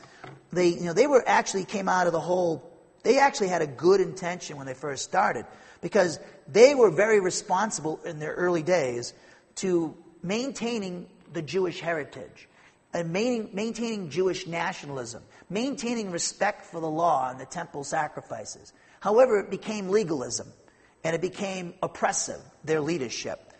they, 0.51 0.69
you 0.69 0.83
know, 0.83 0.93
they 0.93 1.07
were 1.07 1.23
actually 1.27 1.65
came 1.65 1.87
out 1.89 2.07
of 2.07 2.13
the 2.13 2.19
whole, 2.19 2.63
they 3.03 3.19
actually 3.19 3.49
had 3.49 3.61
a 3.61 3.67
good 3.67 4.01
intention 4.01 4.57
when 4.57 4.65
they 4.65 4.73
first 4.73 5.03
started 5.03 5.45
because 5.81 6.19
they 6.47 6.75
were 6.75 6.89
very 6.89 7.19
responsible 7.19 7.99
in 8.05 8.19
their 8.19 8.33
early 8.33 8.63
days 8.63 9.13
to 9.55 9.95
maintaining 10.23 11.07
the 11.33 11.41
Jewish 11.41 11.79
heritage 11.79 12.47
and 12.93 13.13
maintaining 13.13 14.09
Jewish 14.09 14.47
nationalism, 14.47 15.23
maintaining 15.49 16.11
respect 16.11 16.65
for 16.65 16.81
the 16.81 16.89
law 16.89 17.29
and 17.29 17.39
the 17.39 17.45
temple 17.45 17.83
sacrifices. 17.83 18.73
However, 18.99 19.39
it 19.39 19.51
became 19.51 19.89
legalism 19.89 20.51
and 21.03 21.15
it 21.15 21.21
became 21.21 21.73
oppressive, 21.83 22.41
their 22.63 22.81
leadership. 22.81 23.53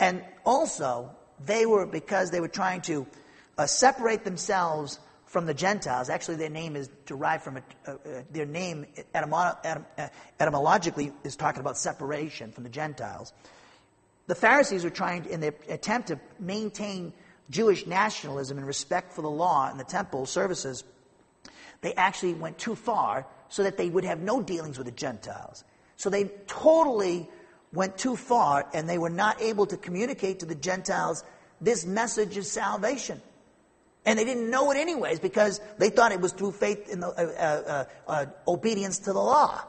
And 0.00 0.24
also, 0.44 1.10
they 1.46 1.64
were, 1.64 1.86
because 1.86 2.30
they 2.30 2.40
were 2.40 2.48
trying 2.48 2.82
to 2.82 3.06
uh, 3.56 3.66
separate 3.66 4.24
themselves 4.24 4.98
from 5.32 5.46
the 5.46 5.54
Gentiles. 5.54 6.10
Actually, 6.10 6.36
their 6.36 6.50
name 6.50 6.76
is 6.76 6.90
derived 7.06 7.42
from 7.42 7.56
a, 7.56 7.62
uh, 7.86 7.92
uh, 7.92 8.22
their 8.30 8.44
name 8.44 8.84
etym- 9.14 10.10
etymologically 10.38 11.10
is 11.24 11.36
talking 11.36 11.60
about 11.60 11.78
separation 11.78 12.52
from 12.52 12.64
the 12.64 12.68
Gentiles. 12.68 13.32
The 14.26 14.34
Pharisees 14.34 14.84
were 14.84 14.90
trying, 14.90 15.24
in 15.24 15.40
their 15.40 15.54
attempt 15.70 16.08
to 16.08 16.20
maintain 16.38 17.14
Jewish 17.48 17.86
nationalism 17.86 18.58
and 18.58 18.66
respect 18.66 19.14
for 19.14 19.22
the 19.22 19.30
law 19.30 19.70
and 19.70 19.80
the 19.80 19.84
temple 19.84 20.26
services, 20.26 20.84
they 21.80 21.94
actually 21.94 22.34
went 22.34 22.58
too 22.58 22.74
far 22.74 23.26
so 23.48 23.62
that 23.62 23.78
they 23.78 23.88
would 23.88 24.04
have 24.04 24.20
no 24.20 24.42
dealings 24.42 24.76
with 24.76 24.84
the 24.84 24.92
Gentiles. 24.92 25.64
So 25.96 26.10
they 26.10 26.24
totally 26.46 27.26
went 27.72 27.96
too 27.96 28.16
far 28.16 28.68
and 28.74 28.86
they 28.86 28.98
were 28.98 29.10
not 29.10 29.40
able 29.40 29.64
to 29.64 29.78
communicate 29.78 30.40
to 30.40 30.46
the 30.46 30.54
Gentiles 30.54 31.24
this 31.58 31.86
message 31.86 32.36
of 32.36 32.44
salvation. 32.44 33.22
And 34.04 34.18
they 34.18 34.24
didn't 34.24 34.50
know 34.50 34.70
it 34.72 34.76
anyways 34.76 35.20
because 35.20 35.60
they 35.78 35.90
thought 35.90 36.12
it 36.12 36.20
was 36.20 36.32
through 36.32 36.52
faith 36.52 36.88
in 36.88 37.00
the 37.00 37.08
uh, 37.08 37.10
uh, 37.10 37.84
uh, 38.08 38.10
uh, 38.10 38.26
obedience 38.48 38.98
to 39.00 39.12
the 39.12 39.20
law. 39.20 39.62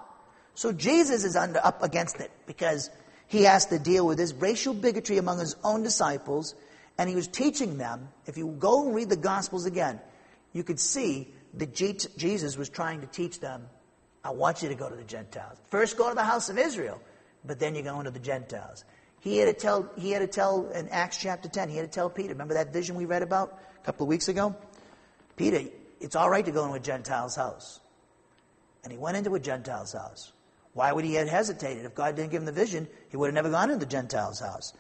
So 0.56 0.72
Jesus 0.72 1.24
is 1.24 1.36
under, 1.36 1.60
up 1.64 1.84
against 1.84 2.20
it 2.20 2.32
because 2.48 2.90
he 3.28 3.44
has 3.44 3.68
to 3.68 3.80
deal 3.80 4.06
with 4.06 4.18
this 4.18 4.34
racial 4.34 4.74
bigotry 4.74 5.18
among 5.18 5.40
his 5.40 5.56
own 5.64 5.84
disciples, 5.84 6.56
and 6.98 7.10
he 7.10 7.16
was 7.16 7.28
teaching 7.28 7.78
them. 7.78 8.10
If 8.26 8.38
you 8.38 8.48
go 8.60 8.86
and 8.86 8.96
read 8.96 9.10
the 9.10 9.18
Gospels 9.18 9.66
again, 9.66 10.00
you 10.52 10.64
could 10.64 10.80
see 10.80 11.34
that 11.56 11.74
Jesus 11.76 12.58
was 12.58 12.70
trying 12.70 13.02
to 13.02 13.08
teach 13.08 13.40
them. 13.40 13.68
I 14.24 14.32
want 14.32 14.64
you 14.64 14.70
to 14.70 14.76
go 14.76 14.90
to 14.90 14.96
the 14.96 15.04
Gentiles. 15.04 15.58
First, 15.70 15.98
go 15.98 16.10
to 16.10 16.16
the 16.16 16.24
house 16.24 16.50
of 16.50 16.58
Israel, 16.58 17.02
but 17.46 17.60
then 17.60 17.76
you 17.76 17.82
go 17.82 18.00
into 18.00 18.12
the 18.12 18.20
Gentiles. 18.20 18.86
He 19.20 19.38
had 19.38 19.46
to 19.46 19.54
tell. 19.54 19.90
He 19.98 20.12
had 20.12 20.20
to 20.20 20.28
tell 20.28 20.70
in 20.70 20.90
Acts 20.90 21.18
chapter 21.18 21.50
ten. 21.50 21.70
He 21.70 21.78
had 21.78 21.86
to 21.86 21.92
tell 21.92 22.10
Peter. 22.10 22.30
Remember 22.30 22.56
that 22.56 22.74
vision 22.74 22.96
we 22.96 23.06
read 23.06 23.22
about? 23.22 23.60
Couple 23.84 24.06
of 24.06 24.10
weeks 24.10 24.28
ago? 24.28 24.56
Peter, 25.36 25.62
it's 26.00 26.16
all 26.16 26.30
right 26.30 26.46
to 26.46 26.52
go 26.52 26.64
into 26.66 26.76
a 26.76 26.80
Gentile's 26.80 27.36
house. 27.36 27.80
And 28.84 28.92
he 28.92 28.98
went 28.98 29.18
into 29.18 29.34
a 29.36 29.40
Gentile's 29.40 29.94
house. 29.94 30.32
Why 30.74 30.92
would 30.92 31.06
he 31.06 31.14
have 31.16 31.28
hesitated? 31.28 31.86
If 31.86 31.96
God 31.96 32.16
didn't 32.16 32.32
give 32.32 32.42
him 32.42 32.46
the 32.46 32.52
vision, 32.52 32.88
he 33.10 33.18
would 33.18 33.28
have 33.28 33.36
never 33.36 33.50
gone 33.50 33.70
into 33.70 33.86
the 33.86 33.92
Gentile's 33.92 34.40
house. 34.40 34.74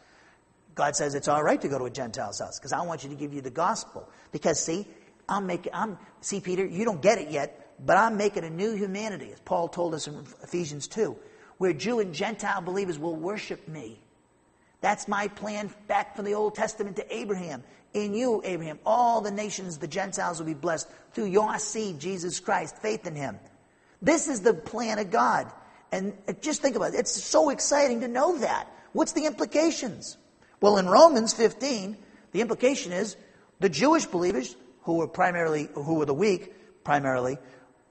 God 0.75 0.95
says 0.95 1.13
it's 1.13 1.27
all 1.27 1.43
right 1.43 1.61
to 1.61 1.67
go 1.67 1.77
to 1.77 1.85
a 1.85 1.89
Gentile's 1.89 2.39
house 2.39 2.59
because 2.59 2.73
I 2.73 2.81
want 2.81 3.03
you 3.03 3.09
to 3.09 3.15
give 3.15 3.33
you 3.33 3.41
the 3.41 3.51
gospel. 3.51 4.09
Because 4.31 4.59
see, 4.59 4.87
I'm 5.29 5.45
making, 5.45 5.73
I'm, 5.73 5.97
see, 6.21 6.39
Peter, 6.39 6.65
you 6.65 6.83
don't 6.83 7.01
get 7.01 7.19
it 7.19 7.29
yet, 7.29 7.75
but 7.85 7.97
I'm 7.97 8.17
making 8.17 8.43
a 8.43 8.49
new 8.49 8.73
humanity, 8.73 9.31
as 9.31 9.39
Paul 9.39 9.67
told 9.67 9.93
us 9.93 10.07
in 10.07 10.25
Ephesians 10.41 10.87
2, 10.87 11.15
where 11.57 11.73
Jew 11.73 11.99
and 11.99 12.13
Gentile 12.13 12.61
believers 12.61 12.97
will 12.97 13.15
worship 13.15 13.67
me. 13.67 13.99
That's 14.83 15.07
my 15.07 15.29
plan 15.29 15.73
back 15.87 16.13
from 16.13 16.25
the 16.25 16.33
Old 16.33 16.55
Testament 16.55 16.97
to 16.97 17.15
Abraham. 17.15 17.63
In 17.93 18.13
you, 18.13 18.41
Abraham, 18.43 18.79
all 18.85 19.21
the 19.21 19.31
nations, 19.31 19.77
the 19.77 19.87
Gentiles 19.87 20.39
will 20.39 20.45
be 20.45 20.53
blessed 20.53 20.89
through 21.13 21.27
your 21.27 21.57
seed, 21.57 22.01
Jesus 22.01 22.41
Christ, 22.41 22.75
faith 22.79 23.07
in 23.07 23.15
him. 23.15 23.39
This 24.01 24.27
is 24.27 24.41
the 24.41 24.53
plan 24.53 24.99
of 24.99 25.09
God. 25.09 25.49
And 25.93 26.11
just 26.41 26.61
think 26.61 26.75
about 26.75 26.93
it. 26.93 26.99
It's 26.99 27.23
so 27.23 27.49
exciting 27.49 28.01
to 28.01 28.09
know 28.09 28.39
that. 28.39 28.67
What's 28.91 29.13
the 29.13 29.25
implications? 29.25 30.17
Well, 30.59 30.75
in 30.75 30.87
Romans 30.87 31.33
15, 31.33 31.95
the 32.33 32.41
implication 32.41 32.91
is 32.91 33.15
the 33.61 33.69
Jewish 33.69 34.05
believers 34.05 34.53
who 34.81 34.97
were 34.97 35.07
primarily, 35.07 35.69
who 35.75 35.93
were 35.93 36.05
the 36.05 36.13
weak 36.13 36.83
primarily, 36.83 37.37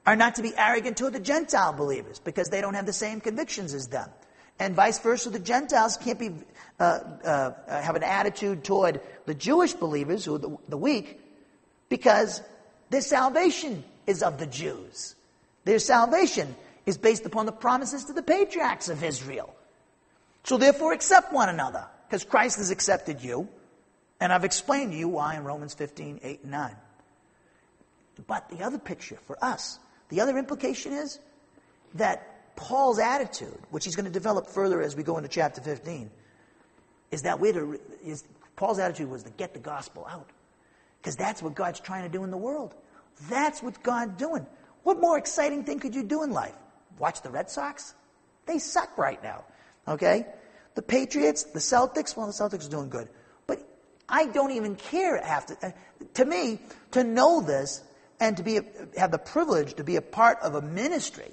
are 0.05 0.15
not 0.15 0.35
to 0.35 0.43
be 0.43 0.53
arrogant 0.55 0.97
toward 0.97 1.13
the 1.13 1.19
Gentile 1.19 1.73
believers 1.73 2.19
because 2.19 2.49
they 2.49 2.61
don't 2.61 2.75
have 2.75 2.85
the 2.85 2.93
same 2.93 3.19
convictions 3.19 3.73
as 3.73 3.87
them. 3.87 4.11
And 4.63 4.75
vice 4.75 4.97
versa, 4.99 5.29
the 5.29 5.39
Gentiles 5.39 5.97
can't 5.97 6.17
be, 6.17 6.31
uh, 6.79 6.83
uh, 6.83 7.51
have 7.67 7.97
an 7.97 8.03
attitude 8.03 8.63
toward 8.63 9.01
the 9.25 9.33
Jewish 9.33 9.73
believers, 9.73 10.23
who 10.23 10.35
are 10.35 10.37
the, 10.37 10.57
the 10.69 10.77
weak, 10.77 11.19
because 11.89 12.41
their 12.89 13.01
salvation 13.01 13.83
is 14.07 14.23
of 14.23 14.37
the 14.37 14.47
Jews. 14.47 15.15
Their 15.65 15.79
salvation 15.79 16.55
is 16.85 16.97
based 16.97 17.25
upon 17.25 17.45
the 17.45 17.51
promises 17.51 18.05
to 18.05 18.13
the 18.13 18.23
patriarchs 18.23 18.87
of 18.87 19.03
Israel. 19.03 19.53
So 20.45 20.57
therefore, 20.57 20.93
accept 20.93 21.33
one 21.33 21.49
another, 21.49 21.85
because 22.07 22.23
Christ 22.23 22.55
has 22.55 22.71
accepted 22.71 23.21
you, 23.21 23.49
and 24.21 24.31
I've 24.31 24.45
explained 24.45 24.93
to 24.93 24.97
you 24.97 25.09
why 25.09 25.35
in 25.35 25.43
Romans 25.43 25.73
15, 25.73 26.21
8, 26.23 26.39
and 26.43 26.51
9. 26.51 26.75
But 28.27 28.47
the 28.47 28.63
other 28.63 28.77
picture 28.77 29.17
for 29.27 29.37
us, 29.43 29.77
the 30.07 30.21
other 30.21 30.37
implication 30.37 30.93
is 30.93 31.19
that 31.95 32.32
Paul's 32.55 32.99
attitude, 32.99 33.57
which 33.71 33.85
he's 33.85 33.95
going 33.95 34.05
to 34.05 34.11
develop 34.11 34.47
further 34.47 34.81
as 34.81 34.95
we 34.95 35.03
go 35.03 35.17
into 35.17 35.29
chapter 35.29 35.61
15, 35.61 36.09
is 37.11 37.23
that 37.23 37.39
we're 37.39 37.53
to, 37.53 37.79
is, 38.03 38.23
Paul's 38.55 38.79
attitude 38.79 39.09
was 39.09 39.23
to 39.23 39.31
get 39.31 39.53
the 39.53 39.59
gospel 39.59 40.07
out. 40.09 40.29
Because 41.01 41.15
that's 41.15 41.41
what 41.41 41.55
God's 41.55 41.79
trying 41.79 42.03
to 42.03 42.09
do 42.09 42.23
in 42.23 42.31
the 42.31 42.37
world. 42.37 42.73
That's 43.29 43.61
what 43.61 43.83
God's 43.83 44.17
doing. 44.17 44.45
What 44.83 44.99
more 44.99 45.17
exciting 45.17 45.63
thing 45.63 45.79
could 45.79 45.95
you 45.95 46.03
do 46.03 46.23
in 46.23 46.31
life? 46.31 46.55
Watch 46.99 47.21
the 47.21 47.29
Red 47.29 47.49
Sox? 47.49 47.93
They 48.45 48.59
suck 48.59 48.97
right 48.97 49.21
now. 49.23 49.43
Okay? 49.87 50.27
The 50.75 50.81
Patriots, 50.81 51.43
the 51.43 51.59
Celtics, 51.59 52.15
well, 52.15 52.27
the 52.27 52.33
Celtics 52.33 52.67
are 52.67 52.71
doing 52.71 52.89
good. 52.89 53.09
But 53.47 53.59
I 54.07 54.27
don't 54.27 54.51
even 54.51 54.75
care 54.75 55.17
after. 55.17 55.57
Uh, 55.61 55.71
to 56.15 56.25
me, 56.25 56.59
to 56.91 57.03
know 57.03 57.41
this 57.41 57.83
and 58.19 58.37
to 58.37 58.43
be 58.43 58.57
a, 58.57 58.63
have 58.97 59.11
the 59.11 59.17
privilege 59.17 59.75
to 59.75 59.83
be 59.83 59.95
a 59.97 60.01
part 60.01 60.39
of 60.41 60.55
a 60.55 60.61
ministry 60.61 61.31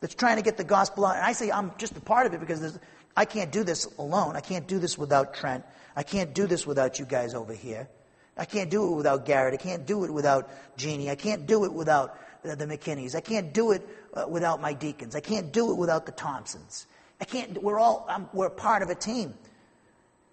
that's 0.00 0.14
trying 0.14 0.36
to 0.36 0.42
get 0.42 0.56
the 0.56 0.64
gospel 0.64 1.06
out. 1.06 1.16
And 1.16 1.24
I 1.24 1.32
say 1.32 1.50
I'm 1.50 1.72
just 1.78 1.96
a 1.96 2.00
part 2.00 2.26
of 2.26 2.34
it 2.34 2.40
because 2.40 2.78
I 3.16 3.24
can't 3.24 3.50
do 3.50 3.64
this 3.64 3.86
alone. 3.98 4.36
I 4.36 4.40
can't 4.40 4.66
do 4.66 4.78
this 4.78 4.98
without 4.98 5.34
Trent. 5.34 5.64
I 5.94 6.02
can't 6.02 6.34
do 6.34 6.46
this 6.46 6.66
without 6.66 6.98
you 6.98 7.06
guys 7.06 7.34
over 7.34 7.54
here. 7.54 7.88
I 8.36 8.44
can't 8.44 8.70
do 8.70 8.92
it 8.92 8.96
without 8.96 9.24
Garrett. 9.24 9.54
I 9.54 9.56
can't 9.56 9.86
do 9.86 10.04
it 10.04 10.12
without 10.12 10.50
Jeannie. 10.76 11.10
I 11.10 11.14
can't 11.14 11.46
do 11.46 11.64
it 11.64 11.72
without 11.72 12.18
the 12.42 12.66
McKinneys. 12.66 13.14
I 13.14 13.20
can't 13.20 13.52
do 13.52 13.72
it 13.72 13.82
uh, 14.12 14.26
without 14.28 14.60
my 14.60 14.74
deacons. 14.74 15.16
I 15.16 15.20
can't 15.20 15.52
do 15.52 15.70
it 15.70 15.76
without 15.76 16.04
the 16.04 16.12
Thompsons. 16.12 16.86
I 17.20 17.24
can't, 17.24 17.62
we're 17.62 17.78
all, 17.78 18.06
I'm, 18.08 18.28
we're 18.34 18.50
part 18.50 18.82
of 18.82 18.90
a 18.90 18.94
team. 18.94 19.34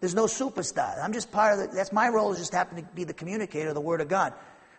There's 0.01 0.13
no 0.13 0.25
superstar. 0.25 1.01
I'm 1.01 1.13
just 1.13 1.31
part 1.31 1.53
of 1.53 1.59
the, 1.59 1.75
that's 1.75 1.93
my 1.93 2.09
role 2.09 2.33
is 2.33 2.39
just 2.39 2.53
happen 2.53 2.75
to 2.75 2.83
be 2.93 3.05
the 3.05 3.13
communicator 3.13 3.69
of 3.69 3.75
the 3.75 3.81
Word 3.81 4.01
of 4.01 4.09
God. 4.09 4.33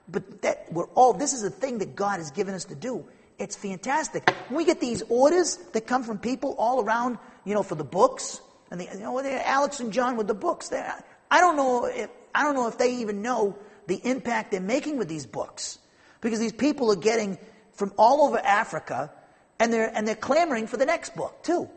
But 0.07 0.43
that, 0.43 0.67
we're 0.71 0.89
all, 0.89 1.15
this 1.15 1.33
is 1.33 1.43
a 1.43 1.51
thing 1.51 1.79
that 1.79 1.97
God 1.97 2.19
has 2.19 2.31
given 2.31 2.53
us 2.53 2.67
to 2.67 2.75
do. 2.75 3.07
It's 3.39 3.57
fantastic. 3.57 4.25
We 4.49 4.65
get 4.65 4.81
these 4.81 5.03
orders 5.09 5.57
that 5.73 5.87
come 5.87 6.05
from 6.05 6.19
people 6.19 6.55
all 6.59 6.85
around, 6.85 7.19
you 7.45 7.55
know, 7.55 7.63
for 7.63 7.75
the 7.75 7.85
books, 7.85 8.41
and 8.71 8.81
the, 8.81 8.85
you 8.85 9.01
know, 9.01 9.21
Alex 9.21 9.81
and 9.81 9.93
John 9.93 10.17
with 10.17 10.27
the 10.27 10.35
books. 10.35 10.73
I 10.73 11.41
don't 11.41 11.57
know 11.57 11.87
if, 11.87 12.11
I 12.35 12.45
don't 12.45 12.55
know 12.55 12.69
if 12.69 12.79
they 12.79 12.97
even 12.97 13.23
know 13.23 13.59
the 13.87 13.97
impact 13.97 14.51
they're 14.51 14.61
making 14.61 14.99
with 14.99 15.09
these 15.09 15.27
books. 15.27 15.79
Because 16.21 16.39
these 16.39 16.53
people 16.53 16.91
are 16.91 16.97
getting 16.97 17.39
from 17.73 17.93
all 17.99 18.27
over 18.27 18.39
Africa, 18.39 19.13
and 19.59 19.73
they're, 19.73 19.91
and 19.95 20.07
they're 20.07 20.15
clamoring 20.15 20.67
for 20.67 20.77
the 20.77 20.87
next 20.87 21.15
book, 21.15 21.43
too. 21.43 21.69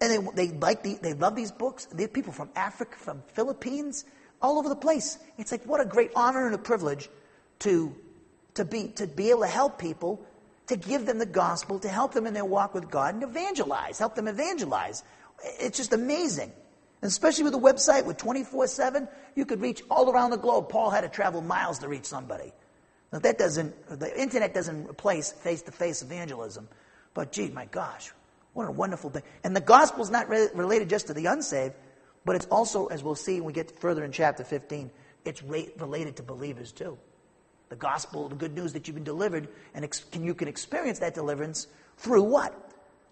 And 0.00 0.28
they, 0.36 0.46
they 0.46 0.52
like 0.58 0.82
the, 0.82 0.98
they 1.00 1.14
love 1.14 1.36
these 1.36 1.52
books. 1.52 1.86
They're 1.86 2.08
people 2.08 2.32
from 2.32 2.50
Africa, 2.56 2.96
from 2.96 3.22
Philippines, 3.34 4.04
all 4.42 4.58
over 4.58 4.68
the 4.68 4.76
place. 4.76 5.18
It's 5.38 5.52
like 5.52 5.64
what 5.64 5.80
a 5.80 5.84
great 5.84 6.10
honor 6.16 6.46
and 6.46 6.54
a 6.54 6.58
privilege 6.58 7.08
to, 7.60 7.94
to, 8.54 8.64
be, 8.64 8.88
to 8.96 9.06
be 9.06 9.30
able 9.30 9.42
to 9.42 9.46
help 9.46 9.78
people, 9.78 10.26
to 10.68 10.76
give 10.76 11.06
them 11.06 11.18
the 11.18 11.26
gospel, 11.26 11.78
to 11.80 11.88
help 11.88 12.12
them 12.12 12.26
in 12.26 12.34
their 12.34 12.44
walk 12.44 12.74
with 12.74 12.90
God, 12.90 13.14
and 13.14 13.22
evangelize, 13.22 13.98
help 13.98 14.14
them 14.14 14.28
evangelize. 14.28 15.02
It's 15.58 15.76
just 15.76 15.92
amazing. 15.92 16.52
And 17.02 17.08
especially 17.08 17.44
with 17.44 17.54
a 17.54 17.58
website 17.58 18.06
with 18.06 18.16
24 18.16 18.68
7, 18.68 19.08
you 19.34 19.44
could 19.44 19.60
reach 19.60 19.82
all 19.90 20.10
around 20.10 20.30
the 20.30 20.36
globe. 20.36 20.68
Paul 20.68 20.90
had 20.90 21.00
to 21.00 21.08
travel 21.08 21.40
miles 21.40 21.80
to 21.80 21.88
reach 21.88 22.04
somebody. 22.04 22.52
Now, 23.12 23.18
that 23.18 23.38
doesn't, 23.38 23.98
the 23.98 24.20
internet 24.20 24.54
doesn't 24.54 24.88
replace 24.88 25.32
face 25.32 25.62
to 25.62 25.72
face 25.72 26.02
evangelism. 26.02 26.68
But 27.12 27.32
gee, 27.32 27.50
my 27.50 27.66
gosh, 27.66 28.10
what 28.54 28.68
a 28.68 28.70
wonderful 28.70 29.10
thing. 29.10 29.22
And 29.44 29.54
the 29.54 29.60
gospel's 29.60 30.10
not 30.10 30.28
re- 30.28 30.48
related 30.54 30.88
just 30.88 31.08
to 31.08 31.14
the 31.14 31.26
unsaved, 31.26 31.74
but 32.24 32.36
it's 32.36 32.46
also, 32.46 32.86
as 32.86 33.02
we'll 33.02 33.14
see 33.14 33.40
when 33.40 33.48
we 33.48 33.52
get 33.52 33.78
further 33.80 34.04
in 34.04 34.12
chapter 34.12 34.44
15, 34.44 34.90
it's 35.24 35.42
re- 35.42 35.70
related 35.78 36.16
to 36.16 36.22
believers 36.22 36.72
too. 36.72 36.96
The 37.72 37.76
gospel, 37.76 38.28
the 38.28 38.34
good 38.34 38.54
news 38.54 38.74
that 38.74 38.86
you've 38.86 38.96
been 38.96 39.02
delivered, 39.02 39.48
and 39.72 39.82
ex- 39.82 40.04
can, 40.04 40.22
you 40.22 40.34
can 40.34 40.46
experience 40.46 40.98
that 40.98 41.14
deliverance 41.14 41.68
through 41.96 42.24
what? 42.24 42.52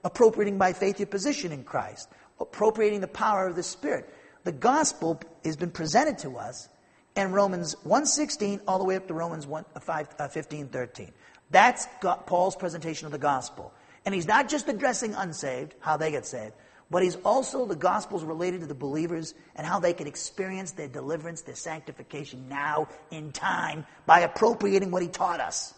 Appropriating 0.05 0.59
by 0.59 0.75
faith 0.75 1.01
your 1.01 1.07
position 1.07 1.51
in 1.51 1.65
Christ, 1.65 2.11
appropriating 2.39 3.01
the 3.01 3.09
power 3.09 3.47
of 3.47 3.57
the 3.57 3.63
Spirit. 3.63 4.13
The 4.45 4.53
gospel 4.53 5.19
has 5.47 5.57
been 5.57 5.71
presented 5.71 6.19
to 6.19 6.37
us 6.37 6.69
in 7.17 7.33
Romans 7.33 7.75
1.16 7.87 8.61
all 8.69 8.77
the 8.77 8.85
way 8.85 8.97
up 8.97 9.09
to 9.09 9.15
Romans 9.15 9.47
1, 9.47 9.65
uh, 9.75 9.81
5, 9.81 10.09
uh, 10.19 10.29
15, 10.29 10.69
13. 10.69 11.11
That's 11.51 11.87
Paul's 12.27 12.55
presentation 12.55 13.07
of 13.07 13.13
the 13.13 13.19
gospel. 13.19 13.73
And 14.05 14.15
he's 14.15 14.29
not 14.29 14.51
just 14.51 14.69
addressing 14.69 15.15
unsaved, 15.15 15.75
how 15.81 15.97
they 15.97 16.11
get 16.11 16.27
saved, 16.27 16.53
but 16.91 17.03
he's 17.03 17.17
also 17.17 17.67
the 17.67 17.77
gospels 17.77 18.25
related 18.25 18.61
to 18.61 18.67
the 18.67 18.75
believers 18.75 19.35
and 19.55 19.67
how 19.67 19.79
they 19.79 19.93
can 19.93 20.07
experience 20.07 20.73
their 20.73 20.89
deliverance, 20.89 21.43
their 21.43 21.55
sanctification 21.55 22.49
now 22.49 22.89
in 23.11 23.31
time 23.31 23.87
by 24.07 24.21
appropriating 24.21 24.91
what 24.91 25.03
he 25.03 25.09
taught 25.09 25.41
us 25.41 25.73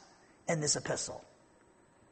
in 0.49 0.61
this 0.61 0.77
epistle. 0.77 1.23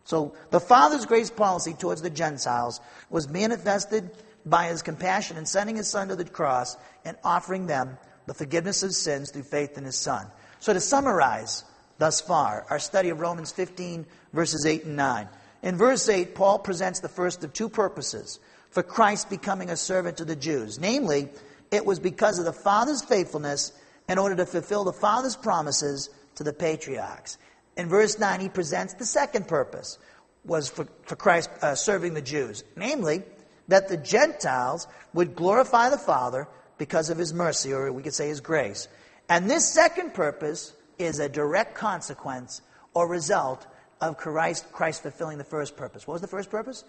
So 0.05 0.34
the 0.51 0.61
Father's 0.61 1.07
grace 1.07 1.30
policy 1.30 1.72
towards 1.72 2.03
the 2.03 2.11
Gentiles 2.11 2.80
was 3.09 3.28
manifested 3.28 4.11
by 4.44 4.68
his 4.68 4.82
compassion 4.82 5.36
in 5.36 5.46
sending 5.46 5.76
his 5.76 5.88
son 5.88 6.09
to 6.09 6.16
the 6.16 6.24
cross 6.24 6.76
and 7.05 7.16
offering 7.24 7.66
them 7.66 7.98
the 8.26 8.34
forgiveness 8.34 8.82
of 8.82 8.94
sins 8.94 9.30
through 9.30 9.44
faith 9.44 9.78
in 9.78 9.84
his 9.84 9.96
son. 9.96 10.26
So 10.59 10.72
to 10.72 10.80
summarize 10.80 11.64
thus 11.98 12.20
far, 12.20 12.66
our 12.70 12.78
study 12.78 13.09
of 13.11 13.20
Romans 13.20 13.53
15 13.53 14.07
verses 14.32 14.66
8 14.66 14.84
and 14.84 14.96
9. 14.96 15.28
In 15.62 15.76
verse 15.76 16.09
8, 16.09 16.34
Paul 16.34 16.59
presents 16.59 17.01
the 17.01 17.09
first 17.09 17.44
of 17.44 17.53
two 17.53 17.68
purposes 17.68 18.40
for 18.71 18.83
Christ 18.83 19.31
becoming 19.31 19.71
a 19.71 19.77
servant 19.77 20.16
to 20.18 20.25
the 20.25 20.37
Jews. 20.37 20.79
Namely, 20.79 21.29
it 21.71 21.85
was 21.85 21.99
because 21.99 22.39
of 22.39 22.45
the 22.45 22.53
Father's 22.53 23.03
faithfulness 23.03 23.73
in 24.09 24.18
order 24.18 24.37
to 24.37 24.47
fulfill 24.47 24.85
the 24.85 24.93
Father's 24.93 25.37
promises 25.37 26.11
to 26.37 26.45
the 26.45 26.53
patriarchs. 26.53 27.39
In 27.77 27.89
verse 27.89 28.18
9, 28.18 28.41
he 28.41 28.49
presents 28.49 28.95
the 28.95 29.05
second 29.05 29.49
purpose 29.49 29.99
was 30.45 30.68
for, 30.68 30.87
for 31.03 31.16
Christ 31.16 31.51
uh, 31.62 31.75
serving 31.75 32.14
the 32.14 32.23
Jews. 32.23 32.64
Namely, 32.77 33.23
that 33.68 33.89
the 33.89 33.97
Gentiles 33.97 34.89
would 35.14 35.37
glorify 35.37 35.91
the 35.91 35.99
Father 35.99 36.49
because 36.79 37.11
of 37.11 37.18
his 37.18 37.33
mercy, 37.33 37.73
or 37.73 37.93
we 37.93 38.03
could 38.03 38.14
say 38.14 38.29
his 38.29 38.41
grace. 38.41 38.89
And 39.29 39.49
this 39.49 39.71
second 39.73 40.14
purpose 40.14 40.73
is 40.99 41.18
a 41.18 41.29
direct 41.29 41.75
consequence 41.75 42.62
or 42.95 43.07
result 43.07 43.66
of 44.01 44.16
Christ, 44.16 44.73
Christ 44.73 45.03
fulfilling 45.03 45.39
the 45.39 45.45
first 45.45 45.77
purpose. 45.77 46.07
What 46.07 46.14
was 46.14 46.23
the 46.23 46.29
first 46.29 46.51
purpose? 46.51 46.85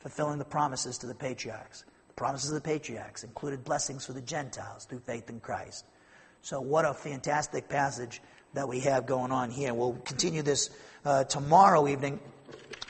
Fulfilling 0.00 0.38
the 0.38 0.44
promises 0.44 0.98
to 0.98 1.06
the 1.06 1.14
patriarchs. 1.14 1.84
The 2.08 2.14
promises 2.14 2.50
of 2.50 2.54
the 2.54 2.68
patriarchs 2.68 3.24
included 3.24 3.64
blessings 3.64 4.06
for 4.06 4.12
the 4.12 4.20
Gentiles 4.20 4.84
through 4.84 5.00
faith 5.00 5.28
in 5.30 5.40
Christ. 5.40 5.84
So, 6.42 6.60
what 6.60 6.84
a 6.84 6.94
fantastic 6.94 7.68
passage 7.68 8.22
that 8.54 8.68
we 8.68 8.80
have 8.80 9.06
going 9.06 9.32
on 9.32 9.50
here. 9.50 9.74
We'll 9.74 9.94
continue 10.04 10.42
this 10.42 10.70
uh, 11.04 11.24
tomorrow 11.24 11.88
evening 11.88 12.20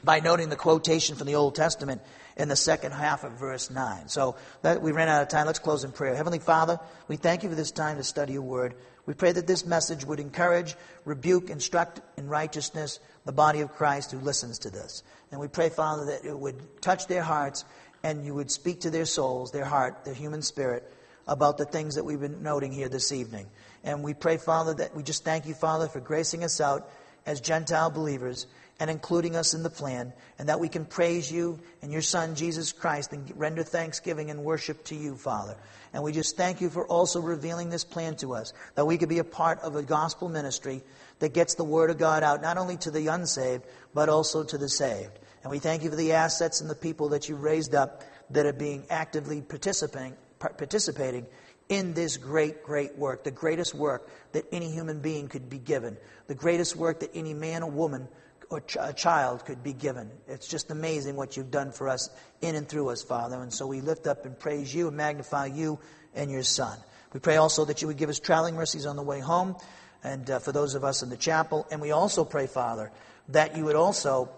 by 0.04 0.20
noting 0.20 0.48
the 0.48 0.56
quotation 0.56 1.16
from 1.16 1.26
the 1.26 1.34
Old 1.34 1.54
Testament 1.54 2.02
in 2.38 2.48
the 2.48 2.56
second 2.56 2.92
half 2.92 3.24
of 3.24 3.32
verse 3.32 3.68
9. 3.68 4.08
So 4.08 4.36
that 4.62 4.80
we 4.80 4.92
ran 4.92 5.08
out 5.08 5.22
of 5.22 5.28
time. 5.28 5.46
Let's 5.46 5.58
close 5.58 5.84
in 5.84 5.92
prayer. 5.92 6.14
Heavenly 6.14 6.38
Father, 6.38 6.78
we 7.08 7.16
thank 7.16 7.42
you 7.42 7.48
for 7.48 7.56
this 7.56 7.72
time 7.72 7.96
to 7.96 8.04
study 8.04 8.34
your 8.34 8.42
word. 8.42 8.74
We 9.06 9.14
pray 9.14 9.32
that 9.32 9.46
this 9.46 9.66
message 9.66 10.04
would 10.04 10.20
encourage, 10.20 10.76
rebuke, 11.04 11.50
instruct 11.50 12.00
in 12.16 12.28
righteousness 12.28 13.00
the 13.24 13.32
body 13.32 13.60
of 13.60 13.74
Christ 13.74 14.12
who 14.12 14.18
listens 14.18 14.60
to 14.60 14.70
this. 14.70 15.02
And 15.32 15.40
we 15.40 15.48
pray, 15.48 15.68
Father, 15.68 16.06
that 16.06 16.24
it 16.24 16.38
would 16.38 16.80
touch 16.80 17.06
their 17.08 17.22
hearts 17.22 17.64
and 18.02 18.24
you 18.24 18.34
would 18.34 18.50
speak 18.50 18.80
to 18.80 18.90
their 18.90 19.04
souls, 19.04 19.50
their 19.50 19.64
heart, 19.64 20.04
their 20.04 20.14
human 20.14 20.42
spirit 20.42 20.90
about 21.26 21.58
the 21.58 21.64
things 21.64 21.96
that 21.96 22.04
we've 22.04 22.20
been 22.20 22.42
noting 22.42 22.72
here 22.72 22.88
this 22.88 23.10
evening. 23.12 23.46
And 23.82 24.04
we 24.04 24.14
pray, 24.14 24.36
Father, 24.36 24.74
that 24.74 24.94
we 24.94 25.02
just 25.02 25.24
thank 25.24 25.46
you, 25.46 25.54
Father, 25.54 25.88
for 25.88 26.00
gracing 26.00 26.44
us 26.44 26.60
out 26.60 26.90
as 27.26 27.40
Gentile 27.40 27.90
believers 27.90 28.46
and 28.80 28.90
including 28.90 29.34
us 29.34 29.54
in 29.54 29.62
the 29.62 29.70
plan, 29.70 30.12
and 30.38 30.48
that 30.48 30.60
we 30.60 30.68
can 30.68 30.84
praise 30.84 31.30
you 31.32 31.58
and 31.82 31.92
your 31.92 32.02
Son, 32.02 32.34
Jesus 32.34 32.72
Christ, 32.72 33.12
and 33.12 33.32
render 33.36 33.64
thanksgiving 33.64 34.30
and 34.30 34.44
worship 34.44 34.84
to 34.84 34.94
you, 34.94 35.16
Father. 35.16 35.56
And 35.92 36.02
we 36.02 36.12
just 36.12 36.36
thank 36.36 36.60
you 36.60 36.70
for 36.70 36.86
also 36.86 37.20
revealing 37.20 37.70
this 37.70 37.84
plan 37.84 38.16
to 38.16 38.34
us, 38.34 38.52
that 38.76 38.86
we 38.86 38.98
could 38.98 39.08
be 39.08 39.18
a 39.18 39.24
part 39.24 39.58
of 39.60 39.74
a 39.74 39.82
gospel 39.82 40.28
ministry 40.28 40.82
that 41.18 41.34
gets 41.34 41.54
the 41.54 41.64
Word 41.64 41.90
of 41.90 41.98
God 41.98 42.22
out, 42.22 42.40
not 42.40 42.56
only 42.56 42.76
to 42.78 42.90
the 42.90 43.08
unsaved, 43.08 43.64
but 43.94 44.08
also 44.08 44.44
to 44.44 44.58
the 44.58 44.68
saved. 44.68 45.18
And 45.42 45.50
we 45.50 45.58
thank 45.58 45.82
you 45.82 45.90
for 45.90 45.96
the 45.96 46.12
assets 46.12 46.60
and 46.60 46.70
the 46.70 46.74
people 46.74 47.08
that 47.10 47.28
you 47.28 47.34
raised 47.34 47.74
up 47.74 48.04
that 48.30 48.46
are 48.46 48.52
being 48.52 48.84
actively 48.90 49.40
participating, 49.40 50.16
participating 50.38 51.26
in 51.68 51.94
this 51.94 52.16
great, 52.16 52.62
great 52.62 52.96
work, 52.96 53.24
the 53.24 53.30
greatest 53.30 53.74
work 53.74 54.08
that 54.32 54.44
any 54.52 54.70
human 54.70 55.00
being 55.00 55.28
could 55.28 55.50
be 55.50 55.58
given, 55.58 55.96
the 56.26 56.34
greatest 56.34 56.76
work 56.76 57.00
that 57.00 57.10
any 57.14 57.34
man 57.34 57.62
or 57.62 57.70
woman 57.70 58.08
or 58.50 58.60
ch- 58.60 58.76
a 58.80 58.92
child 58.92 59.44
could 59.44 59.62
be 59.62 59.72
given. 59.72 60.10
It's 60.26 60.48
just 60.48 60.70
amazing 60.70 61.16
what 61.16 61.36
you've 61.36 61.50
done 61.50 61.72
for 61.72 61.88
us 61.88 62.10
in 62.40 62.54
and 62.54 62.68
through 62.68 62.88
us, 62.88 63.02
Father. 63.02 63.40
And 63.42 63.52
so 63.52 63.66
we 63.66 63.80
lift 63.80 64.06
up 64.06 64.24
and 64.24 64.38
praise 64.38 64.74
you 64.74 64.88
and 64.88 64.96
magnify 64.96 65.46
you 65.46 65.78
and 66.14 66.30
your 66.30 66.42
Son. 66.42 66.78
We 67.12 67.20
pray 67.20 67.36
also 67.36 67.64
that 67.66 67.82
you 67.82 67.88
would 67.88 67.96
give 67.96 68.10
us 68.10 68.18
traveling 68.18 68.54
mercies 68.54 68.86
on 68.86 68.96
the 68.96 69.02
way 69.02 69.20
home 69.20 69.56
and 70.02 70.30
uh, 70.30 70.38
for 70.38 70.52
those 70.52 70.74
of 70.74 70.84
us 70.84 71.02
in 71.02 71.10
the 71.10 71.16
chapel. 71.16 71.66
And 71.70 71.80
we 71.80 71.90
also 71.90 72.24
pray, 72.24 72.46
Father, 72.46 72.90
that 73.28 73.56
you 73.56 73.64
would 73.64 73.76
also 73.76 74.30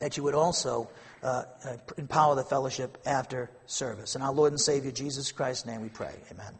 that 0.00 0.16
you 0.16 0.22
would 0.24 0.34
also 0.34 0.90
uh, 1.22 1.44
uh, 1.64 1.76
empower 1.96 2.34
the 2.34 2.42
fellowship 2.42 2.98
after 3.06 3.50
service. 3.66 4.16
In 4.16 4.22
our 4.22 4.32
Lord 4.32 4.52
and 4.52 4.60
Savior 4.60 4.90
Jesus 4.90 5.32
Christ's 5.32 5.66
name 5.66 5.80
we 5.80 5.88
pray. 5.88 6.14
Amen. 6.30 6.52